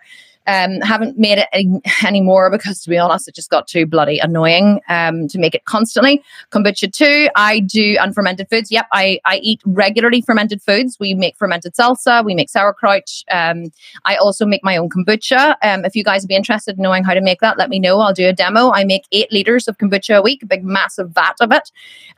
Um, 0.47 0.81
haven't 0.81 1.19
made 1.19 1.39
it 1.39 1.49
any, 1.53 1.81
anymore 2.05 2.51
because, 2.51 2.83
to 2.83 2.91
be 2.91 2.99
honest, 2.99 3.29
it 3.29 3.35
just 3.35 3.49
got 3.49 3.69
too 3.69 3.87
bloody 3.87 4.19
annoying 4.19 4.81
um, 4.89 5.29
to 5.29 5.39
make 5.39 5.55
it 5.55 5.65
constantly. 5.67 6.21
Kombucha 6.51 6.93
too. 6.93 7.29
I 7.37 7.61
do 7.61 7.97
unfermented 8.01 8.49
foods. 8.51 8.73
Yep, 8.73 8.87
I, 8.93 9.21
I 9.25 9.37
eat 9.37 9.61
regularly 9.65 10.21
fermented 10.21 10.61
foods. 10.61 10.99
We 10.99 11.15
make 11.15 11.37
fermented 11.37 11.75
salsa. 11.75 12.25
We 12.25 12.35
make 12.35 12.51
sauerkraut. 12.51 13.23
Um, 13.31 13.67
I 14.05 14.17
also 14.17 14.45
make 14.45 14.65
my 14.65 14.77
own 14.77 14.91
kombucha. 14.91 15.55
Um, 15.63 15.85
if 15.85 15.95
you 15.95 16.03
guys 16.03 16.23
would 16.23 16.29
be 16.29 16.35
interested 16.35 16.77
in 16.77 16.83
knowing 16.83 17.05
how 17.05 17.15
to 17.15 17.21
make 17.21 17.39
that, 17.41 17.57
let 17.57 17.71
me 17.71 17.79
know. 17.79 18.01
I'll 18.01 18.13
do 18.13 18.27
a 18.27 18.33
demo. 18.33 18.73
I 18.73 18.83
make 18.83 19.05
eight 19.13 19.31
liters 19.31 19.69
of 19.69 19.79
kombucha 19.79 20.19
a 20.19 20.23
week, 20.23 20.43
a 20.43 20.47
big 20.47 20.65
massive 20.65 21.11
vat 21.11 21.37
of 21.41 21.53
it. 21.53 21.71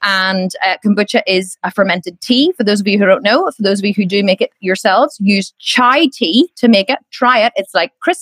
And 0.02 0.50
uh, 0.66 0.78
kombucha 0.82 1.20
is 1.26 1.58
a 1.62 1.70
fermented 1.70 2.18
tea. 2.22 2.52
For 2.56 2.64
those 2.64 2.80
of 2.80 2.88
you 2.88 2.98
who 2.98 3.04
don't 3.04 3.22
know, 3.22 3.50
for 3.50 3.62
those 3.62 3.80
of 3.80 3.84
you 3.84 3.92
who 3.92 4.06
do 4.06 4.24
make 4.24 4.40
it 4.40 4.52
yourselves, 4.60 5.18
use 5.20 5.52
chai 5.58 6.06
tea 6.06 6.48
to 6.56 6.68
make 6.68 6.88
it. 6.88 7.00
Try 7.10 7.40
it. 7.40 7.52
It's 7.56 7.74
like 7.74 7.92
Christmas 8.00 8.13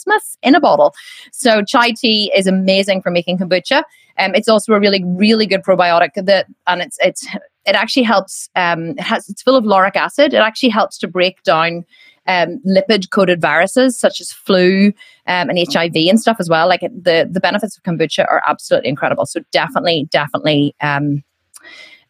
in 0.43 0.55
a 0.55 0.61
bottle. 0.61 0.95
So 1.33 1.63
chai 1.63 1.93
tea 1.93 2.33
is 2.37 2.47
amazing 2.47 3.03
for 3.03 3.11
making 3.11 3.39
kombucha. 3.39 3.83
Um, 4.19 4.35
it's 4.35 4.49
also 4.49 4.73
a 4.75 4.81
really, 4.81 5.03
really 5.05 5.47
good 5.47 5.63
probiotic 5.63 6.11
that, 6.17 6.47
and 6.67 6.83
it's 6.83 6.99
it's 7.01 7.27
it 7.65 7.75
actually 7.75 8.03
helps. 8.03 8.49
Um, 8.57 8.91
it 8.91 9.01
has 9.01 9.29
it's 9.29 9.43
full 9.43 9.57
of 9.57 9.65
lauric 9.65 9.97
acid. 9.97 10.35
It 10.35 10.39
actually 10.39 10.69
helps 10.69 10.99
to 10.99 11.09
break 11.09 11.43
down 11.43 11.85
um, 12.27 12.61
lipid 12.67 13.11
coated 13.11 13.41
viruses 13.41 13.99
such 13.99 14.21
as 14.21 14.33
flu 14.33 14.89
um, 15.27 15.51
and 15.51 15.59
HIV 15.59 15.95
and 15.95 16.21
stuff 16.21 16.37
as 16.39 16.49
well. 16.49 16.69
Like 16.69 16.81
the 16.81 17.29
the 17.31 17.41
benefits 17.41 17.77
of 17.77 17.83
kombucha 17.83 18.27
are 18.29 18.43
absolutely 18.47 18.91
incredible. 18.91 19.27
So 19.27 19.41
definitely, 19.51 20.09
definitely. 20.11 20.75
Um, 20.81 21.23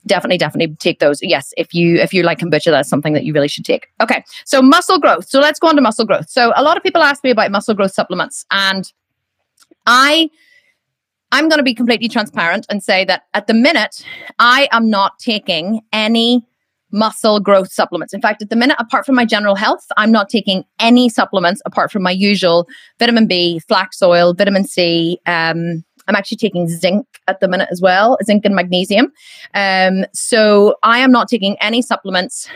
definitely 0.07 0.39
definitely 0.39 0.75
take 0.77 0.99
those. 0.99 1.19
Yes 1.23 1.53
if 1.57 1.75
you 1.75 1.97
if 1.97 2.13
you 2.13 2.23
like 2.23 2.39
kombucha 2.39 2.71
that's 2.71 2.89
something 2.89 3.13
that 3.13 3.25
you 3.25 3.33
really 3.33 3.49
should 3.49 3.65
take. 3.65 3.89
Okay 4.01 4.25
so 4.45 4.63
muscle 4.63 4.99
growth. 4.99 5.29
So 5.29 5.41
let's 5.41 5.59
go 5.59 5.69
on 5.69 5.77
to 5.77 5.83
muscle 5.83 6.05
growth. 6.05 6.29
So 6.29 6.53
a 6.57 6.63
lot 6.63 6.77
of 6.77 6.83
people 6.83 7.03
ask 7.03 7.23
me 7.25 7.31
about 7.31 7.51
muscle 7.51 7.75
growth 7.75 7.93
supplements 7.93 8.45
and 8.51 8.93
i 9.87 10.31
i'm 11.33 11.49
going 11.49 11.59
to 11.59 11.65
be 11.65 11.75
completely 11.75 12.09
transparent 12.09 12.67
and 12.69 12.83
say 12.83 13.05
that 13.05 13.23
at 13.35 13.47
the 13.47 13.55
minute 13.55 14.05
i 14.39 14.69
am 14.71 14.89
not 14.89 15.19
taking 15.19 15.81
any 15.93 16.45
muscle 16.93 17.41
growth 17.41 17.73
supplements. 17.73 18.13
In 18.13 18.21
fact 18.21 18.43
at 18.43 18.51
the 18.51 18.57
minute 18.57 18.77
apart 18.79 19.07
from 19.07 19.15
my 19.15 19.25
general 19.25 19.55
health 19.55 19.87
i'm 19.97 20.13
not 20.13 20.29
taking 20.29 20.65
any 20.79 21.09
supplements 21.09 21.63
apart 21.65 21.91
from 21.91 22.03
my 22.03 22.11
usual 22.11 22.69
vitamin 22.99 23.27
b 23.27 23.59
flax 23.61 24.03
oil 24.03 24.35
vitamin 24.35 24.65
c 24.65 25.19
um, 25.27 25.83
I'm 26.09 26.17
actually 26.17 26.39
taking 26.39 26.69
zinc 26.69 27.07
at 27.29 27.41
the 27.41 27.49
minute 27.49 27.69
as 27.71 27.81
well, 27.81 28.19
zinc 28.25 28.45
and 28.45 28.55
magnesium. 28.55 29.13
Um, 29.55 30.05
so 30.13 30.77
I 30.83 30.99
am 30.99 31.13
not 31.13 31.29
taking 31.29 31.57
any 31.61 31.83
supplements 31.83 32.49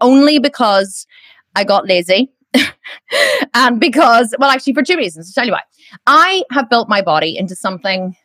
only 0.00 0.38
because 0.38 1.06
I 1.54 1.64
got 1.64 1.86
lazy. 1.86 2.30
and 3.54 3.80
because, 3.80 4.34
well, 4.38 4.50
actually, 4.50 4.74
for 4.74 4.82
two 4.82 4.96
reasons. 4.96 5.28
I'll 5.28 5.42
tell 5.42 5.46
you 5.46 5.52
why. 5.52 5.62
I 6.06 6.44
have 6.52 6.70
built 6.70 6.88
my 6.88 7.02
body 7.02 7.36
into 7.36 7.56
something 7.56 8.16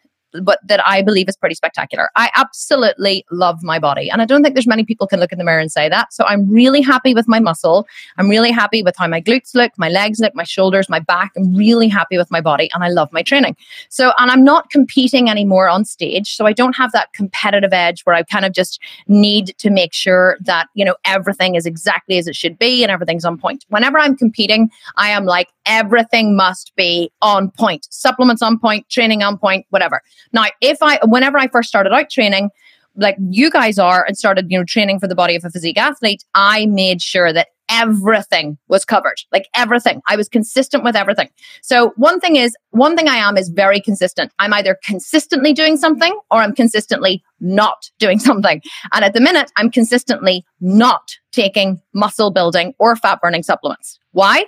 but 0.41 0.59
that 0.67 0.85
I 0.85 1.01
believe 1.01 1.27
is 1.29 1.37
pretty 1.37 1.55
spectacular. 1.55 2.09
I 2.15 2.31
absolutely 2.35 3.25
love 3.31 3.63
my 3.63 3.79
body. 3.79 4.09
And 4.09 4.21
I 4.21 4.25
don't 4.25 4.43
think 4.43 4.55
there's 4.55 4.67
many 4.67 4.83
people 4.83 5.07
can 5.07 5.19
look 5.19 5.31
in 5.31 5.37
the 5.37 5.43
mirror 5.43 5.59
and 5.59 5.71
say 5.71 5.89
that. 5.89 6.13
So 6.13 6.25
I'm 6.25 6.49
really 6.49 6.81
happy 6.81 7.13
with 7.13 7.27
my 7.27 7.39
muscle. 7.39 7.87
I'm 8.17 8.29
really 8.29 8.51
happy 8.51 8.83
with 8.83 8.95
how 8.97 9.07
my 9.07 9.21
glutes 9.21 9.55
look, 9.55 9.71
my 9.77 9.89
legs 9.89 10.19
look, 10.19 10.35
my 10.35 10.43
shoulders, 10.43 10.89
my 10.89 10.99
back. 10.99 11.31
I'm 11.37 11.55
really 11.55 11.87
happy 11.87 12.17
with 12.17 12.29
my 12.31 12.41
body 12.41 12.69
and 12.73 12.83
I 12.83 12.89
love 12.89 13.11
my 13.11 13.23
training. 13.23 13.55
So, 13.89 14.11
and 14.17 14.31
I'm 14.31 14.43
not 14.43 14.69
competing 14.69 15.29
anymore 15.29 15.69
on 15.69 15.85
stage. 15.85 16.35
So 16.35 16.45
I 16.45 16.53
don't 16.53 16.75
have 16.75 16.91
that 16.91 17.13
competitive 17.13 17.73
edge 17.73 18.01
where 18.01 18.15
I 18.15 18.23
kind 18.23 18.45
of 18.45 18.53
just 18.53 18.81
need 19.07 19.57
to 19.57 19.69
make 19.69 19.93
sure 19.93 20.37
that, 20.41 20.67
you 20.73 20.85
know, 20.85 20.95
everything 21.05 21.55
is 21.55 21.65
exactly 21.65 22.17
as 22.17 22.27
it 22.27 22.35
should 22.35 22.57
be 22.59 22.83
and 22.83 22.91
everything's 22.91 23.25
on 23.25 23.37
point. 23.37 23.65
Whenever 23.69 23.99
I'm 23.99 24.15
competing, 24.15 24.69
I 24.95 25.09
am 25.09 25.25
like, 25.25 25.49
everything 25.65 26.35
must 26.35 26.75
be 26.75 27.11
on 27.21 27.51
point. 27.51 27.87
Supplements 27.89 28.41
on 28.41 28.59
point, 28.59 28.89
training 28.89 29.23
on 29.23 29.37
point, 29.37 29.65
whatever. 29.69 30.01
Now, 30.33 30.45
if 30.61 30.77
I, 30.81 30.99
whenever 31.03 31.37
I 31.37 31.47
first 31.47 31.69
started 31.69 31.93
out 31.93 32.09
training, 32.09 32.49
like 32.95 33.15
you 33.29 33.49
guys 33.49 33.79
are, 33.79 34.05
and 34.05 34.17
started, 34.17 34.47
you 34.49 34.57
know, 34.57 34.65
training 34.65 34.99
for 34.99 35.07
the 35.07 35.15
body 35.15 35.35
of 35.35 35.43
a 35.45 35.49
physique 35.49 35.77
athlete, 35.77 36.23
I 36.35 36.65
made 36.65 37.01
sure 37.01 37.31
that 37.33 37.47
everything 37.69 38.57
was 38.67 38.83
covered 38.83 39.21
like 39.31 39.47
everything. 39.55 40.01
I 40.07 40.15
was 40.15 40.27
consistent 40.27 40.83
with 40.83 40.95
everything. 40.95 41.29
So 41.61 41.93
one 41.95 42.19
thing 42.19 42.35
is 42.35 42.55
one 42.71 42.97
thing 42.97 43.07
i 43.07 43.15
am 43.15 43.37
is 43.37 43.49
very 43.49 43.79
consistent. 43.79 44.31
I'm 44.39 44.53
either 44.53 44.77
consistently 44.83 45.53
doing 45.53 45.77
something 45.77 46.19
or 46.31 46.39
i'm 46.39 46.55
consistently 46.55 47.23
not 47.39 47.89
doing 47.99 48.19
something. 48.29 48.61
And 48.91 49.05
at 49.05 49.13
the 49.13 49.21
minute 49.21 49.51
i'm 49.55 49.69
consistently 49.69 50.43
not 50.59 51.15
taking 51.31 51.79
muscle 51.93 52.31
building 52.31 52.73
or 52.79 52.95
fat 52.95 53.21
burning 53.21 53.43
supplements. 53.43 53.99
Why? 54.11 54.45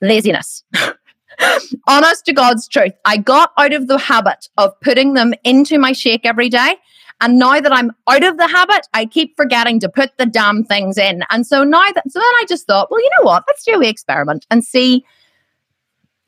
Laziness 0.00 0.64
honest 1.88 2.24
to 2.26 2.32
God's 2.32 2.68
truth, 2.68 2.92
I 3.04 3.16
got 3.16 3.52
out 3.58 3.72
of 3.72 3.88
the 3.88 3.98
habit 3.98 4.48
of 4.56 4.78
putting 4.80 5.14
them 5.14 5.34
into 5.44 5.78
my 5.78 5.92
shake 5.92 6.24
every 6.24 6.48
day. 6.48 6.76
And 7.20 7.38
now 7.38 7.60
that 7.60 7.72
I'm 7.72 7.90
out 8.08 8.22
of 8.22 8.36
the 8.36 8.46
habit, 8.46 8.86
I 8.94 9.04
keep 9.04 9.36
forgetting 9.36 9.80
to 9.80 9.88
put 9.88 10.16
the 10.18 10.26
damn 10.26 10.62
things 10.64 10.96
in. 10.96 11.24
And 11.30 11.46
so 11.46 11.64
now 11.64 11.82
that, 11.94 12.04
so 12.08 12.20
then 12.20 12.32
I 12.40 12.44
just 12.48 12.66
thought, 12.66 12.90
well, 12.90 13.00
you 13.00 13.10
know 13.18 13.24
what? 13.24 13.44
Let's 13.48 13.64
do 13.64 13.82
a 13.82 13.88
experiment 13.88 14.46
and 14.50 14.62
see 14.64 15.04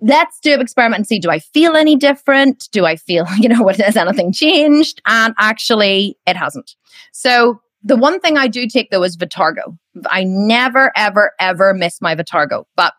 let's 0.01 0.41
do 0.41 0.55
an 0.55 0.61
experiment 0.61 1.01
and 1.01 1.07
see 1.07 1.19
do 1.19 1.31
I 1.31 1.39
feel 1.39 1.77
any 1.77 1.97
different? 1.97 2.69
Do 2.73 2.87
I 2.87 2.97
feel, 2.97 3.27
you 3.39 3.49
know, 3.49 3.63
what 3.63 3.77
has 3.77 3.97
anything 3.97 4.33
changed? 4.33 5.01
And 5.07 5.35
actually, 5.39 6.19
it 6.27 6.37
hasn't. 6.37 6.75
So 7.13 7.61
the 7.83 7.97
one 7.97 8.21
thing 8.21 8.37
I 8.37 8.49
do 8.49 8.67
take 8.67 8.91
though 8.91 9.03
is 9.03 9.17
Vitargo. 9.17 9.77
I 10.09 10.25
never, 10.25 10.93
ever, 10.97 11.33
ever 11.39 11.75
miss 11.75 12.01
my 12.01 12.15
Vitargo. 12.15 12.65
But 12.77 12.95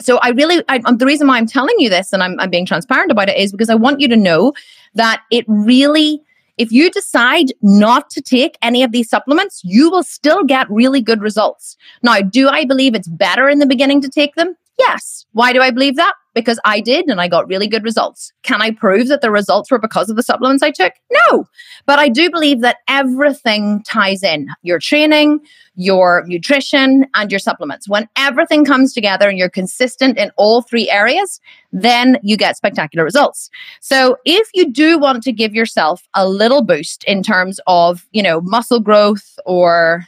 so 0.00 0.18
I 0.18 0.30
really, 0.30 0.62
I, 0.68 0.80
um, 0.84 0.98
the 0.98 1.06
reason 1.06 1.26
why 1.26 1.36
I'm 1.36 1.46
telling 1.46 1.74
you 1.78 1.88
this 1.88 2.12
and 2.12 2.22
I'm, 2.22 2.38
I'm 2.40 2.50
being 2.50 2.66
transparent 2.66 3.10
about 3.10 3.28
it 3.28 3.36
is 3.36 3.52
because 3.52 3.70
I 3.70 3.74
want 3.74 4.00
you 4.00 4.08
to 4.08 4.16
know 4.16 4.52
that 4.94 5.22
it 5.30 5.44
really, 5.48 6.20
if 6.58 6.70
you 6.70 6.90
decide 6.90 7.52
not 7.62 8.10
to 8.10 8.22
take 8.22 8.56
any 8.62 8.82
of 8.82 8.92
these 8.92 9.08
supplements, 9.08 9.62
you 9.64 9.90
will 9.90 10.04
still 10.04 10.44
get 10.44 10.70
really 10.70 11.00
good 11.00 11.20
results. 11.20 11.76
Now, 12.02 12.20
do 12.20 12.48
I 12.48 12.64
believe 12.64 12.94
it's 12.94 13.08
better 13.08 13.48
in 13.48 13.58
the 13.58 13.66
beginning 13.66 14.00
to 14.02 14.08
take 14.08 14.34
them? 14.34 14.56
Yes. 14.78 15.26
Why 15.32 15.52
do 15.52 15.60
I 15.60 15.70
believe 15.70 15.96
that? 15.96 16.14
Because 16.34 16.58
I 16.64 16.80
did 16.80 17.06
and 17.08 17.20
I 17.20 17.28
got 17.28 17.48
really 17.48 17.68
good 17.68 17.84
results. 17.84 18.32
Can 18.42 18.60
I 18.60 18.72
prove 18.72 19.08
that 19.08 19.20
the 19.20 19.30
results 19.30 19.70
were 19.70 19.78
because 19.78 20.10
of 20.10 20.16
the 20.16 20.22
supplements 20.22 20.62
I 20.62 20.70
took? 20.70 20.92
No. 21.30 21.46
But 21.86 21.98
I 21.98 22.08
do 22.08 22.30
believe 22.30 22.60
that 22.60 22.78
everything 22.88 23.82
ties 23.84 24.22
in 24.22 24.48
your 24.62 24.78
training, 24.78 25.40
your 25.76 26.24
nutrition, 26.26 27.06
and 27.14 27.30
your 27.30 27.38
supplements. 27.38 27.88
When 27.88 28.08
everything 28.16 28.64
comes 28.64 28.92
together 28.92 29.28
and 29.28 29.38
you're 29.38 29.48
consistent 29.48 30.18
in 30.18 30.30
all 30.36 30.62
three 30.62 30.90
areas, 30.90 31.40
then 31.72 32.18
you 32.22 32.36
get 32.36 32.56
spectacular 32.56 33.04
results. 33.04 33.50
So 33.80 34.16
if 34.24 34.48
you 34.54 34.70
do 34.70 34.98
want 34.98 35.22
to 35.22 35.32
give 35.32 35.54
yourself 35.54 36.06
a 36.14 36.28
little 36.28 36.62
boost 36.62 37.04
in 37.04 37.22
terms 37.22 37.60
of, 37.66 38.06
you 38.12 38.22
know, 38.22 38.40
muscle 38.40 38.80
growth 38.80 39.38
or 39.46 40.06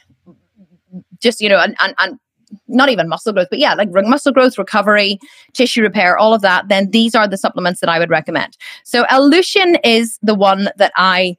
just, 1.19 1.41
you 1.41 1.49
know, 1.49 1.59
and, 1.59 1.75
and, 1.79 1.95
and 1.99 2.19
not 2.67 2.89
even 2.89 3.09
muscle 3.09 3.33
growth, 3.33 3.47
but 3.49 3.59
yeah, 3.59 3.73
like 3.73 3.89
muscle 3.91 4.31
growth, 4.31 4.57
recovery, 4.57 5.19
tissue 5.53 5.81
repair, 5.81 6.17
all 6.17 6.33
of 6.33 6.41
that, 6.41 6.67
then 6.69 6.91
these 6.91 7.15
are 7.15 7.27
the 7.27 7.37
supplements 7.37 7.79
that 7.81 7.89
I 7.89 7.99
would 7.99 8.09
recommend. 8.09 8.57
So 8.83 9.05
L-Leucine 9.09 9.79
is 9.83 10.17
the 10.21 10.35
one 10.35 10.69
that 10.77 10.91
I 10.95 11.37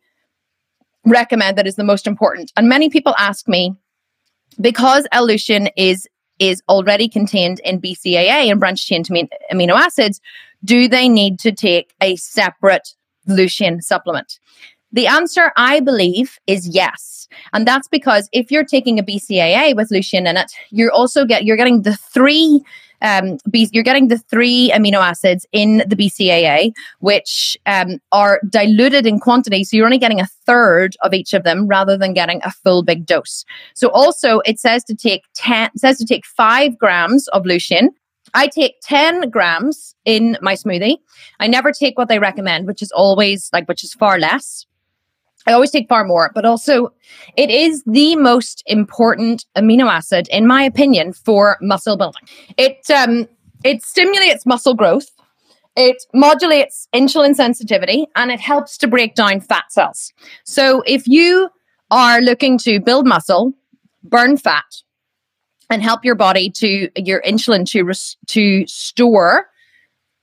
recommend 1.07 1.57
that 1.57 1.67
is 1.67 1.77
the 1.77 1.85
most 1.85 2.07
important. 2.07 2.53
And 2.57 2.69
many 2.69 2.91
people 2.91 3.15
ask 3.19 3.49
me, 3.49 3.75
because 4.61 5.07
L-Leucine 5.13 5.71
is 5.77 6.07
is 6.39 6.63
already 6.69 7.09
contained 7.09 7.61
in 7.65 7.81
BCAA 7.81 8.51
and 8.51 8.61
branched 8.61 8.87
chain 8.87 9.03
amino 9.05 9.73
acids, 9.73 10.21
do 10.65 10.89
they 10.89 11.09
need 11.09 11.39
to 11.41 11.53
take 11.53 11.95
a 12.01 12.17
separate 12.17 12.95
leucine 13.29 13.83
supplement? 13.83 14.39
The 14.93 15.07
answer, 15.07 15.53
I 15.57 15.81
believe, 15.81 16.39
is 16.47 16.67
yes. 16.69 17.29
And 17.53 17.67
that's 17.67 17.89
because 17.89 18.29
if 18.33 18.51
you're 18.51 18.65
taking 18.65 18.99
a 18.99 19.03
BCAA 19.03 19.77
with 19.77 19.91
leucine 19.91 20.27
in 20.27 20.37
it, 20.37 20.53
you're 20.71 20.93
also 20.93 21.25
get 21.25 21.45
you're 21.45 21.57
getting 21.57 21.83
the 21.83 21.97
three 21.97 22.63
um, 23.01 23.39
B, 23.51 23.69
you're 23.73 23.85
getting 23.85 24.09
the 24.09 24.19
three 24.19 24.71
amino 24.75 24.99
acids 24.99 25.47
in 25.53 25.79
the 25.87 25.97
BCAA, 25.97 26.73
which 27.01 27.57
um, 27.67 27.99
are 28.13 28.41
diluted 28.49 29.07
in 29.07 29.21
quantity. 29.21 29.65
So 29.65 29.77
you're 29.77 29.87
only 29.87 29.99
getting 29.99 30.21
a 30.21 30.27
third 30.47 30.97
of 31.03 31.15
each 31.15 31.33
of 31.33 31.45
them 31.45 31.67
rather 31.69 31.97
than 31.97 32.13
getting 32.13 32.41
a 32.45 32.51
full 32.51 32.83
big 32.83 33.07
dose. 33.07 33.45
So 33.75 33.89
also 33.91 34.41
it 34.41 34.59
says 34.59 34.85
to 34.85 34.95
take 34.95 35.23
10, 35.35 35.71
says 35.77 35.99
to 35.99 36.05
take 36.05 36.27
five 36.27 36.77
grams 36.79 37.29
of 37.29 37.45
leucine. 37.45 37.89
I 38.35 38.47
take 38.47 38.75
10 38.83 39.31
grams 39.31 39.95
in 40.05 40.37
my 40.43 40.55
smoothie. 40.55 40.97
I 41.41 41.47
never 41.47 41.73
take 41.73 41.97
what 41.97 42.09
they 42.09 42.19
recommend, 42.19 42.67
which 42.67 42.83
is 42.83 42.93
always 42.93 43.49
like, 43.53 43.67
which 43.69 43.85
is 43.85 43.95
far 43.95 44.19
less. 44.19 44.67
I 45.49 45.55
always 45.55 45.71
take 45.71 45.89
far 45.89 46.05
more, 46.05 46.31
but 46.35 46.45
also 46.45 46.93
it 47.37 47.51
is 47.51 47.83
the 47.85 48.17
most 48.17 48.63
important 48.67 49.47
amino 49.57 49.91
acid, 49.91 50.29
in 50.31 50.47
my 50.47 50.63
opinion, 50.63 51.15
for 51.15 51.57
muscle 51.63 51.97
building. 51.97 52.23
It 52.59 52.89
um, 52.91 53.27
it 53.65 53.83
stimulates 53.83 54.45
muscle 54.45 54.75
growth, 54.75 55.11
it 55.75 56.05
modulates 56.13 56.87
insulin 56.95 57.35
sensitivity, 57.35 58.07
and 58.15 58.31
it 58.31 58.41
helps 58.41 58.77
to 58.79 58.87
break 58.87 59.15
down 59.15 59.41
fat 59.41 59.73
cells. 59.73 60.13
So 60.45 60.83
if 60.87 61.09
you 61.09 61.49
are 61.91 62.21
looking 62.21 62.59
to 62.59 62.79
build 62.79 63.07
muscle, 63.07 63.55
burn 64.05 64.37
fat, 64.37 64.83
and 65.71 65.83
help 65.83 66.05
your 66.05 66.15
body 66.15 66.51
to 66.51 66.91
your 66.95 67.23
insulin 67.23 67.65
to 67.71 67.85
res- 67.85 68.19
to 68.27 68.67
store 68.67 69.47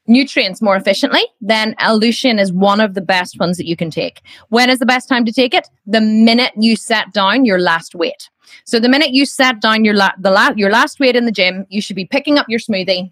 nutrients 0.07 0.61
more 0.61 0.75
efficiently, 0.75 1.21
then 1.41 1.75
L-Leucine 1.79 2.39
is 2.39 2.53
one 2.53 2.79
of 2.79 2.93
the 2.93 3.01
best 3.01 3.39
ones 3.39 3.57
that 3.57 3.67
you 3.67 3.75
can 3.75 3.89
take. 3.89 4.21
When 4.49 4.69
is 4.69 4.79
the 4.79 4.85
best 4.85 5.09
time 5.09 5.25
to 5.25 5.31
take 5.31 5.53
it? 5.53 5.67
The 5.85 6.01
minute 6.01 6.51
you 6.57 6.75
set 6.75 7.13
down 7.13 7.45
your 7.45 7.59
last 7.59 7.95
weight. 7.95 8.29
So 8.65 8.79
the 8.79 8.89
minute 8.89 9.11
you 9.11 9.25
set 9.25 9.59
down 9.61 9.83
your 9.83 9.95
la- 9.95 10.13
the 10.19 10.31
la- 10.31 10.53
your 10.55 10.69
last 10.69 10.99
weight 10.99 11.15
in 11.15 11.25
the 11.25 11.31
gym, 11.31 11.65
you 11.69 11.81
should 11.81 11.95
be 11.95 12.05
picking 12.05 12.37
up 12.37 12.47
your 12.47 12.59
smoothie, 12.59 13.11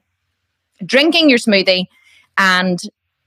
drinking 0.85 1.29
your 1.29 1.39
smoothie, 1.39 1.85
and 2.37 2.79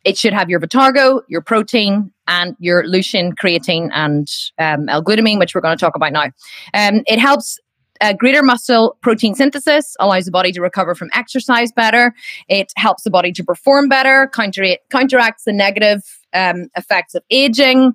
it 0.04 0.16
should 0.16 0.32
have 0.32 0.48
your 0.48 0.60
Vitargo, 0.60 1.22
your 1.28 1.40
protein, 1.40 2.12
and 2.28 2.54
your 2.60 2.84
leucine, 2.84 3.32
creatine, 3.34 3.90
and 3.92 4.28
um, 4.58 4.88
L-glutamine, 4.88 5.38
which 5.38 5.54
we're 5.54 5.60
going 5.60 5.76
to 5.76 5.80
talk 5.80 5.96
about 5.96 6.12
now. 6.12 6.26
Um, 6.74 7.02
it 7.06 7.18
helps 7.18 7.58
uh, 8.00 8.12
greater 8.12 8.42
muscle 8.42 8.96
protein 9.00 9.34
synthesis 9.34 9.96
allows 10.00 10.24
the 10.24 10.30
body 10.30 10.52
to 10.52 10.60
recover 10.60 10.94
from 10.94 11.10
exercise 11.12 11.72
better. 11.72 12.14
It 12.48 12.72
helps 12.76 13.02
the 13.02 13.10
body 13.10 13.32
to 13.32 13.44
perform 13.44 13.88
better, 13.88 14.30
counter- 14.32 14.78
counteracts 14.90 15.44
the 15.44 15.52
negative 15.52 16.02
um, 16.32 16.68
effects 16.76 17.14
of 17.14 17.22
aging. 17.30 17.94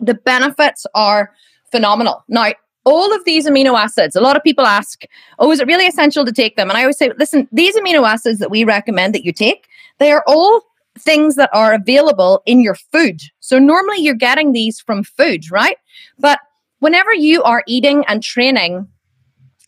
The 0.00 0.14
benefits 0.14 0.86
are 0.94 1.32
phenomenal. 1.70 2.24
Now, 2.28 2.52
all 2.84 3.14
of 3.14 3.24
these 3.24 3.46
amino 3.46 3.78
acids, 3.78 4.14
a 4.14 4.20
lot 4.20 4.36
of 4.36 4.42
people 4.42 4.66
ask, 4.66 5.04
oh, 5.38 5.50
is 5.50 5.60
it 5.60 5.66
really 5.66 5.86
essential 5.86 6.24
to 6.24 6.32
take 6.32 6.56
them? 6.56 6.68
And 6.68 6.76
I 6.76 6.82
always 6.82 6.98
say, 6.98 7.10
listen, 7.18 7.48
these 7.50 7.74
amino 7.76 8.06
acids 8.06 8.38
that 8.40 8.50
we 8.50 8.64
recommend 8.64 9.14
that 9.14 9.24
you 9.24 9.32
take, 9.32 9.66
they 9.98 10.12
are 10.12 10.22
all 10.26 10.62
things 10.98 11.36
that 11.36 11.50
are 11.52 11.72
available 11.72 12.42
in 12.46 12.60
your 12.60 12.74
food. 12.74 13.20
So 13.40 13.58
normally 13.58 13.98
you're 13.98 14.14
getting 14.14 14.52
these 14.52 14.80
from 14.80 15.02
food, 15.02 15.50
right? 15.50 15.76
But 16.18 16.38
whenever 16.78 17.12
you 17.12 17.42
are 17.42 17.64
eating 17.66 18.04
and 18.06 18.22
training 18.22 18.86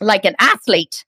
like 0.01 0.25
an 0.25 0.35
athlete, 0.39 1.05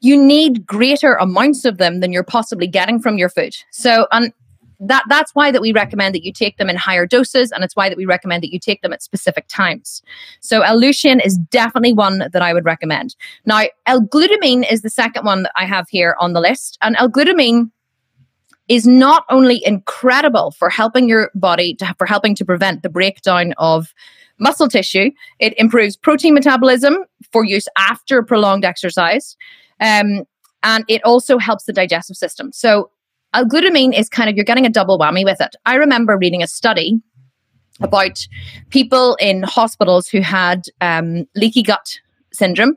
you 0.00 0.20
need 0.22 0.66
greater 0.66 1.14
amounts 1.14 1.64
of 1.64 1.78
them 1.78 2.00
than 2.00 2.12
you're 2.12 2.24
possibly 2.24 2.66
getting 2.66 2.98
from 2.98 3.18
your 3.18 3.28
food. 3.28 3.54
So, 3.70 4.06
and 4.10 4.32
that 4.80 5.04
that's 5.08 5.32
why 5.32 5.52
that 5.52 5.62
we 5.62 5.72
recommend 5.72 6.12
that 6.14 6.24
you 6.24 6.32
take 6.32 6.56
them 6.56 6.68
in 6.68 6.76
higher 6.76 7.06
doses, 7.06 7.52
and 7.52 7.62
it's 7.62 7.76
why 7.76 7.88
that 7.88 7.96
we 7.96 8.04
recommend 8.04 8.42
that 8.42 8.52
you 8.52 8.58
take 8.58 8.82
them 8.82 8.92
at 8.92 9.02
specific 9.02 9.46
times. 9.46 10.02
So, 10.40 10.62
L-Leucine 10.62 11.24
is 11.24 11.38
definitely 11.38 11.92
one 11.92 12.18
that 12.18 12.42
I 12.42 12.52
would 12.52 12.64
recommend. 12.64 13.14
Now, 13.46 13.62
L-glutamine 13.86 14.70
is 14.70 14.82
the 14.82 14.90
second 14.90 15.24
one 15.24 15.44
that 15.44 15.52
I 15.54 15.66
have 15.66 15.88
here 15.88 16.16
on 16.18 16.32
the 16.32 16.40
list, 16.40 16.78
and 16.82 16.96
L-glutamine 16.98 17.70
is 18.68 18.86
not 18.86 19.24
only 19.28 19.64
incredible 19.64 20.50
for 20.52 20.70
helping 20.70 21.08
your 21.08 21.30
body 21.34 21.74
to, 21.74 21.94
for 21.98 22.06
helping 22.06 22.34
to 22.34 22.44
prevent 22.44 22.82
the 22.82 22.88
breakdown 22.88 23.54
of 23.58 23.92
muscle 24.42 24.68
tissue. 24.68 25.10
It 25.38 25.54
improves 25.56 25.96
protein 25.96 26.34
metabolism 26.34 26.98
for 27.30 27.44
use 27.44 27.68
after 27.78 28.22
prolonged 28.22 28.64
exercise. 28.64 29.36
Um, 29.80 30.24
and 30.62 30.84
it 30.88 31.02
also 31.04 31.38
helps 31.38 31.64
the 31.64 31.72
digestive 31.72 32.16
system. 32.16 32.52
So, 32.52 32.90
L-glutamine 33.34 33.98
is 33.98 34.10
kind 34.10 34.28
of, 34.28 34.36
you're 34.36 34.44
getting 34.44 34.66
a 34.66 34.70
double 34.70 34.98
whammy 34.98 35.24
with 35.24 35.40
it. 35.40 35.56
I 35.64 35.76
remember 35.76 36.18
reading 36.18 36.42
a 36.42 36.46
study 36.46 37.00
about 37.80 38.26
people 38.68 39.16
in 39.20 39.42
hospitals 39.42 40.06
who 40.06 40.20
had 40.20 40.66
um, 40.82 41.26
leaky 41.34 41.62
gut 41.62 41.98
syndrome 42.32 42.76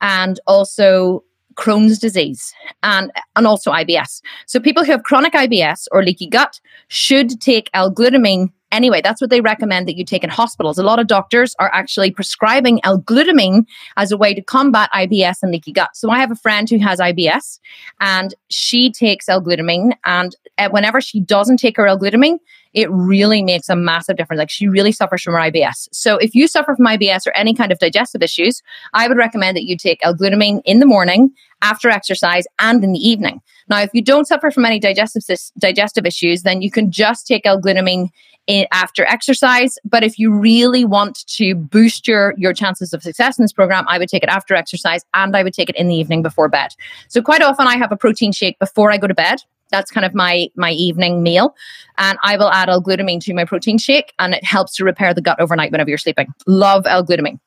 and 0.00 0.38
also 0.46 1.24
Crohn's 1.56 1.98
disease 1.98 2.54
and, 2.84 3.10
and 3.34 3.46
also 3.48 3.72
IBS. 3.72 4.20
So 4.46 4.60
people 4.60 4.84
who 4.84 4.92
have 4.92 5.02
chronic 5.02 5.32
IBS 5.32 5.86
or 5.90 6.04
leaky 6.04 6.28
gut 6.28 6.60
should 6.86 7.40
take 7.40 7.68
L-glutamine 7.74 8.52
anyway. 8.72 9.00
That's 9.02 9.20
what 9.20 9.30
they 9.30 9.40
recommend 9.40 9.88
that 9.88 9.96
you 9.96 10.04
take 10.04 10.24
in 10.24 10.30
hospitals. 10.30 10.78
A 10.78 10.82
lot 10.82 10.98
of 10.98 11.06
doctors 11.06 11.54
are 11.58 11.70
actually 11.72 12.10
prescribing 12.10 12.80
L-glutamine 12.84 13.66
as 13.96 14.12
a 14.12 14.16
way 14.16 14.34
to 14.34 14.42
combat 14.42 14.90
IBS 14.94 15.38
and 15.42 15.52
leaky 15.52 15.72
gut. 15.72 15.90
So 15.94 16.10
I 16.10 16.18
have 16.18 16.30
a 16.30 16.36
friend 16.36 16.68
who 16.68 16.78
has 16.78 17.00
IBS 17.00 17.58
and 18.00 18.34
she 18.48 18.90
takes 18.90 19.28
L-glutamine 19.28 19.92
and 20.04 20.34
uh, 20.58 20.68
whenever 20.70 21.00
she 21.00 21.20
doesn't 21.20 21.58
take 21.58 21.76
her 21.76 21.86
L-glutamine, 21.86 22.38
it 22.74 22.90
really 22.90 23.42
makes 23.42 23.70
a 23.70 23.76
massive 23.76 24.16
difference. 24.16 24.38
Like 24.38 24.50
she 24.50 24.68
really 24.68 24.92
suffers 24.92 25.22
from 25.22 25.32
her 25.32 25.40
IBS. 25.40 25.88
So 25.92 26.16
if 26.18 26.34
you 26.34 26.46
suffer 26.46 26.76
from 26.76 26.86
IBS 26.86 27.26
or 27.26 27.34
any 27.34 27.54
kind 27.54 27.72
of 27.72 27.78
digestive 27.78 28.22
issues, 28.22 28.62
I 28.92 29.08
would 29.08 29.16
recommend 29.16 29.56
that 29.56 29.64
you 29.64 29.76
take 29.76 30.00
L-glutamine 30.02 30.60
in 30.64 30.80
the 30.80 30.86
morning, 30.86 31.32
after 31.62 31.88
exercise, 31.88 32.44
and 32.58 32.84
in 32.84 32.92
the 32.92 32.98
evening. 32.98 33.40
Now, 33.68 33.80
if 33.80 33.90
you 33.94 34.02
don't 34.02 34.26
suffer 34.26 34.50
from 34.50 34.64
any 34.64 34.78
digestive 34.78 35.22
digestive 35.58 36.06
issues, 36.06 36.42
then 36.42 36.62
you 36.62 36.70
can 36.70 36.90
just 36.90 37.26
take 37.26 37.46
L-glutamine 37.46 38.10
in, 38.10 38.10
after 38.48 39.04
exercise. 39.06 39.78
But 39.84 40.02
if 40.02 40.18
you 40.18 40.32
really 40.32 40.84
want 40.84 41.26
to 41.26 41.54
boost 41.54 42.06
your 42.06 42.34
your 42.36 42.52
chances 42.52 42.92
of 42.92 43.02
success 43.02 43.38
in 43.38 43.44
this 43.44 43.52
program, 43.52 43.84
I 43.88 43.98
would 43.98 44.08
take 44.08 44.22
it 44.22 44.28
after 44.28 44.54
exercise 44.54 45.04
and 45.14 45.36
I 45.36 45.42
would 45.42 45.54
take 45.54 45.68
it 45.68 45.76
in 45.76 45.88
the 45.88 45.94
evening 45.94 46.22
before 46.22 46.48
bed. 46.48 46.70
So 47.08 47.22
quite 47.22 47.42
often 47.42 47.66
I 47.66 47.76
have 47.76 47.92
a 47.92 47.96
protein 47.96 48.32
shake 48.32 48.58
before 48.58 48.90
I 48.90 48.98
go 48.98 49.06
to 49.06 49.14
bed. 49.14 49.40
That's 49.70 49.90
kind 49.90 50.04
of 50.04 50.14
my 50.14 50.48
my 50.54 50.70
evening 50.70 51.22
meal. 51.22 51.54
And 51.98 52.18
i 52.22 52.36
will 52.36 52.50
add 52.50 52.68
l-glutamine 52.68 53.20
to 53.22 53.34
my 53.34 53.44
protein 53.44 53.78
shake 53.78 54.12
and 54.18 54.34
it 54.34 54.44
helps 54.44 54.74
to 54.76 54.84
repair 54.84 55.12
the 55.12 55.22
gut 55.22 55.40
overnight 55.40 55.72
whenever 55.72 55.90
you're 55.90 55.98
sleeping. 55.98 56.28
Love 56.46 56.86
l-glutamine. 56.86 57.40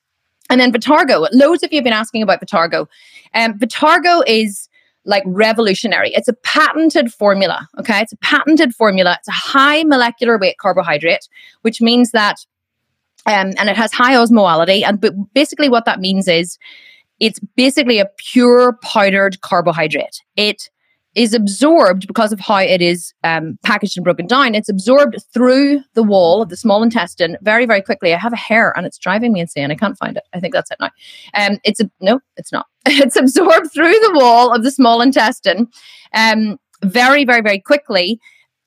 And 0.49 0.59
then 0.59 0.73
vitargo. 0.73 1.27
Loads 1.31 1.63
of 1.63 1.71
you 1.71 1.77
have 1.77 1.83
been 1.83 1.93
asking 1.93 2.23
about 2.23 2.41
vitargo. 2.41 2.87
Um, 3.35 3.53
vitargo 3.59 4.23
is 4.25 4.68
like 5.09 5.23
revolutionary. 5.25 6.11
It's 6.13 6.27
a 6.27 6.33
patented 6.33 7.11
formula. 7.11 7.67
Okay. 7.79 7.99
It's 7.99 8.13
a 8.13 8.17
patented 8.17 8.73
formula. 8.75 9.17
It's 9.17 9.27
a 9.27 9.31
high 9.31 9.83
molecular 9.83 10.37
weight 10.37 10.57
carbohydrate, 10.59 11.27
which 11.63 11.81
means 11.81 12.11
that, 12.11 12.35
um, 13.25 13.53
and 13.57 13.69
it 13.69 13.75
has 13.75 13.91
high 13.91 14.13
osmolality. 14.13 14.83
And 14.83 15.01
but 15.01 15.13
basically, 15.33 15.67
what 15.67 15.85
that 15.85 15.99
means 15.99 16.27
is 16.27 16.57
it's 17.19 17.39
basically 17.57 17.99
a 17.99 18.05
pure 18.17 18.77
powdered 18.83 19.41
carbohydrate. 19.41 20.21
It 20.37 20.69
is 21.19 21.33
absorbed 21.33 22.07
because 22.07 22.31
of 22.31 22.39
how 22.39 22.59
it 22.59 22.81
is 22.81 23.13
um, 23.25 23.59
packaged 23.61 23.97
and 23.97 24.05
broken 24.05 24.25
down. 24.25 24.55
It's 24.55 24.69
absorbed 24.69 25.17
through 25.33 25.81
the 25.93 26.01
wall 26.01 26.41
of 26.41 26.47
the 26.47 26.55
small 26.55 26.81
intestine 26.81 27.35
very, 27.41 27.65
very 27.65 27.81
quickly. 27.81 28.13
I 28.13 28.17
have 28.17 28.31
a 28.31 28.37
hair 28.37 28.71
and 28.77 28.85
it's 28.85 28.97
driving 28.97 29.33
me 29.33 29.41
insane. 29.41 29.69
I 29.69 29.75
can't 29.75 29.97
find 29.97 30.15
it. 30.15 30.23
I 30.31 30.39
think 30.39 30.53
that's 30.53 30.71
it 30.71 30.77
now. 30.79 30.91
Um, 31.33 31.59
it's 31.65 31.81
a 31.81 31.91
no, 31.99 32.21
it's 32.37 32.53
not. 32.53 32.67
it's 32.85 33.17
absorbed 33.17 33.69
through 33.73 33.91
the 33.91 34.13
wall 34.15 34.55
of 34.55 34.63
the 34.63 34.71
small 34.71 35.01
intestine, 35.01 35.67
um, 36.13 36.57
very, 36.85 37.25
very, 37.25 37.41
very 37.41 37.59
quickly, 37.59 38.21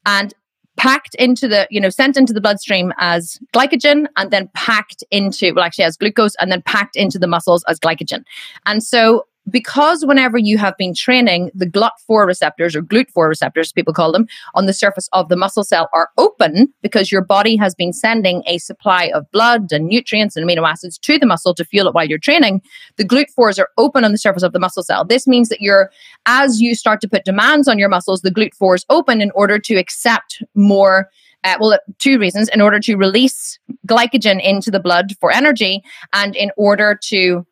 and 0.04 0.34
packed 0.76 1.14
into 1.14 1.48
the, 1.48 1.66
you 1.70 1.80
know, 1.80 1.88
sent 1.88 2.18
into 2.18 2.34
the 2.34 2.40
bloodstream 2.42 2.92
as 2.98 3.38
glycogen 3.54 4.08
and 4.18 4.30
then 4.30 4.50
packed 4.52 5.02
into, 5.10 5.54
well, 5.54 5.64
actually 5.64 5.84
as 5.84 5.96
glucose 5.96 6.34
and 6.38 6.52
then 6.52 6.60
packed 6.66 6.96
into 6.96 7.18
the 7.18 7.26
muscles 7.26 7.64
as 7.66 7.80
glycogen. 7.80 8.24
And 8.66 8.82
so 8.82 9.24
because 9.50 10.04
whenever 10.04 10.38
you 10.38 10.58
have 10.58 10.76
been 10.76 10.94
training, 10.94 11.50
the 11.54 11.66
GLUT4 11.66 12.26
receptors 12.26 12.76
or 12.76 12.82
GLUT4 12.82 13.28
receptors, 13.28 13.72
people 13.72 13.92
call 13.92 14.12
them, 14.12 14.26
on 14.54 14.66
the 14.66 14.72
surface 14.72 15.08
of 15.12 15.28
the 15.28 15.36
muscle 15.36 15.64
cell 15.64 15.88
are 15.92 16.10
open 16.18 16.72
because 16.82 17.10
your 17.10 17.22
body 17.22 17.56
has 17.56 17.74
been 17.74 17.92
sending 17.92 18.42
a 18.46 18.58
supply 18.58 19.10
of 19.14 19.30
blood 19.32 19.72
and 19.72 19.86
nutrients 19.86 20.36
and 20.36 20.48
amino 20.48 20.68
acids 20.68 20.98
to 20.98 21.18
the 21.18 21.26
muscle 21.26 21.54
to 21.54 21.64
fuel 21.64 21.88
it 21.88 21.94
while 21.94 22.06
you're 22.06 22.18
training. 22.18 22.62
The 22.96 23.04
GLUT4s 23.04 23.58
are 23.58 23.68
open 23.78 24.04
on 24.04 24.12
the 24.12 24.18
surface 24.18 24.42
of 24.42 24.52
the 24.52 24.60
muscle 24.60 24.82
cell. 24.82 25.04
This 25.04 25.26
means 25.26 25.48
that 25.48 25.60
you're, 25.60 25.90
as 26.26 26.60
you 26.60 26.74
start 26.74 27.00
to 27.00 27.08
put 27.08 27.24
demands 27.24 27.68
on 27.68 27.78
your 27.78 27.88
muscles, 27.88 28.22
the 28.22 28.30
GLUT4s 28.30 28.84
open 28.90 29.20
in 29.20 29.30
order 29.32 29.58
to 29.58 29.74
accept 29.74 30.42
more 30.54 31.08
uh, 31.44 31.56
well, 31.58 31.78
two 31.98 32.18
reasons 32.18 32.48
in 32.50 32.60
order 32.60 32.78
to 32.78 32.94
release 32.94 33.58
glycogen 33.86 34.40
into 34.40 34.70
the 34.70 34.78
blood 34.78 35.12
for 35.20 35.32
energy 35.32 35.82
and 36.12 36.36
in 36.36 36.52
order 36.56 36.98
to 37.02 37.44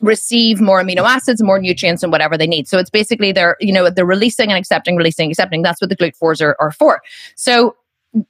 receive 0.00 0.60
more 0.60 0.82
amino 0.82 1.02
acids, 1.02 1.42
more 1.42 1.58
nutrients, 1.58 2.02
and 2.02 2.12
whatever 2.12 2.36
they 2.36 2.46
need. 2.46 2.68
So 2.68 2.78
it's 2.78 2.90
basically 2.90 3.32
they're, 3.32 3.56
you 3.60 3.72
know, 3.72 3.90
they're 3.90 4.06
releasing 4.06 4.50
and 4.50 4.58
accepting, 4.58 4.96
releasing, 4.96 5.30
accepting. 5.30 5.62
That's 5.62 5.80
what 5.80 5.90
the 5.90 5.96
GLUT4s 5.96 6.42
are, 6.42 6.56
are 6.60 6.70
for. 6.70 7.00
So 7.36 7.76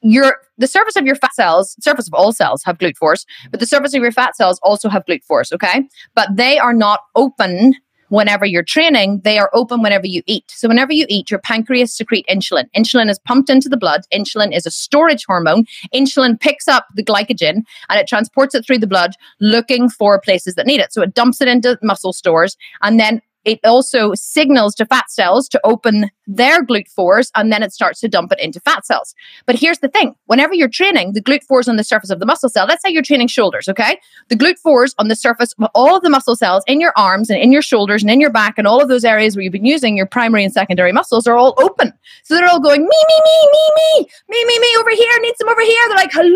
your 0.03 0.39
the 0.57 0.67
surface 0.67 0.97
of 0.97 1.07
your 1.07 1.15
fat 1.15 1.35
cells, 1.35 1.77
surface 1.81 2.09
of 2.09 2.15
all 2.15 2.33
cells 2.33 2.63
have 2.65 2.79
GLUT4s, 2.79 3.25
but 3.51 3.61
the 3.61 3.67
surface 3.67 3.95
of 3.95 4.03
your 4.03 4.13
fat 4.13 4.37
cells 4.37 4.59
also 4.63 4.89
have 4.89 5.05
GLUT4s, 5.05 5.53
okay? 5.53 5.89
But 6.15 6.29
they 6.35 6.59
are 6.59 6.75
not 6.75 7.01
open 7.15 7.75
whenever 8.09 8.47
you're 8.47 8.63
training, 8.63 9.21
they 9.25 9.39
are 9.39 9.51
open 9.53 9.83
whenever 9.83 10.07
you 10.07 10.23
eat. 10.27 10.45
So 10.49 10.69
whenever 10.69 10.93
you 10.93 11.07
eat, 11.09 11.31
your 11.31 11.41
pancreas 11.41 11.93
secrete 11.93 12.27
insulin. 12.29 12.65
Insulin 12.77 13.11
is 13.11 13.19
pumped 13.21 13.51
into 13.51 13.69
the 13.69 13.77
blood. 13.77 14.03
Insulin 14.13 14.55
is 14.55 14.67
a 14.67 14.71
storage 14.71 15.25
hormone. 15.27 15.65
Insulin 15.95 16.41
picks 16.41 16.69
up 16.69 16.87
the 16.95 17.05
glycogen 17.05 17.63
and 17.89 18.01
it 18.01 18.07
transports 18.07 18.55
it 18.55 18.67
through 18.67 18.79
the 18.79 18.87
blood 18.87 19.13
looking 19.41 19.89
for 19.89 20.21
places 20.21 20.55
that 20.55 20.67
need 20.67 20.81
it. 20.81 20.93
So 20.93 21.03
it 21.03 21.15
dumps 21.15 21.41
it 21.41 21.49
into 21.49 21.79
muscle 21.83 22.13
stores 22.13 22.57
and 22.83 22.99
then 22.99 23.21
it 23.49 23.61
also 23.65 24.13
signals 24.15 24.75
to 24.75 24.85
fat 24.85 25.11
cells 25.11 25.49
to 25.49 25.61
open 25.65 26.11
their 26.27 26.63
GLUT4s 26.63 27.31
and 27.35 27.51
then 27.51 27.63
it 27.63 27.73
starts 27.73 28.01
to 28.01 28.09
dump 28.09 28.31
it 28.33 28.41
into 28.41 28.61
fat 28.61 28.85
cells. 28.85 29.15
But 29.47 29.59
here's 29.59 29.79
the 29.79 29.89
thing 29.89 30.15
whenever 30.27 30.53
you're 30.53 30.69
training, 30.69 31.15
the 31.15 31.23
GLUT4s 31.23 31.67
on 31.69 31.77
the 31.77 31.85
surface 31.85 32.11
of 32.11 32.21
the 32.21 32.27
muscle 32.27 32.51
cell, 32.51 32.67
let's 32.67 32.83
say 32.83 32.91
you're 32.91 33.03
training 33.03 33.29
shoulders, 33.29 33.69
okay? 33.69 33.99
The 34.29 34.37
GLUT4s 34.37 34.95
on 34.99 35.09
the 35.09 35.17
surface 35.17 35.55
of 35.59 35.71
all 35.75 35.97
of 35.97 36.03
the 36.03 36.11
muscle 36.11 36.37
cells 36.37 36.63
in 36.67 36.81
your 36.81 36.93
arms 36.97 37.31
and 37.31 37.41
in 37.41 37.51
your 37.51 37.63
shoulders 37.63 38.03
and 38.03 38.11
in 38.11 38.21
your 38.21 38.31
back 38.31 38.59
and 38.59 38.67
all 38.67 38.83
of 38.83 38.89
those 38.89 39.05
areas 39.05 39.35
where 39.35 39.43
you've 39.43 39.53
been 39.53 39.65
using 39.65 39.97
your 39.97 40.07
primary 40.07 40.45
and 40.45 40.53
secondary 40.53 40.93
muscles 40.93 41.27
are 41.27 41.37
all 41.37 41.55
open. 41.59 41.93
So 42.25 42.35
they're 42.35 42.49
all 42.49 42.61
going, 42.61 42.83
me, 42.83 42.89
me, 42.89 43.19
me, 43.25 43.49
me, 43.53 43.71
me, 43.77 44.09
me, 44.29 44.45
me, 44.45 44.59
me, 44.59 44.77
over 44.79 44.91
here, 44.91 45.11
need 45.21 45.35
some 45.39 45.49
over 45.49 45.63
here. 45.63 45.83
They're 45.89 45.97
like, 45.97 46.13
hello, 46.13 46.35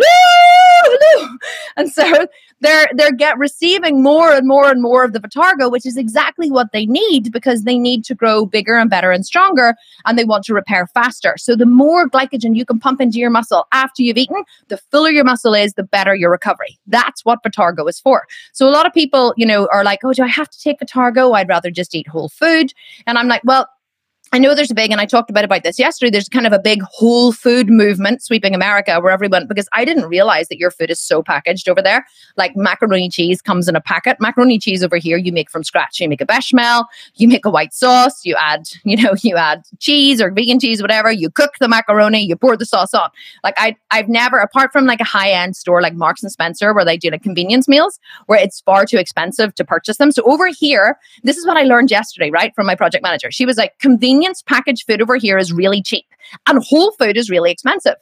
hello. 0.84 1.36
And 1.76 1.92
so 1.92 2.26
they're 2.62 2.88
they're 2.94 3.12
get 3.12 3.36
receiving 3.38 4.02
more 4.02 4.32
and 4.32 4.46
more 4.46 4.70
and 4.70 4.80
more 4.80 5.04
of 5.04 5.12
the 5.12 5.20
Vitargo, 5.20 5.70
which 5.70 5.84
is 5.84 5.96
exactly 5.96 6.50
what 6.50 6.72
they 6.72 6.86
need 6.86 7.30
because 7.32 7.64
they 7.64 7.78
need 7.78 8.04
to 8.04 8.14
grow 8.14 8.46
bigger 8.46 8.76
and 8.76 8.88
better 8.88 9.10
and 9.10 9.26
stronger 9.26 9.74
and 10.06 10.18
they 10.18 10.24
want 10.24 10.44
to 10.44 10.54
repair 10.54 10.86
faster. 10.86 11.34
So 11.36 11.54
the 11.54 11.66
more 11.66 12.08
glycogen 12.08 12.56
you 12.56 12.64
can 12.64 12.78
pump 12.78 13.00
into 13.00 13.18
your 13.18 13.30
muscle 13.30 13.66
after 13.72 14.02
you've 14.02 14.16
eaten, 14.16 14.42
the 14.68 14.78
fuller 14.78 15.10
your 15.10 15.24
muscle 15.24 15.54
is, 15.54 15.74
the 15.74 15.82
better 15.82 16.14
your 16.14 16.30
recovery. 16.30 16.78
That's 16.86 17.24
what 17.24 17.42
Vitargo 17.42 17.88
is 17.88 18.00
for. 18.00 18.26
So 18.52 18.68
a 18.68 18.70
lot 18.70 18.86
of 18.86 18.92
people, 18.92 19.34
you 19.36 19.46
know, 19.46 19.68
are 19.72 19.84
like, 19.84 20.00
"Oh, 20.04 20.12
do 20.12 20.22
I 20.22 20.28
have 20.28 20.48
to 20.48 20.60
take 20.60 20.80
Vitargo? 20.80 21.34
I'd 21.36 21.48
rather 21.48 21.70
just 21.70 21.94
eat 21.94 22.08
whole 22.08 22.28
food." 22.28 22.72
And 23.06 23.18
I'm 23.18 23.28
like, 23.28 23.42
"Well, 23.44 23.68
I 24.34 24.38
know 24.38 24.54
there's 24.54 24.70
a 24.70 24.74
big, 24.74 24.90
and 24.90 24.98
I 24.98 25.04
talked 25.04 25.28
about 25.28 25.44
about 25.44 25.62
this 25.62 25.78
yesterday. 25.78 26.08
There's 26.08 26.26
kind 26.26 26.46
of 26.46 26.54
a 26.54 26.58
big 26.58 26.80
whole 26.80 27.32
food 27.32 27.68
movement 27.68 28.22
sweeping 28.22 28.54
America, 28.54 28.98
where 28.98 29.12
everyone 29.12 29.46
because 29.46 29.68
I 29.74 29.84
didn't 29.84 30.06
realize 30.08 30.48
that 30.48 30.56
your 30.56 30.70
food 30.70 30.90
is 30.90 30.98
so 30.98 31.22
packaged 31.22 31.68
over 31.68 31.82
there. 31.82 32.06
Like 32.38 32.56
macaroni 32.56 33.10
cheese 33.10 33.42
comes 33.42 33.68
in 33.68 33.76
a 33.76 33.80
packet. 33.82 34.16
Macaroni 34.20 34.58
cheese 34.58 34.82
over 34.82 34.96
here 34.96 35.18
you 35.18 35.32
make 35.32 35.50
from 35.50 35.62
scratch. 35.62 36.00
You 36.00 36.08
make 36.08 36.22
a 36.22 36.24
bechamel, 36.24 36.86
you 37.16 37.28
make 37.28 37.44
a 37.44 37.50
white 37.50 37.74
sauce, 37.74 38.24
you 38.24 38.34
add, 38.40 38.70
you 38.84 38.96
know, 38.96 39.12
you 39.22 39.36
add 39.36 39.64
cheese 39.80 40.22
or 40.22 40.30
vegan 40.30 40.58
cheese, 40.58 40.80
whatever. 40.80 41.12
You 41.12 41.28
cook 41.28 41.52
the 41.60 41.68
macaroni, 41.68 42.24
you 42.24 42.34
pour 42.34 42.56
the 42.56 42.64
sauce 42.64 42.94
on. 42.94 43.10
Like 43.44 43.54
I, 43.58 43.76
I've 43.90 44.08
never, 44.08 44.38
apart 44.38 44.72
from 44.72 44.86
like 44.86 45.00
a 45.00 45.04
high 45.04 45.30
end 45.30 45.56
store 45.56 45.82
like 45.82 45.94
Marks 45.94 46.22
and 46.22 46.32
Spencer, 46.32 46.72
where 46.72 46.86
they 46.86 46.96
do 46.96 47.10
like 47.10 47.22
convenience 47.22 47.68
meals, 47.68 48.00
where 48.28 48.38
it's 48.38 48.62
far 48.62 48.86
too 48.86 48.96
expensive 48.96 49.54
to 49.56 49.64
purchase 49.64 49.98
them. 49.98 50.10
So 50.10 50.22
over 50.22 50.46
here, 50.46 50.96
this 51.22 51.36
is 51.36 51.46
what 51.46 51.58
I 51.58 51.64
learned 51.64 51.90
yesterday, 51.90 52.30
right, 52.30 52.54
from 52.54 52.64
my 52.64 52.74
project 52.74 53.02
manager. 53.02 53.30
She 53.30 53.44
was 53.44 53.58
like, 53.58 53.78
convenience 53.78 54.21
convenience 54.22 54.42
packaged 54.42 54.86
food 54.86 55.02
over 55.02 55.16
here 55.16 55.36
is 55.36 55.52
really 55.52 55.82
cheap 55.82 56.06
and 56.46 56.62
whole 56.62 56.92
food 56.92 57.16
is 57.16 57.28
really 57.28 57.50
expensive. 57.50 57.96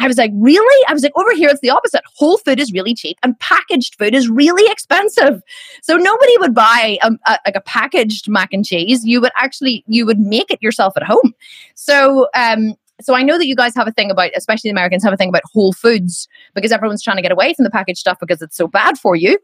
I 0.00 0.06
was 0.06 0.16
like, 0.16 0.30
really? 0.34 0.86
I 0.88 0.92
was 0.92 1.02
like, 1.02 1.12
over 1.16 1.34
here, 1.34 1.48
it's 1.48 1.60
the 1.60 1.70
opposite. 1.70 2.02
Whole 2.14 2.38
food 2.38 2.60
is 2.60 2.72
really 2.72 2.94
cheap 2.94 3.18
and 3.22 3.38
packaged 3.40 3.96
food 3.98 4.14
is 4.14 4.30
really 4.30 4.70
expensive. 4.70 5.42
So 5.82 5.96
nobody 5.96 6.38
would 6.38 6.54
buy 6.54 6.98
a, 7.02 7.10
a, 7.26 7.38
like 7.44 7.56
a 7.56 7.60
packaged 7.60 8.28
mac 8.28 8.52
and 8.52 8.64
cheese. 8.64 9.04
You 9.04 9.20
would 9.20 9.32
actually, 9.36 9.84
you 9.88 10.06
would 10.06 10.20
make 10.20 10.50
it 10.50 10.62
yourself 10.62 10.96
at 10.96 11.02
home. 11.02 11.34
So, 11.74 12.28
um, 12.34 12.74
so 13.00 13.14
I 13.14 13.22
know 13.22 13.38
that 13.38 13.46
you 13.46 13.56
guys 13.56 13.74
have 13.74 13.88
a 13.88 13.92
thing 13.92 14.10
about, 14.10 14.30
especially 14.36 14.68
the 14.68 14.72
Americans 14.72 15.02
have 15.02 15.12
a 15.12 15.16
thing 15.16 15.28
about 15.28 15.42
whole 15.52 15.72
foods 15.72 16.28
because 16.54 16.72
everyone's 16.72 17.02
trying 17.02 17.16
to 17.16 17.22
get 17.22 17.32
away 17.32 17.52
from 17.54 17.64
the 17.64 17.70
packaged 17.70 17.98
stuff 17.98 18.18
because 18.20 18.40
it's 18.40 18.56
so 18.56 18.68
bad 18.68 18.98
for 18.98 19.16
you. 19.16 19.36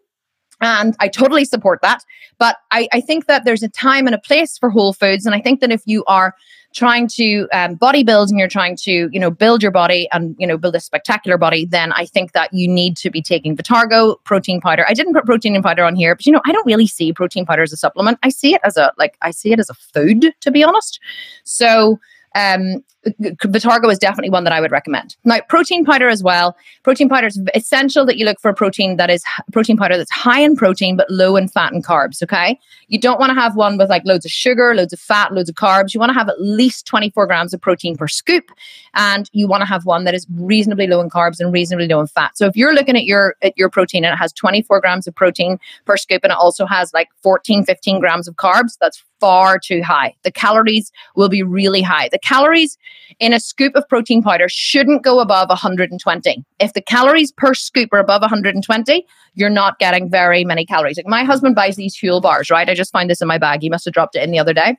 And 0.65 0.97
I 1.01 1.09
totally 1.09 1.45
support 1.45 1.81
that. 1.83 2.05
But 2.39 2.57
I, 2.71 2.89
I, 2.93 3.01
think 3.01 3.27
that 3.27 3.45
there's 3.45 3.63
a 3.63 3.69
time 3.69 4.07
and 4.07 4.15
a 4.15 4.19
place 4.19 4.59
for 4.59 4.71
whole 4.71 4.93
foods. 4.93 5.27
And 5.27 5.35
I 5.35 5.41
think 5.41 5.61
that 5.61 5.71
if 5.71 5.83
you 5.87 6.05
are 6.07 6.35
trying 6.75 7.07
to 7.07 7.47
um, 7.53 7.77
bodybuild 7.77 8.31
and 8.31 8.39
you're 8.39 8.49
trying 8.49 8.77
to, 8.77 9.09
you 9.13 9.21
know, 9.21 9.31
build 9.31 9.63
your 9.63 9.71
body 9.71 10.09
and, 10.13 10.35
you 10.39 10.47
know, 10.47 10.59
build 10.59 10.75
a 10.75 10.81
spectacular 10.81 11.39
body, 11.39 11.65
then 11.65 11.93
I 11.93 12.05
think 12.05 12.33
that 12.33 12.53
you 12.53 12.67
need 12.67 12.97
to 12.99 13.11
be 13.11 13.23
taking 13.23 13.57
Vitargo, 13.57 14.17
protein 14.25 14.61
powder. 14.61 14.85
I 14.89 14.93
didn't 14.93 15.15
put 15.15 15.25
protein 15.25 15.63
powder 15.63 15.85
on 15.85 15.95
here, 15.95 16.17
but, 16.17 16.27
you 16.27 16.33
know, 16.33 16.43
I 16.45 16.53
don't 16.53 16.67
really 16.67 16.89
see 16.89 17.13
protein 17.13 17.47
powder 17.47 17.63
as 17.63 17.73
a 17.73 17.77
supplement. 17.77 18.19
I 18.23 18.29
see 18.29 18.55
it 18.55 18.61
as 18.65 18.77
a, 18.77 18.93
like, 18.99 19.17
I 19.23 19.31
see 19.31 19.53
it 19.53 19.61
as 19.61 19.71
a 19.71 19.75
food, 19.75 20.35
to 20.41 20.51
be 20.51 20.65
honest. 20.65 20.99
So, 21.45 22.01
um, 22.35 22.83
Vitargo 23.21 23.91
is 23.91 23.99
definitely 23.99 24.31
one 24.31 24.45
that 24.45 24.53
I 24.53 24.61
would 24.61 24.71
recommend. 24.71 25.17
Now, 25.25 25.41
protein 25.49 25.85
powder 25.85 26.09
as 26.09 26.23
well. 26.23 26.57
Protein 26.83 27.09
powder 27.09 27.27
is 27.27 27.41
essential 27.55 28.07
that 28.07 28.17
you 28.17 28.25
look 28.25 28.41
for 28.41 28.51
a 28.51 28.55
protein 28.55 28.97
that 28.97 29.11
is 29.11 29.25
protein 29.53 29.77
powder 29.77 29.97
that's 29.97 30.11
high 30.11 30.41
in 30.41 30.57
protein 30.57 30.97
but 30.97 31.11
low 31.11 31.37
in 31.37 31.49
fat 31.49 31.73
and 31.73 31.85
carbs. 31.85 32.23
Okay, 32.23 32.59
you 32.89 32.99
don't 32.99 33.21
want 33.21 33.31
to 33.31 33.35
have 33.35 33.57
one 33.57 33.77
with 33.77 33.91
like 33.91 34.03
loads 34.05 34.25
of 34.25 34.31
sugar, 34.31 34.75
loads 34.75 34.93
of 34.93 35.01
fat, 35.01 35.33
loads 35.33 35.49
of 35.49 35.55
carbs. 35.55 35.95
You 35.95 36.01
want 36.01 36.11
to 36.11 36.19
have 36.19 36.29
at 36.29 36.41
least 36.41 36.87
24 36.87 37.27
grams 37.27 37.55
of 37.55 37.61
protein 37.61 37.97
per 37.97 38.09
scoop, 38.09 38.51
and 38.95 39.29
you 39.33 39.47
want 39.47 39.61
to 39.63 39.67
have 39.67 39.85
one 39.85 40.05
that 40.05 40.15
is 40.15 40.27
reasonably 40.35 40.87
low 40.87 41.01
in 41.01 41.11
carbs 41.11 41.41
and 41.41 41.53
reasonably 41.53 41.89
low 41.89 42.01
in 42.01 42.07
fat. 42.07 42.37
So 42.37 42.47
if 42.47 42.57
you're 42.57 42.75
looking 42.75 42.97
at 42.97 43.05
your 43.05 43.37
at 43.43 43.57
your 43.57 43.69
protein 43.69 44.05
and 44.05 44.15
it 44.15 44.17
has 44.17 44.33
24 44.33 44.81
grams 44.81 45.07
of 45.07 45.15
protein 45.15 45.59
per 45.85 45.97
scoop 45.97 46.23
and 46.25 46.33
it 46.33 46.39
also 46.39 46.67
has 46.67 46.93
like 46.95 47.09
14, 47.23 47.65
15 47.65 48.01
grams 48.01 48.29
of 48.29 48.37
carbs, 48.37 48.77
that's 48.81 49.03
far 49.21 49.59
too 49.59 49.83
high. 49.83 50.15
The 50.23 50.31
calories 50.31 50.93
will 51.17 51.29
be 51.29 51.43
really 51.43 51.83
high. 51.83 52.09
The 52.11 52.19
calories 52.19 52.77
in 53.21 53.33
a 53.33 53.41
scoop 53.41 53.75
of 53.75 53.89
protein 53.89 54.23
powder 54.23 54.49
shouldn't 54.49 55.03
go 55.03 55.21
above 55.21 55.49
120. 55.49 56.45
If 56.59 56.73
the 56.73 56.81
calories 56.81 57.33
per 57.33 57.55
scoop 57.55 57.93
are 57.93 57.99
above 57.99 58.23
120, 58.23 59.07
you're 59.35 59.51
not 59.51 59.79
getting 59.79 60.11
very 60.11 60.45
many 60.45 60.65
calories. 60.65 60.97
Like 60.97 61.07
my 61.07 61.25
husband 61.25 61.55
buys 61.55 61.77
these 61.77 61.97
Huel 61.97 62.21
bars, 62.21 62.51
right? 62.51 62.69
I 62.69 62.75
just 62.75 62.93
find 62.93 63.11
this 63.11 63.21
in 63.23 63.29
my 63.29 63.39
bag. 63.39 63.61
He 63.63 63.71
must 63.71 63.85
have 63.85 63.95
dropped 63.95 64.17
it 64.17 64.23
in 64.23 64.31
the 64.31 64.39
other 64.39 64.55
day. 64.55 64.77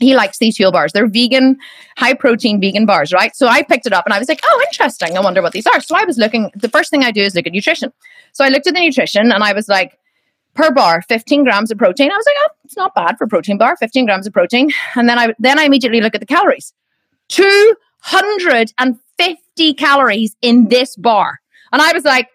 He 0.00 0.14
likes 0.14 0.38
these 0.38 0.58
Huel 0.58 0.72
bars. 0.72 0.92
They're 0.92 1.06
vegan, 1.06 1.58
high 1.96 2.14
protein 2.14 2.60
vegan 2.60 2.86
bars, 2.86 3.12
right? 3.12 3.34
So 3.36 3.46
I 3.46 3.62
picked 3.62 3.86
it 3.86 3.92
up 3.92 4.04
and 4.04 4.12
I 4.12 4.18
was 4.18 4.28
like, 4.28 4.40
oh, 4.44 4.64
interesting. 4.68 5.16
I 5.16 5.20
wonder 5.20 5.42
what 5.42 5.52
these 5.52 5.66
are. 5.66 5.80
So 5.80 5.96
I 5.96 6.04
was 6.04 6.18
looking, 6.18 6.50
the 6.54 6.68
first 6.68 6.90
thing 6.90 7.04
I 7.04 7.12
do 7.12 7.22
is 7.22 7.34
look 7.34 7.46
at 7.46 7.52
nutrition. 7.52 7.92
So 8.32 8.44
I 8.44 8.48
looked 8.48 8.66
at 8.66 8.74
the 8.74 8.80
nutrition 8.80 9.30
and 9.30 9.44
I 9.44 9.52
was 9.52 9.68
like, 9.68 9.98
per 10.54 10.70
bar 10.70 11.02
15 11.08 11.44
grams 11.44 11.70
of 11.70 11.78
protein 11.78 12.10
i 12.10 12.14
was 12.14 12.26
like 12.26 12.34
oh 12.44 12.54
it's 12.64 12.76
not 12.76 12.94
bad 12.94 13.16
for 13.16 13.26
protein 13.26 13.56
bar 13.56 13.76
15 13.76 14.04
grams 14.04 14.26
of 14.26 14.32
protein 14.32 14.70
and 14.96 15.08
then 15.08 15.18
i 15.18 15.32
then 15.38 15.58
i 15.58 15.64
immediately 15.64 16.00
look 16.00 16.14
at 16.14 16.20
the 16.20 16.26
calories 16.26 16.72
250 17.32 19.74
calories 19.74 20.36
in 20.42 20.68
this 20.68 20.96
bar. 20.96 21.38
And 21.72 21.80
I 21.80 21.92
was 21.92 22.04
like, 22.04 22.28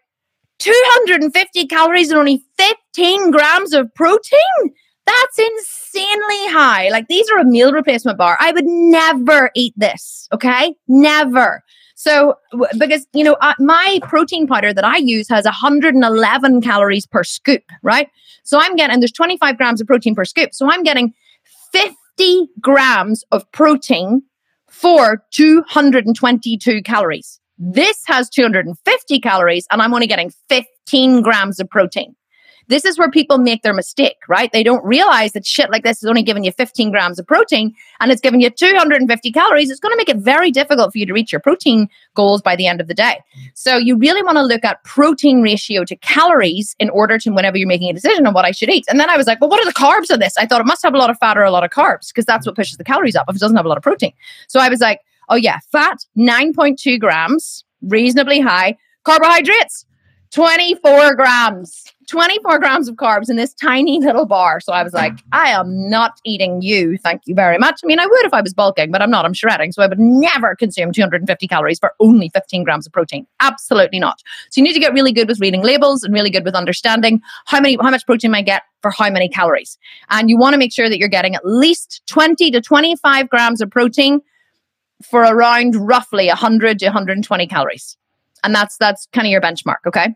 250 0.60 1.68
calories 1.68 2.10
and 2.10 2.20
only 2.20 2.44
15 2.58 3.32
grams 3.32 3.74
of 3.74 3.94
protein? 3.94 4.74
That's 5.06 5.40
insanely 5.40 6.48
high. 6.48 6.90
Like 6.90 7.08
these 7.08 7.30
are 7.30 7.38
a 7.38 7.46
meal 7.46 7.72
replacement 7.72 8.18
bar. 8.18 8.38
I 8.40 8.52
would 8.52 8.66
never 8.66 9.52
eat 9.56 9.74
this. 9.78 10.28
Okay. 10.34 10.74
Never. 10.88 11.64
So, 11.96 12.36
because, 12.78 13.08
you 13.14 13.24
know, 13.24 13.38
uh, 13.42 13.54
my 13.60 14.00
protein 14.04 14.46
powder 14.46 14.72
that 14.72 14.84
I 14.84 14.98
use 14.98 15.28
has 15.30 15.46
111 15.46 16.62
calories 16.62 17.08
per 17.08 17.24
scoop, 17.24 17.64
right? 17.82 18.08
So 18.44 18.60
I'm 18.60 18.76
getting, 18.76 19.00
there's 19.00 19.12
25 19.12 19.58
grams 19.58 19.82
of 19.82 19.88
protein 19.88 20.14
per 20.14 20.24
scoop. 20.24 20.54
So 20.54 20.70
I'm 20.70 20.84
getting 20.84 21.16
50 21.72 22.50
grams 22.62 23.24
of 23.32 23.52
protein 23.52 24.22
for 24.70 25.24
222 25.32 26.82
calories. 26.84 27.40
This 27.58 28.02
has 28.06 28.30
250 28.30 29.20
calories, 29.20 29.66
and 29.72 29.82
I'm 29.82 29.94
only 29.94 30.08
getting 30.08 30.32
15 30.50 31.22
grams 31.22 31.60
of 31.60 31.70
protein. 31.70 32.16
This 32.68 32.84
is 32.84 32.98
where 32.98 33.10
people 33.10 33.38
make 33.38 33.64
their 33.64 33.74
mistake, 33.74 34.18
right? 34.28 34.52
They 34.52 34.64
don't 34.64 34.84
realize 34.84 35.32
that 35.34 35.46
shit 35.46 35.70
like 35.70 35.84
this 35.84 36.04
is 36.04 36.10
only 36.10 36.24
giving 36.24 36.44
you 36.44 36.52
15 36.52 36.92
grams 36.92 37.18
of 37.18 37.26
protein 37.26 37.74
and 38.00 38.12
it's 38.12 38.22
giving 38.22 38.42
you 38.42 38.50
250 38.50 39.32
calories. 39.32 39.70
It's 39.70 39.80
going 39.80 39.94
to 39.94 39.98
make 39.98 40.10
it 40.10 40.18
very 40.18 40.52
difficult 40.52 40.92
for 40.92 40.98
you 40.98 41.06
to 41.06 41.14
reach 41.14 41.32
your 41.32 41.40
protein 41.40 41.88
goals 42.14 42.42
by 42.42 42.56
the 42.56 42.68
end 42.68 42.82
of 42.82 42.88
the 42.88 42.94
day. 42.94 43.22
So 43.54 43.78
you 43.78 43.98
really 43.98 44.22
want 44.22 44.38
to 44.38 44.44
look 44.44 44.66
at 44.66 44.84
protein 44.84 45.42
ratio 45.42 45.86
to 45.86 45.96
calories 45.98 46.76
in 46.80 46.90
order 46.90 47.18
to, 47.20 47.32
whenever 47.32 47.58
you're 47.58 47.68
making 47.68 47.90
a 47.90 47.94
decision 47.94 48.28
on 48.28 48.34
what 48.34 48.46
I 48.46 48.52
should 48.52 48.70
eat. 48.70 48.86
And 48.90 49.00
then 49.00 49.10
I 49.10 49.18
was 49.18 49.28
like, 49.28 49.40
well, 49.40 49.50
what 49.50 49.62
are 49.62 49.66
the 49.66 49.74
carbs 49.74 50.14
of 50.14 50.20
this? 50.20 50.36
I 50.38 50.46
thought 50.46 50.62
it 50.62 50.68
must 50.68 50.84
have 50.84 50.94
a 50.94 50.98
lot 50.98 51.10
of 51.10 51.18
fat 51.20 51.38
or 51.38 51.44
a 51.44 51.52
lot 51.52 51.64
of 51.64 51.72
carbs 51.72 52.10
because 52.10 52.26
that's 52.26 52.46
what 52.46 52.56
pushes 52.56 52.78
the 52.78 52.84
calories 52.84 53.16
up 53.16 53.26
if 53.30 53.36
it 53.36 53.40
doesn't 53.40 53.58
have 53.58 53.66
a 53.66 53.70
lot 53.70 53.78
of 53.78 53.84
protein. 53.84 54.14
So 54.48 54.60
I 54.60 54.70
was 54.70 54.82
like, 54.82 55.02
oh 55.30 55.36
yeah, 55.36 55.60
fat, 55.72 56.00
9.2 56.18 57.00
grams, 57.00 57.64
reasonably 57.82 58.40
high. 58.40 58.78
Carbohydrates, 59.04 59.86
24 60.32 61.16
grams. 61.16 61.86
24 62.08 62.60
grams 62.60 62.88
of 62.88 62.96
carbs 62.96 63.30
in 63.30 63.36
this 63.36 63.54
tiny 63.54 64.00
little 64.00 64.26
bar. 64.26 64.60
So 64.60 64.72
I 64.72 64.82
was 64.82 64.94
like, 64.94 65.20
I 65.34 65.50
am 65.50 65.90
not 65.90 66.20
eating 66.24 66.62
you. 66.62 66.98
Thank 66.98 67.24
you 67.26 67.36
very 67.36 67.58
much. 67.58 67.82
I 67.84 67.88
mean, 67.88 68.00
I 68.00 68.06
would 68.06 68.26
if 68.26 68.34
I 68.34 68.42
was 68.42 68.54
bulking, 68.54 68.92
but 68.92 69.02
I'm 69.02 69.10
not. 69.10 69.26
I'm 69.26 69.34
shredding. 69.34 69.72
So 69.72 69.84
I 69.84 69.88
would 69.88 70.00
never 70.00 70.56
consume 70.56 70.94
250 70.94 71.48
calories 71.48 71.80
for 71.80 71.94
only 72.00 72.30
15 72.30 72.64
grams 72.64 72.88
of 72.88 72.94
protein. 72.94 73.28
Absolutely 73.42 74.00
not. 74.00 74.22
So 74.50 74.62
you 74.62 74.64
need 74.64 74.74
to 74.74 74.80
get 74.80 74.94
really 74.94 75.12
good 75.12 75.28
with 75.28 75.40
reading 75.40 75.64
labels 75.64 76.04
and 76.04 76.14
really 76.14 76.30
good 76.30 76.46
with 76.46 76.56
understanding 76.56 77.22
how 77.46 77.60
many, 77.60 77.78
how 77.82 77.92
much 77.92 78.06
protein 78.06 78.34
I 78.34 78.42
get 78.42 78.64
for 78.82 78.92
how 78.92 79.10
many 79.10 79.28
calories. 79.28 79.78
And 80.10 80.30
you 80.30 80.38
want 80.38 80.54
to 80.54 80.58
make 80.58 80.74
sure 80.74 80.90
that 80.90 80.98
you're 80.98 81.10
getting 81.10 81.36
at 81.36 81.46
least 81.46 82.02
20 82.08 82.52
to 82.52 82.62
25 82.62 83.30
grams 83.30 83.60
of 83.60 83.70
protein 83.70 84.22
for 85.04 85.22
around 85.22 85.76
roughly 85.76 86.28
100 86.28 86.80
to 86.80 86.86
120 86.86 87.48
calories. 87.48 87.98
And 88.44 88.56
that's, 88.56 88.78
that's 88.78 89.08
kind 89.12 89.28
of 89.28 89.32
your 89.32 89.42
benchmark. 89.42 89.86
Okay. 89.86 90.16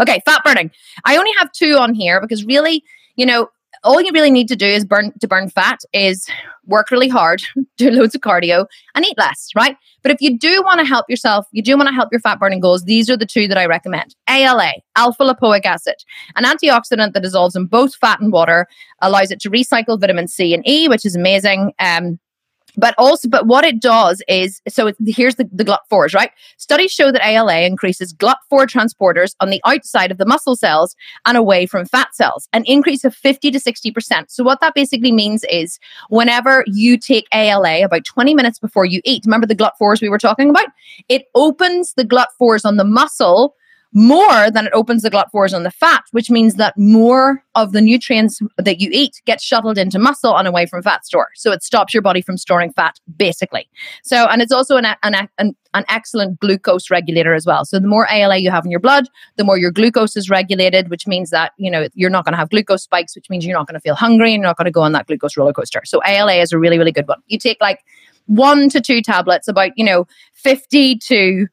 Okay, 0.00 0.20
fat 0.24 0.42
burning. 0.44 0.70
I 1.04 1.16
only 1.16 1.32
have 1.38 1.52
two 1.52 1.76
on 1.76 1.94
here 1.94 2.20
because 2.20 2.44
really, 2.44 2.84
you 3.16 3.26
know, 3.26 3.48
all 3.82 4.00
you 4.00 4.12
really 4.12 4.30
need 4.30 4.48
to 4.48 4.56
do 4.56 4.66
is 4.66 4.84
burn 4.84 5.12
to 5.20 5.28
burn 5.28 5.48
fat 5.48 5.80
is 5.92 6.28
work 6.66 6.90
really 6.90 7.08
hard, 7.08 7.42
do 7.76 7.90
loads 7.90 8.14
of 8.14 8.20
cardio, 8.20 8.66
and 8.94 9.04
eat 9.04 9.16
less, 9.18 9.48
right? 9.56 9.76
But 10.02 10.12
if 10.12 10.20
you 10.20 10.38
do 10.38 10.62
want 10.62 10.80
to 10.80 10.86
help 10.86 11.06
yourself, 11.08 11.46
you 11.52 11.62
do 11.62 11.76
want 11.76 11.88
to 11.88 11.94
help 11.94 12.10
your 12.12 12.20
fat 12.20 12.38
burning 12.38 12.60
goals, 12.60 12.84
these 12.84 13.08
are 13.10 13.16
the 13.16 13.26
two 13.26 13.48
that 13.48 13.58
I 13.58 13.66
recommend. 13.66 14.14
ALA, 14.28 14.72
alpha 14.96 15.24
lipoic 15.24 15.64
acid, 15.64 15.96
an 16.36 16.44
antioxidant 16.44 17.12
that 17.12 17.22
dissolves 17.22 17.56
in 17.56 17.66
both 17.66 17.94
fat 17.94 18.20
and 18.20 18.32
water, 18.32 18.66
allows 19.02 19.30
it 19.30 19.40
to 19.40 19.50
recycle 19.50 20.00
vitamin 20.00 20.28
C 20.28 20.54
and 20.54 20.66
E, 20.68 20.88
which 20.88 21.04
is 21.04 21.16
amazing. 21.16 21.72
Um, 21.78 22.18
but 22.76 22.94
also 22.98 23.28
but 23.28 23.46
what 23.46 23.64
it 23.64 23.80
does 23.80 24.22
is 24.28 24.60
so 24.68 24.92
here's 25.06 25.36
the, 25.36 25.48
the 25.52 25.64
glut4s 25.64 26.14
right? 26.14 26.30
Studies 26.58 26.92
show 26.92 27.10
that 27.10 27.26
ala 27.26 27.60
increases 27.60 28.12
glut4 28.14 28.66
transporters 28.66 29.34
on 29.40 29.50
the 29.50 29.60
outside 29.64 30.10
of 30.10 30.18
the 30.18 30.26
muscle 30.26 30.56
cells 30.56 30.94
and 31.24 31.36
away 31.36 31.66
from 31.66 31.86
fat 31.86 32.14
cells 32.14 32.48
an 32.52 32.64
increase 32.66 33.04
of 33.04 33.14
50 33.14 33.50
to 33.50 33.58
60% 33.58 34.24
so 34.28 34.44
what 34.44 34.60
that 34.60 34.74
basically 34.74 35.12
means 35.12 35.44
is 35.50 35.78
whenever 36.08 36.64
you 36.66 36.98
take 36.98 37.26
ala 37.34 37.84
about 37.84 38.04
20 38.04 38.34
minutes 38.34 38.58
before 38.58 38.84
you 38.84 39.00
eat 39.04 39.24
remember 39.30 39.46
the 39.46 39.56
glut4s 39.56 40.02
we 40.02 40.08
were 40.08 40.18
talking 40.18 40.50
about? 40.50 40.66
It 41.08 41.26
opens 41.34 41.94
the 41.94 42.04
glut4s 42.04 42.64
on 42.64 42.76
the 42.76 42.84
muscle 42.84 43.56
more 43.92 44.50
than 44.50 44.66
it 44.66 44.72
opens 44.72 45.02
the 45.02 45.10
glut4s 45.10 45.54
on 45.54 45.64
the 45.64 45.70
fat, 45.70 46.02
which 46.12 46.30
means 46.30 46.54
that 46.54 46.74
more 46.76 47.42
of 47.56 47.72
the 47.72 47.80
nutrients 47.80 48.40
that 48.56 48.80
you 48.80 48.88
eat 48.92 49.20
get 49.26 49.40
shuttled 49.40 49.76
into 49.76 49.98
muscle 49.98 50.36
and 50.36 50.46
away 50.46 50.64
from 50.66 50.82
fat 50.82 51.04
store. 51.04 51.28
So 51.34 51.50
it 51.50 51.62
stops 51.62 51.92
your 51.92 52.02
body 52.02 52.22
from 52.22 52.36
storing 52.36 52.72
fat, 52.72 53.00
basically. 53.16 53.68
So, 54.04 54.26
and 54.26 54.40
it's 54.40 54.52
also 54.52 54.76
an, 54.76 54.86
an, 55.02 55.28
an, 55.38 55.56
an 55.74 55.84
excellent 55.88 56.38
glucose 56.38 56.88
regulator 56.88 57.34
as 57.34 57.46
well. 57.46 57.64
So 57.64 57.80
the 57.80 57.88
more 57.88 58.06
ALA 58.10 58.36
you 58.36 58.50
have 58.50 58.64
in 58.64 58.70
your 58.70 58.80
blood, 58.80 59.08
the 59.36 59.44
more 59.44 59.58
your 59.58 59.72
glucose 59.72 60.16
is 60.16 60.30
regulated, 60.30 60.88
which 60.88 61.08
means 61.08 61.30
that, 61.30 61.52
you 61.56 61.70
know, 61.70 61.88
you're 61.94 62.10
not 62.10 62.24
going 62.24 62.32
to 62.32 62.38
have 62.38 62.50
glucose 62.50 62.84
spikes, 62.84 63.16
which 63.16 63.28
means 63.28 63.44
you're 63.44 63.58
not 63.58 63.66
going 63.66 63.74
to 63.74 63.80
feel 63.80 63.96
hungry 63.96 64.32
and 64.32 64.42
you're 64.42 64.48
not 64.48 64.56
going 64.56 64.66
to 64.66 64.70
go 64.70 64.82
on 64.82 64.92
that 64.92 65.06
glucose 65.08 65.36
roller 65.36 65.52
coaster. 65.52 65.82
So 65.84 66.00
ALA 66.06 66.34
is 66.34 66.52
a 66.52 66.58
really, 66.58 66.78
really 66.78 66.92
good 66.92 67.08
one. 67.08 67.20
You 67.26 67.38
take 67.38 67.58
like 67.60 67.80
one 68.26 68.68
to 68.68 68.80
two 68.80 69.02
tablets, 69.02 69.48
about, 69.48 69.72
you 69.76 69.84
know, 69.84 70.06
50 70.34 70.98
to 70.98 71.48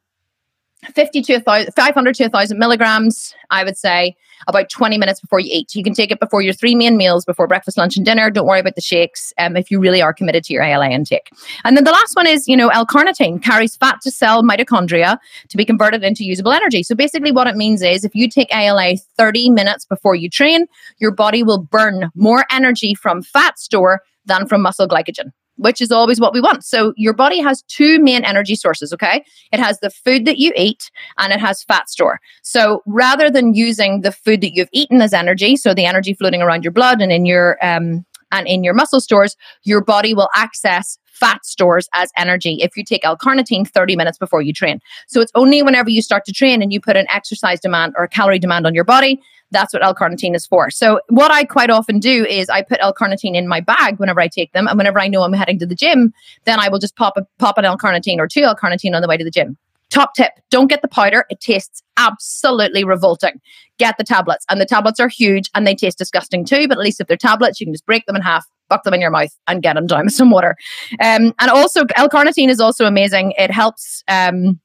50 0.94 1.22
to 1.22 1.34
1,000, 1.34 1.72
500 1.74 2.14
to 2.16 2.22
1,000 2.24 2.58
milligrams, 2.58 3.34
I 3.50 3.64
would 3.64 3.76
say, 3.76 4.16
about 4.46 4.68
20 4.70 4.96
minutes 4.96 5.20
before 5.20 5.40
you 5.40 5.50
eat. 5.52 5.74
You 5.74 5.82
can 5.82 5.92
take 5.92 6.12
it 6.12 6.20
before 6.20 6.40
your 6.40 6.52
three 6.52 6.74
main 6.74 6.96
meals, 6.96 7.24
before 7.24 7.48
breakfast, 7.48 7.76
lunch, 7.76 7.96
and 7.96 8.06
dinner. 8.06 8.30
Don't 8.30 8.46
worry 8.46 8.60
about 8.60 8.76
the 8.76 8.80
shakes 8.80 9.32
um, 9.38 9.56
if 9.56 9.70
you 9.70 9.80
really 9.80 10.00
are 10.00 10.14
committed 10.14 10.44
to 10.44 10.52
your 10.52 10.62
ALA 10.62 10.90
intake. 10.90 11.30
And 11.64 11.76
then 11.76 11.84
the 11.84 11.90
last 11.90 12.14
one 12.14 12.26
is, 12.26 12.46
you 12.46 12.56
know, 12.56 12.68
L-carnitine 12.68 13.42
carries 13.42 13.76
fat 13.76 14.00
to 14.02 14.10
cell 14.10 14.44
mitochondria 14.44 15.18
to 15.48 15.56
be 15.56 15.64
converted 15.64 16.04
into 16.04 16.24
usable 16.24 16.52
energy. 16.52 16.84
So 16.84 16.94
basically 16.94 17.32
what 17.32 17.48
it 17.48 17.56
means 17.56 17.82
is 17.82 18.04
if 18.04 18.14
you 18.14 18.28
take 18.28 18.54
ALA 18.54 18.96
30 19.16 19.50
minutes 19.50 19.84
before 19.84 20.14
you 20.14 20.30
train, 20.30 20.66
your 20.98 21.10
body 21.10 21.42
will 21.42 21.58
burn 21.58 22.10
more 22.14 22.46
energy 22.52 22.94
from 22.94 23.22
fat 23.22 23.58
store 23.58 24.02
than 24.26 24.46
from 24.46 24.62
muscle 24.62 24.86
glycogen 24.86 25.32
which 25.58 25.80
is 25.80 25.92
always 25.92 26.20
what 26.20 26.32
we 26.32 26.40
want. 26.40 26.64
So 26.64 26.94
your 26.96 27.12
body 27.12 27.40
has 27.40 27.62
two 27.62 28.00
main 28.00 28.24
energy 28.24 28.54
sources, 28.54 28.92
okay? 28.92 29.24
It 29.52 29.60
has 29.60 29.80
the 29.80 29.90
food 29.90 30.24
that 30.24 30.38
you 30.38 30.52
eat 30.56 30.90
and 31.18 31.32
it 31.32 31.40
has 31.40 31.62
fat 31.64 31.90
store. 31.90 32.20
So 32.42 32.82
rather 32.86 33.28
than 33.30 33.54
using 33.54 34.00
the 34.00 34.12
food 34.12 34.40
that 34.40 34.54
you've 34.54 34.70
eaten 34.72 35.02
as 35.02 35.12
energy, 35.12 35.56
so 35.56 35.74
the 35.74 35.84
energy 35.84 36.14
floating 36.14 36.42
around 36.42 36.64
your 36.64 36.72
blood 36.72 37.02
and 37.02 37.12
in 37.12 37.26
your 37.26 37.58
um 37.62 38.04
and 38.30 38.46
in 38.46 38.62
your 38.62 38.74
muscle 38.74 39.00
stores, 39.00 39.36
your 39.62 39.82
body 39.82 40.14
will 40.14 40.28
access 40.34 40.98
fat 41.06 41.44
stores 41.44 41.88
as 41.94 42.10
energy 42.16 42.58
if 42.60 42.76
you 42.76 42.84
take 42.84 43.04
L-carnitine 43.04 43.66
30 43.66 43.96
minutes 43.96 44.18
before 44.18 44.42
you 44.42 44.52
train. 44.52 44.80
So 45.08 45.20
it's 45.20 45.32
only 45.34 45.62
whenever 45.62 45.90
you 45.90 46.02
start 46.02 46.24
to 46.26 46.32
train 46.32 46.62
and 46.62 46.72
you 46.72 46.80
put 46.80 46.96
an 46.96 47.06
exercise 47.10 47.58
demand 47.58 47.94
or 47.96 48.04
a 48.04 48.08
calorie 48.08 48.38
demand 48.38 48.66
on 48.66 48.74
your 48.74 48.84
body 48.84 49.20
that's 49.50 49.72
what 49.72 49.84
L-carnitine 49.84 50.34
is 50.34 50.46
for. 50.46 50.70
So 50.70 51.00
what 51.08 51.30
I 51.30 51.44
quite 51.44 51.70
often 51.70 51.98
do 51.98 52.24
is 52.26 52.48
I 52.48 52.62
put 52.62 52.78
L-carnitine 52.80 53.34
in 53.34 53.48
my 53.48 53.60
bag 53.60 53.98
whenever 53.98 54.20
I 54.20 54.28
take 54.28 54.52
them, 54.52 54.68
and 54.68 54.76
whenever 54.76 54.98
I 54.98 55.08
know 55.08 55.22
I'm 55.22 55.32
heading 55.32 55.58
to 55.60 55.66
the 55.66 55.74
gym, 55.74 56.12
then 56.44 56.60
I 56.60 56.68
will 56.68 56.78
just 56.78 56.96
pop 56.96 57.16
a, 57.16 57.26
pop 57.38 57.58
an 57.58 57.64
L-carnitine 57.64 58.18
or 58.18 58.28
two 58.28 58.42
L-carnitine 58.42 58.94
on 58.94 59.02
the 59.02 59.08
way 59.08 59.16
to 59.16 59.24
the 59.24 59.30
gym. 59.30 59.56
Top 59.90 60.14
tip: 60.14 60.32
don't 60.50 60.66
get 60.66 60.82
the 60.82 60.88
powder; 60.88 61.24
it 61.30 61.40
tastes 61.40 61.82
absolutely 61.96 62.84
revolting. 62.84 63.40
Get 63.78 63.96
the 63.96 64.04
tablets, 64.04 64.44
and 64.50 64.60
the 64.60 64.66
tablets 64.66 65.00
are 65.00 65.08
huge 65.08 65.48
and 65.54 65.66
they 65.66 65.74
taste 65.74 65.96
disgusting 65.96 66.44
too. 66.44 66.68
But 66.68 66.76
at 66.76 66.84
least 66.84 67.00
if 67.00 67.06
they're 67.06 67.16
tablets, 67.16 67.58
you 67.58 67.66
can 67.66 67.72
just 67.72 67.86
break 67.86 68.04
them 68.04 68.16
in 68.16 68.22
half, 68.22 68.44
buck 68.68 68.82
them 68.82 68.92
in 68.92 69.00
your 69.00 69.10
mouth, 69.10 69.34
and 69.46 69.62
get 69.62 69.76
them 69.76 69.86
down 69.86 70.04
with 70.04 70.14
some 70.14 70.30
water. 70.30 70.56
Um, 71.00 71.32
and 71.38 71.50
also, 71.50 71.86
L-carnitine 71.96 72.50
is 72.50 72.60
also 72.60 72.84
amazing. 72.84 73.32
It 73.38 73.50
helps. 73.50 74.04
Um, 74.08 74.60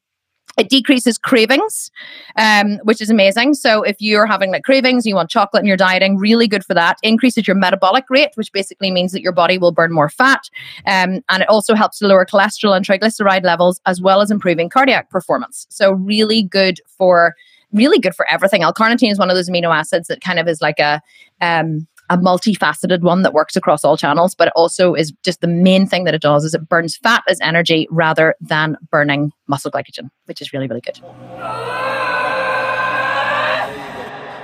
it 0.57 0.69
decreases 0.69 1.17
cravings, 1.17 1.91
um, 2.35 2.79
which 2.83 3.01
is 3.01 3.09
amazing. 3.09 3.53
So 3.53 3.81
if 3.83 3.97
you're 3.99 4.25
having 4.25 4.51
like 4.51 4.63
cravings, 4.63 5.05
you 5.05 5.15
want 5.15 5.29
chocolate 5.29 5.61
and 5.61 5.67
you're 5.67 5.77
dieting, 5.77 6.17
really 6.17 6.47
good 6.47 6.63
for 6.63 6.73
that. 6.73 6.97
Increases 7.01 7.47
your 7.47 7.55
metabolic 7.55 8.05
rate, 8.09 8.29
which 8.35 8.51
basically 8.51 8.91
means 8.91 9.11
that 9.13 9.21
your 9.21 9.31
body 9.31 9.57
will 9.57 9.71
burn 9.71 9.91
more 9.91 10.09
fat. 10.09 10.49
Um, 10.85 11.21
and 11.29 11.41
it 11.41 11.49
also 11.49 11.73
helps 11.73 11.99
to 11.99 12.07
lower 12.07 12.25
cholesterol 12.25 12.75
and 12.75 12.85
triglyceride 12.85 13.43
levels, 13.43 13.81
as 13.85 14.01
well 14.01 14.21
as 14.21 14.29
improving 14.29 14.69
cardiac 14.69 15.09
performance. 15.09 15.65
So 15.69 15.91
really 15.91 16.43
good 16.43 16.79
for 16.97 17.33
really 17.71 17.97
good 17.97 18.13
for 18.13 18.29
everything. 18.29 18.61
L-carnitine 18.61 19.11
is 19.11 19.17
one 19.17 19.31
of 19.31 19.35
those 19.35 19.49
amino 19.49 19.75
acids 19.75 20.07
that 20.07 20.21
kind 20.21 20.37
of 20.37 20.47
is 20.47 20.61
like 20.61 20.79
a 20.79 21.01
um, 21.41 21.87
a 22.09 22.17
multifaceted 22.17 23.01
one 23.01 23.21
that 23.23 23.33
works 23.33 23.55
across 23.55 23.83
all 23.83 23.97
channels, 23.97 24.35
but 24.35 24.47
it 24.47 24.53
also 24.55 24.93
is 24.93 25.13
just 25.23 25.41
the 25.41 25.47
main 25.47 25.87
thing 25.87 26.03
that 26.03 26.13
it 26.13 26.21
does 26.21 26.43
is 26.43 26.53
it 26.53 26.67
burns 26.67 26.97
fat 26.97 27.23
as 27.27 27.39
energy 27.41 27.87
rather 27.89 28.35
than 28.41 28.77
burning 28.91 29.31
muscle 29.47 29.71
glycogen, 29.71 30.09
which 30.25 30.41
is 30.41 30.53
really, 30.53 30.67
really 30.67 30.81
good. 30.81 30.99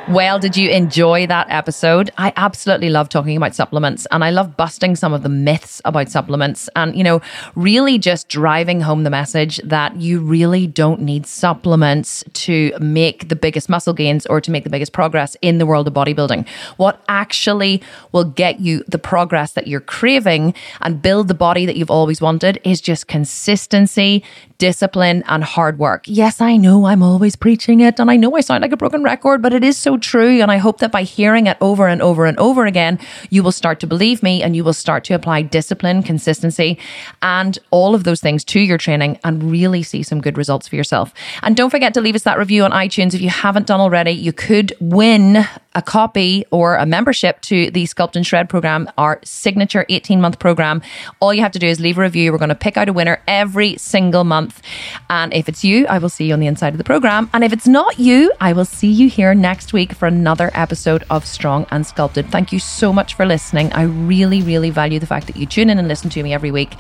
Well, 0.10 0.40
did 0.40 0.58
you 0.58 0.72
enjoy 0.72 1.28
that 1.28 1.46
episode? 1.52 2.10
I 2.18 2.34
absolutely 2.36 2.90
love 2.90 3.10
talking 3.10 3.38
about 3.38 3.54
supplements 3.54 4.08
and 4.10 4.24
I 4.24 4.32
love 4.32 4.58
busting 4.58 4.96
some 4.96 5.14
of 5.14 5.22
the 5.22 5.30
myths 5.30 5.84
about 5.86 6.10
supplements 6.10 6.68
and, 6.76 6.96
you 6.96 7.04
know, 7.04 7.22
really 7.54 8.00
just 8.00 8.28
driving 8.28 8.82
home 8.82 9.04
the 9.04 9.12
message 9.12 9.58
that 9.64 9.98
you 9.98 10.20
really 10.20 10.66
don't 10.66 11.02
need 11.02 11.28
supplements 11.28 12.24
to 12.34 12.74
make 12.80 13.30
the 13.30 13.36
biggest 13.36 13.70
muscle 13.70 13.94
gains 13.94 14.26
or 14.26 14.42
to 14.42 14.50
make 14.50 14.64
the 14.64 14.72
biggest 14.72 14.94
progress 14.94 15.38
in 15.44 15.60
the 15.60 15.68
world 15.68 15.88
of 15.88 15.94
bodybuilding. 15.94 16.48
What 16.78 17.04
actually 17.08 17.84
will 18.12 18.26
get 18.26 18.60
you 18.60 18.84
the 18.88 18.98
progress 18.98 19.52
that 19.52 19.68
you're 19.68 19.80
craving 19.80 20.56
and 20.82 21.04
build 21.04 21.28
the 21.28 21.36
body 21.36 21.68
that 21.68 21.76
you've 21.76 21.92
always 21.92 22.20
wanted 22.20 22.60
is 22.64 22.82
just 22.82 23.06
consistency, 23.06 24.24
discipline 24.60 25.24
and 25.28 25.44
hard 25.44 25.80
work. 25.80 26.04
Yes, 26.06 26.42
I 26.42 26.58
know 26.58 26.86
I'm 26.86 27.02
always 27.02 27.36
preaching 27.36 27.80
it 27.80 28.00
and 28.00 28.12
I 28.12 28.18
know 28.18 28.36
I 28.36 28.42
sound 28.42 28.62
like 28.62 28.72
a 28.72 28.78
broken 28.78 29.02
record, 29.04 29.42
but 29.42 29.54
it 29.54 29.64
is 29.64 29.78
so 29.78 29.98
true. 29.98 30.42
And 30.42 30.52
I 30.52 30.58
hope 30.58 30.80
that 30.80 30.92
by 30.92 31.04
hearing 31.04 31.48
it 31.48 31.58
over 31.62 31.88
and 31.88 32.02
over 32.02 32.26
and 32.26 32.38
over 32.38 32.66
again, 32.66 33.00
you 33.32 33.42
will 33.42 33.54
start 33.54 33.80
to 33.80 33.88
believe 33.88 34.22
me 34.22 34.44
and 34.44 34.56
you 34.56 34.64
will 34.64 34.74
start 34.74 35.06
to 35.06 35.14
apply 35.16 35.42
discipline, 35.42 36.04
consistency, 36.04 36.78
and 37.22 37.58
all 37.72 37.96
of 37.96 38.04
those 38.04 38.20
things 38.20 38.44
to 38.44 38.60
your 38.60 38.78
training 38.78 39.18
and 39.24 39.50
really 39.50 39.82
see 39.82 40.04
some 40.04 40.22
good 40.22 40.38
results 40.38 40.68
for 40.68 40.76
yourself. 40.76 41.14
And 41.42 41.56
don't 41.56 41.70
forget 41.70 41.94
to 41.96 42.02
leave 42.02 42.16
us 42.16 42.24
that 42.24 42.38
review 42.38 42.64
on 42.66 42.72
iTunes 42.72 43.14
if 43.14 43.22
you 43.22 43.30
haven't 43.30 43.66
done 43.66 43.80
already. 43.80 44.12
You 44.12 44.34
could 44.34 44.74
win 44.82 45.48
a 45.80 45.82
copy 45.82 46.44
or 46.52 46.76
a 46.76 46.86
membership 46.86 47.40
to 47.40 47.72
the 47.72 47.86
Sculpt 47.86 48.18
and 48.18 48.28
Shred 48.28 48.50
program, 48.50 48.90
our 48.98 49.22
signature 49.24 49.86
18 49.88 50.20
month 50.20 50.38
program. 50.38 50.82
All 51.22 51.34
you 51.34 51.42
have 51.42 51.54
to 51.54 51.60
do 51.60 51.68
is 51.68 51.80
leave 51.80 51.98
a 51.98 52.02
review. 52.02 52.34
We're 52.34 52.38
going 52.38 52.50
to 52.50 52.56
pick 52.56 52.76
out 52.76 52.90
a 52.90 52.94
winner 52.94 53.22
every 53.30 53.78
single 53.78 54.26
month. 54.26 54.62
And 55.10 55.34
if 55.34 55.48
it's 55.48 55.64
you, 55.64 55.88
I 55.88 56.00
will 56.00 56.10
see 56.10 56.26
you 56.26 56.34
on 56.34 56.42
the 56.42 56.48
inside 56.48 56.74
of 56.74 56.80
the 56.80 56.84
program. 56.84 57.30
And 57.34 57.46
if 57.46 57.54
it's 57.54 57.66
not 57.66 57.98
you, 57.98 58.34
I 58.42 58.52
will 58.52 58.66
see 58.66 58.92
you 58.92 59.08
here 59.08 59.34
next 59.34 59.72
week 59.72 59.94
for 59.94 60.06
another 60.06 60.52
episode 60.54 61.06
of 61.10 61.26
Strong 61.26 61.66
and 61.72 61.88
Sculpted. 61.88 62.30
Thank 62.30 62.52
you 62.52 62.60
so 62.60 62.92
much 62.92 63.14
for 63.14 63.26
listening. 63.26 63.72
I 63.72 63.84
really, 63.84 64.42
really 64.42 64.72
value 64.72 65.00
the 65.00 65.08
fact 65.08 65.28
that 65.28 65.38
you 65.38 65.46
tune 65.46 65.70
in 65.70 65.80
and 65.80 65.88
listen 65.88 66.10
to 66.10 66.22
me 66.22 66.34
every 66.34 66.52
week. 66.52 66.76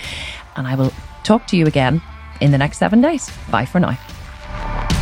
And 0.57 0.67
I 0.67 0.75
will 0.75 0.91
talk 1.23 1.47
to 1.47 1.55
you 1.55 1.67
again 1.67 2.01
in 2.41 2.51
the 2.51 2.57
next 2.57 2.79
seven 2.79 2.99
days. 2.99 3.31
Bye 3.49 3.65
for 3.65 3.79
now. 3.79 4.98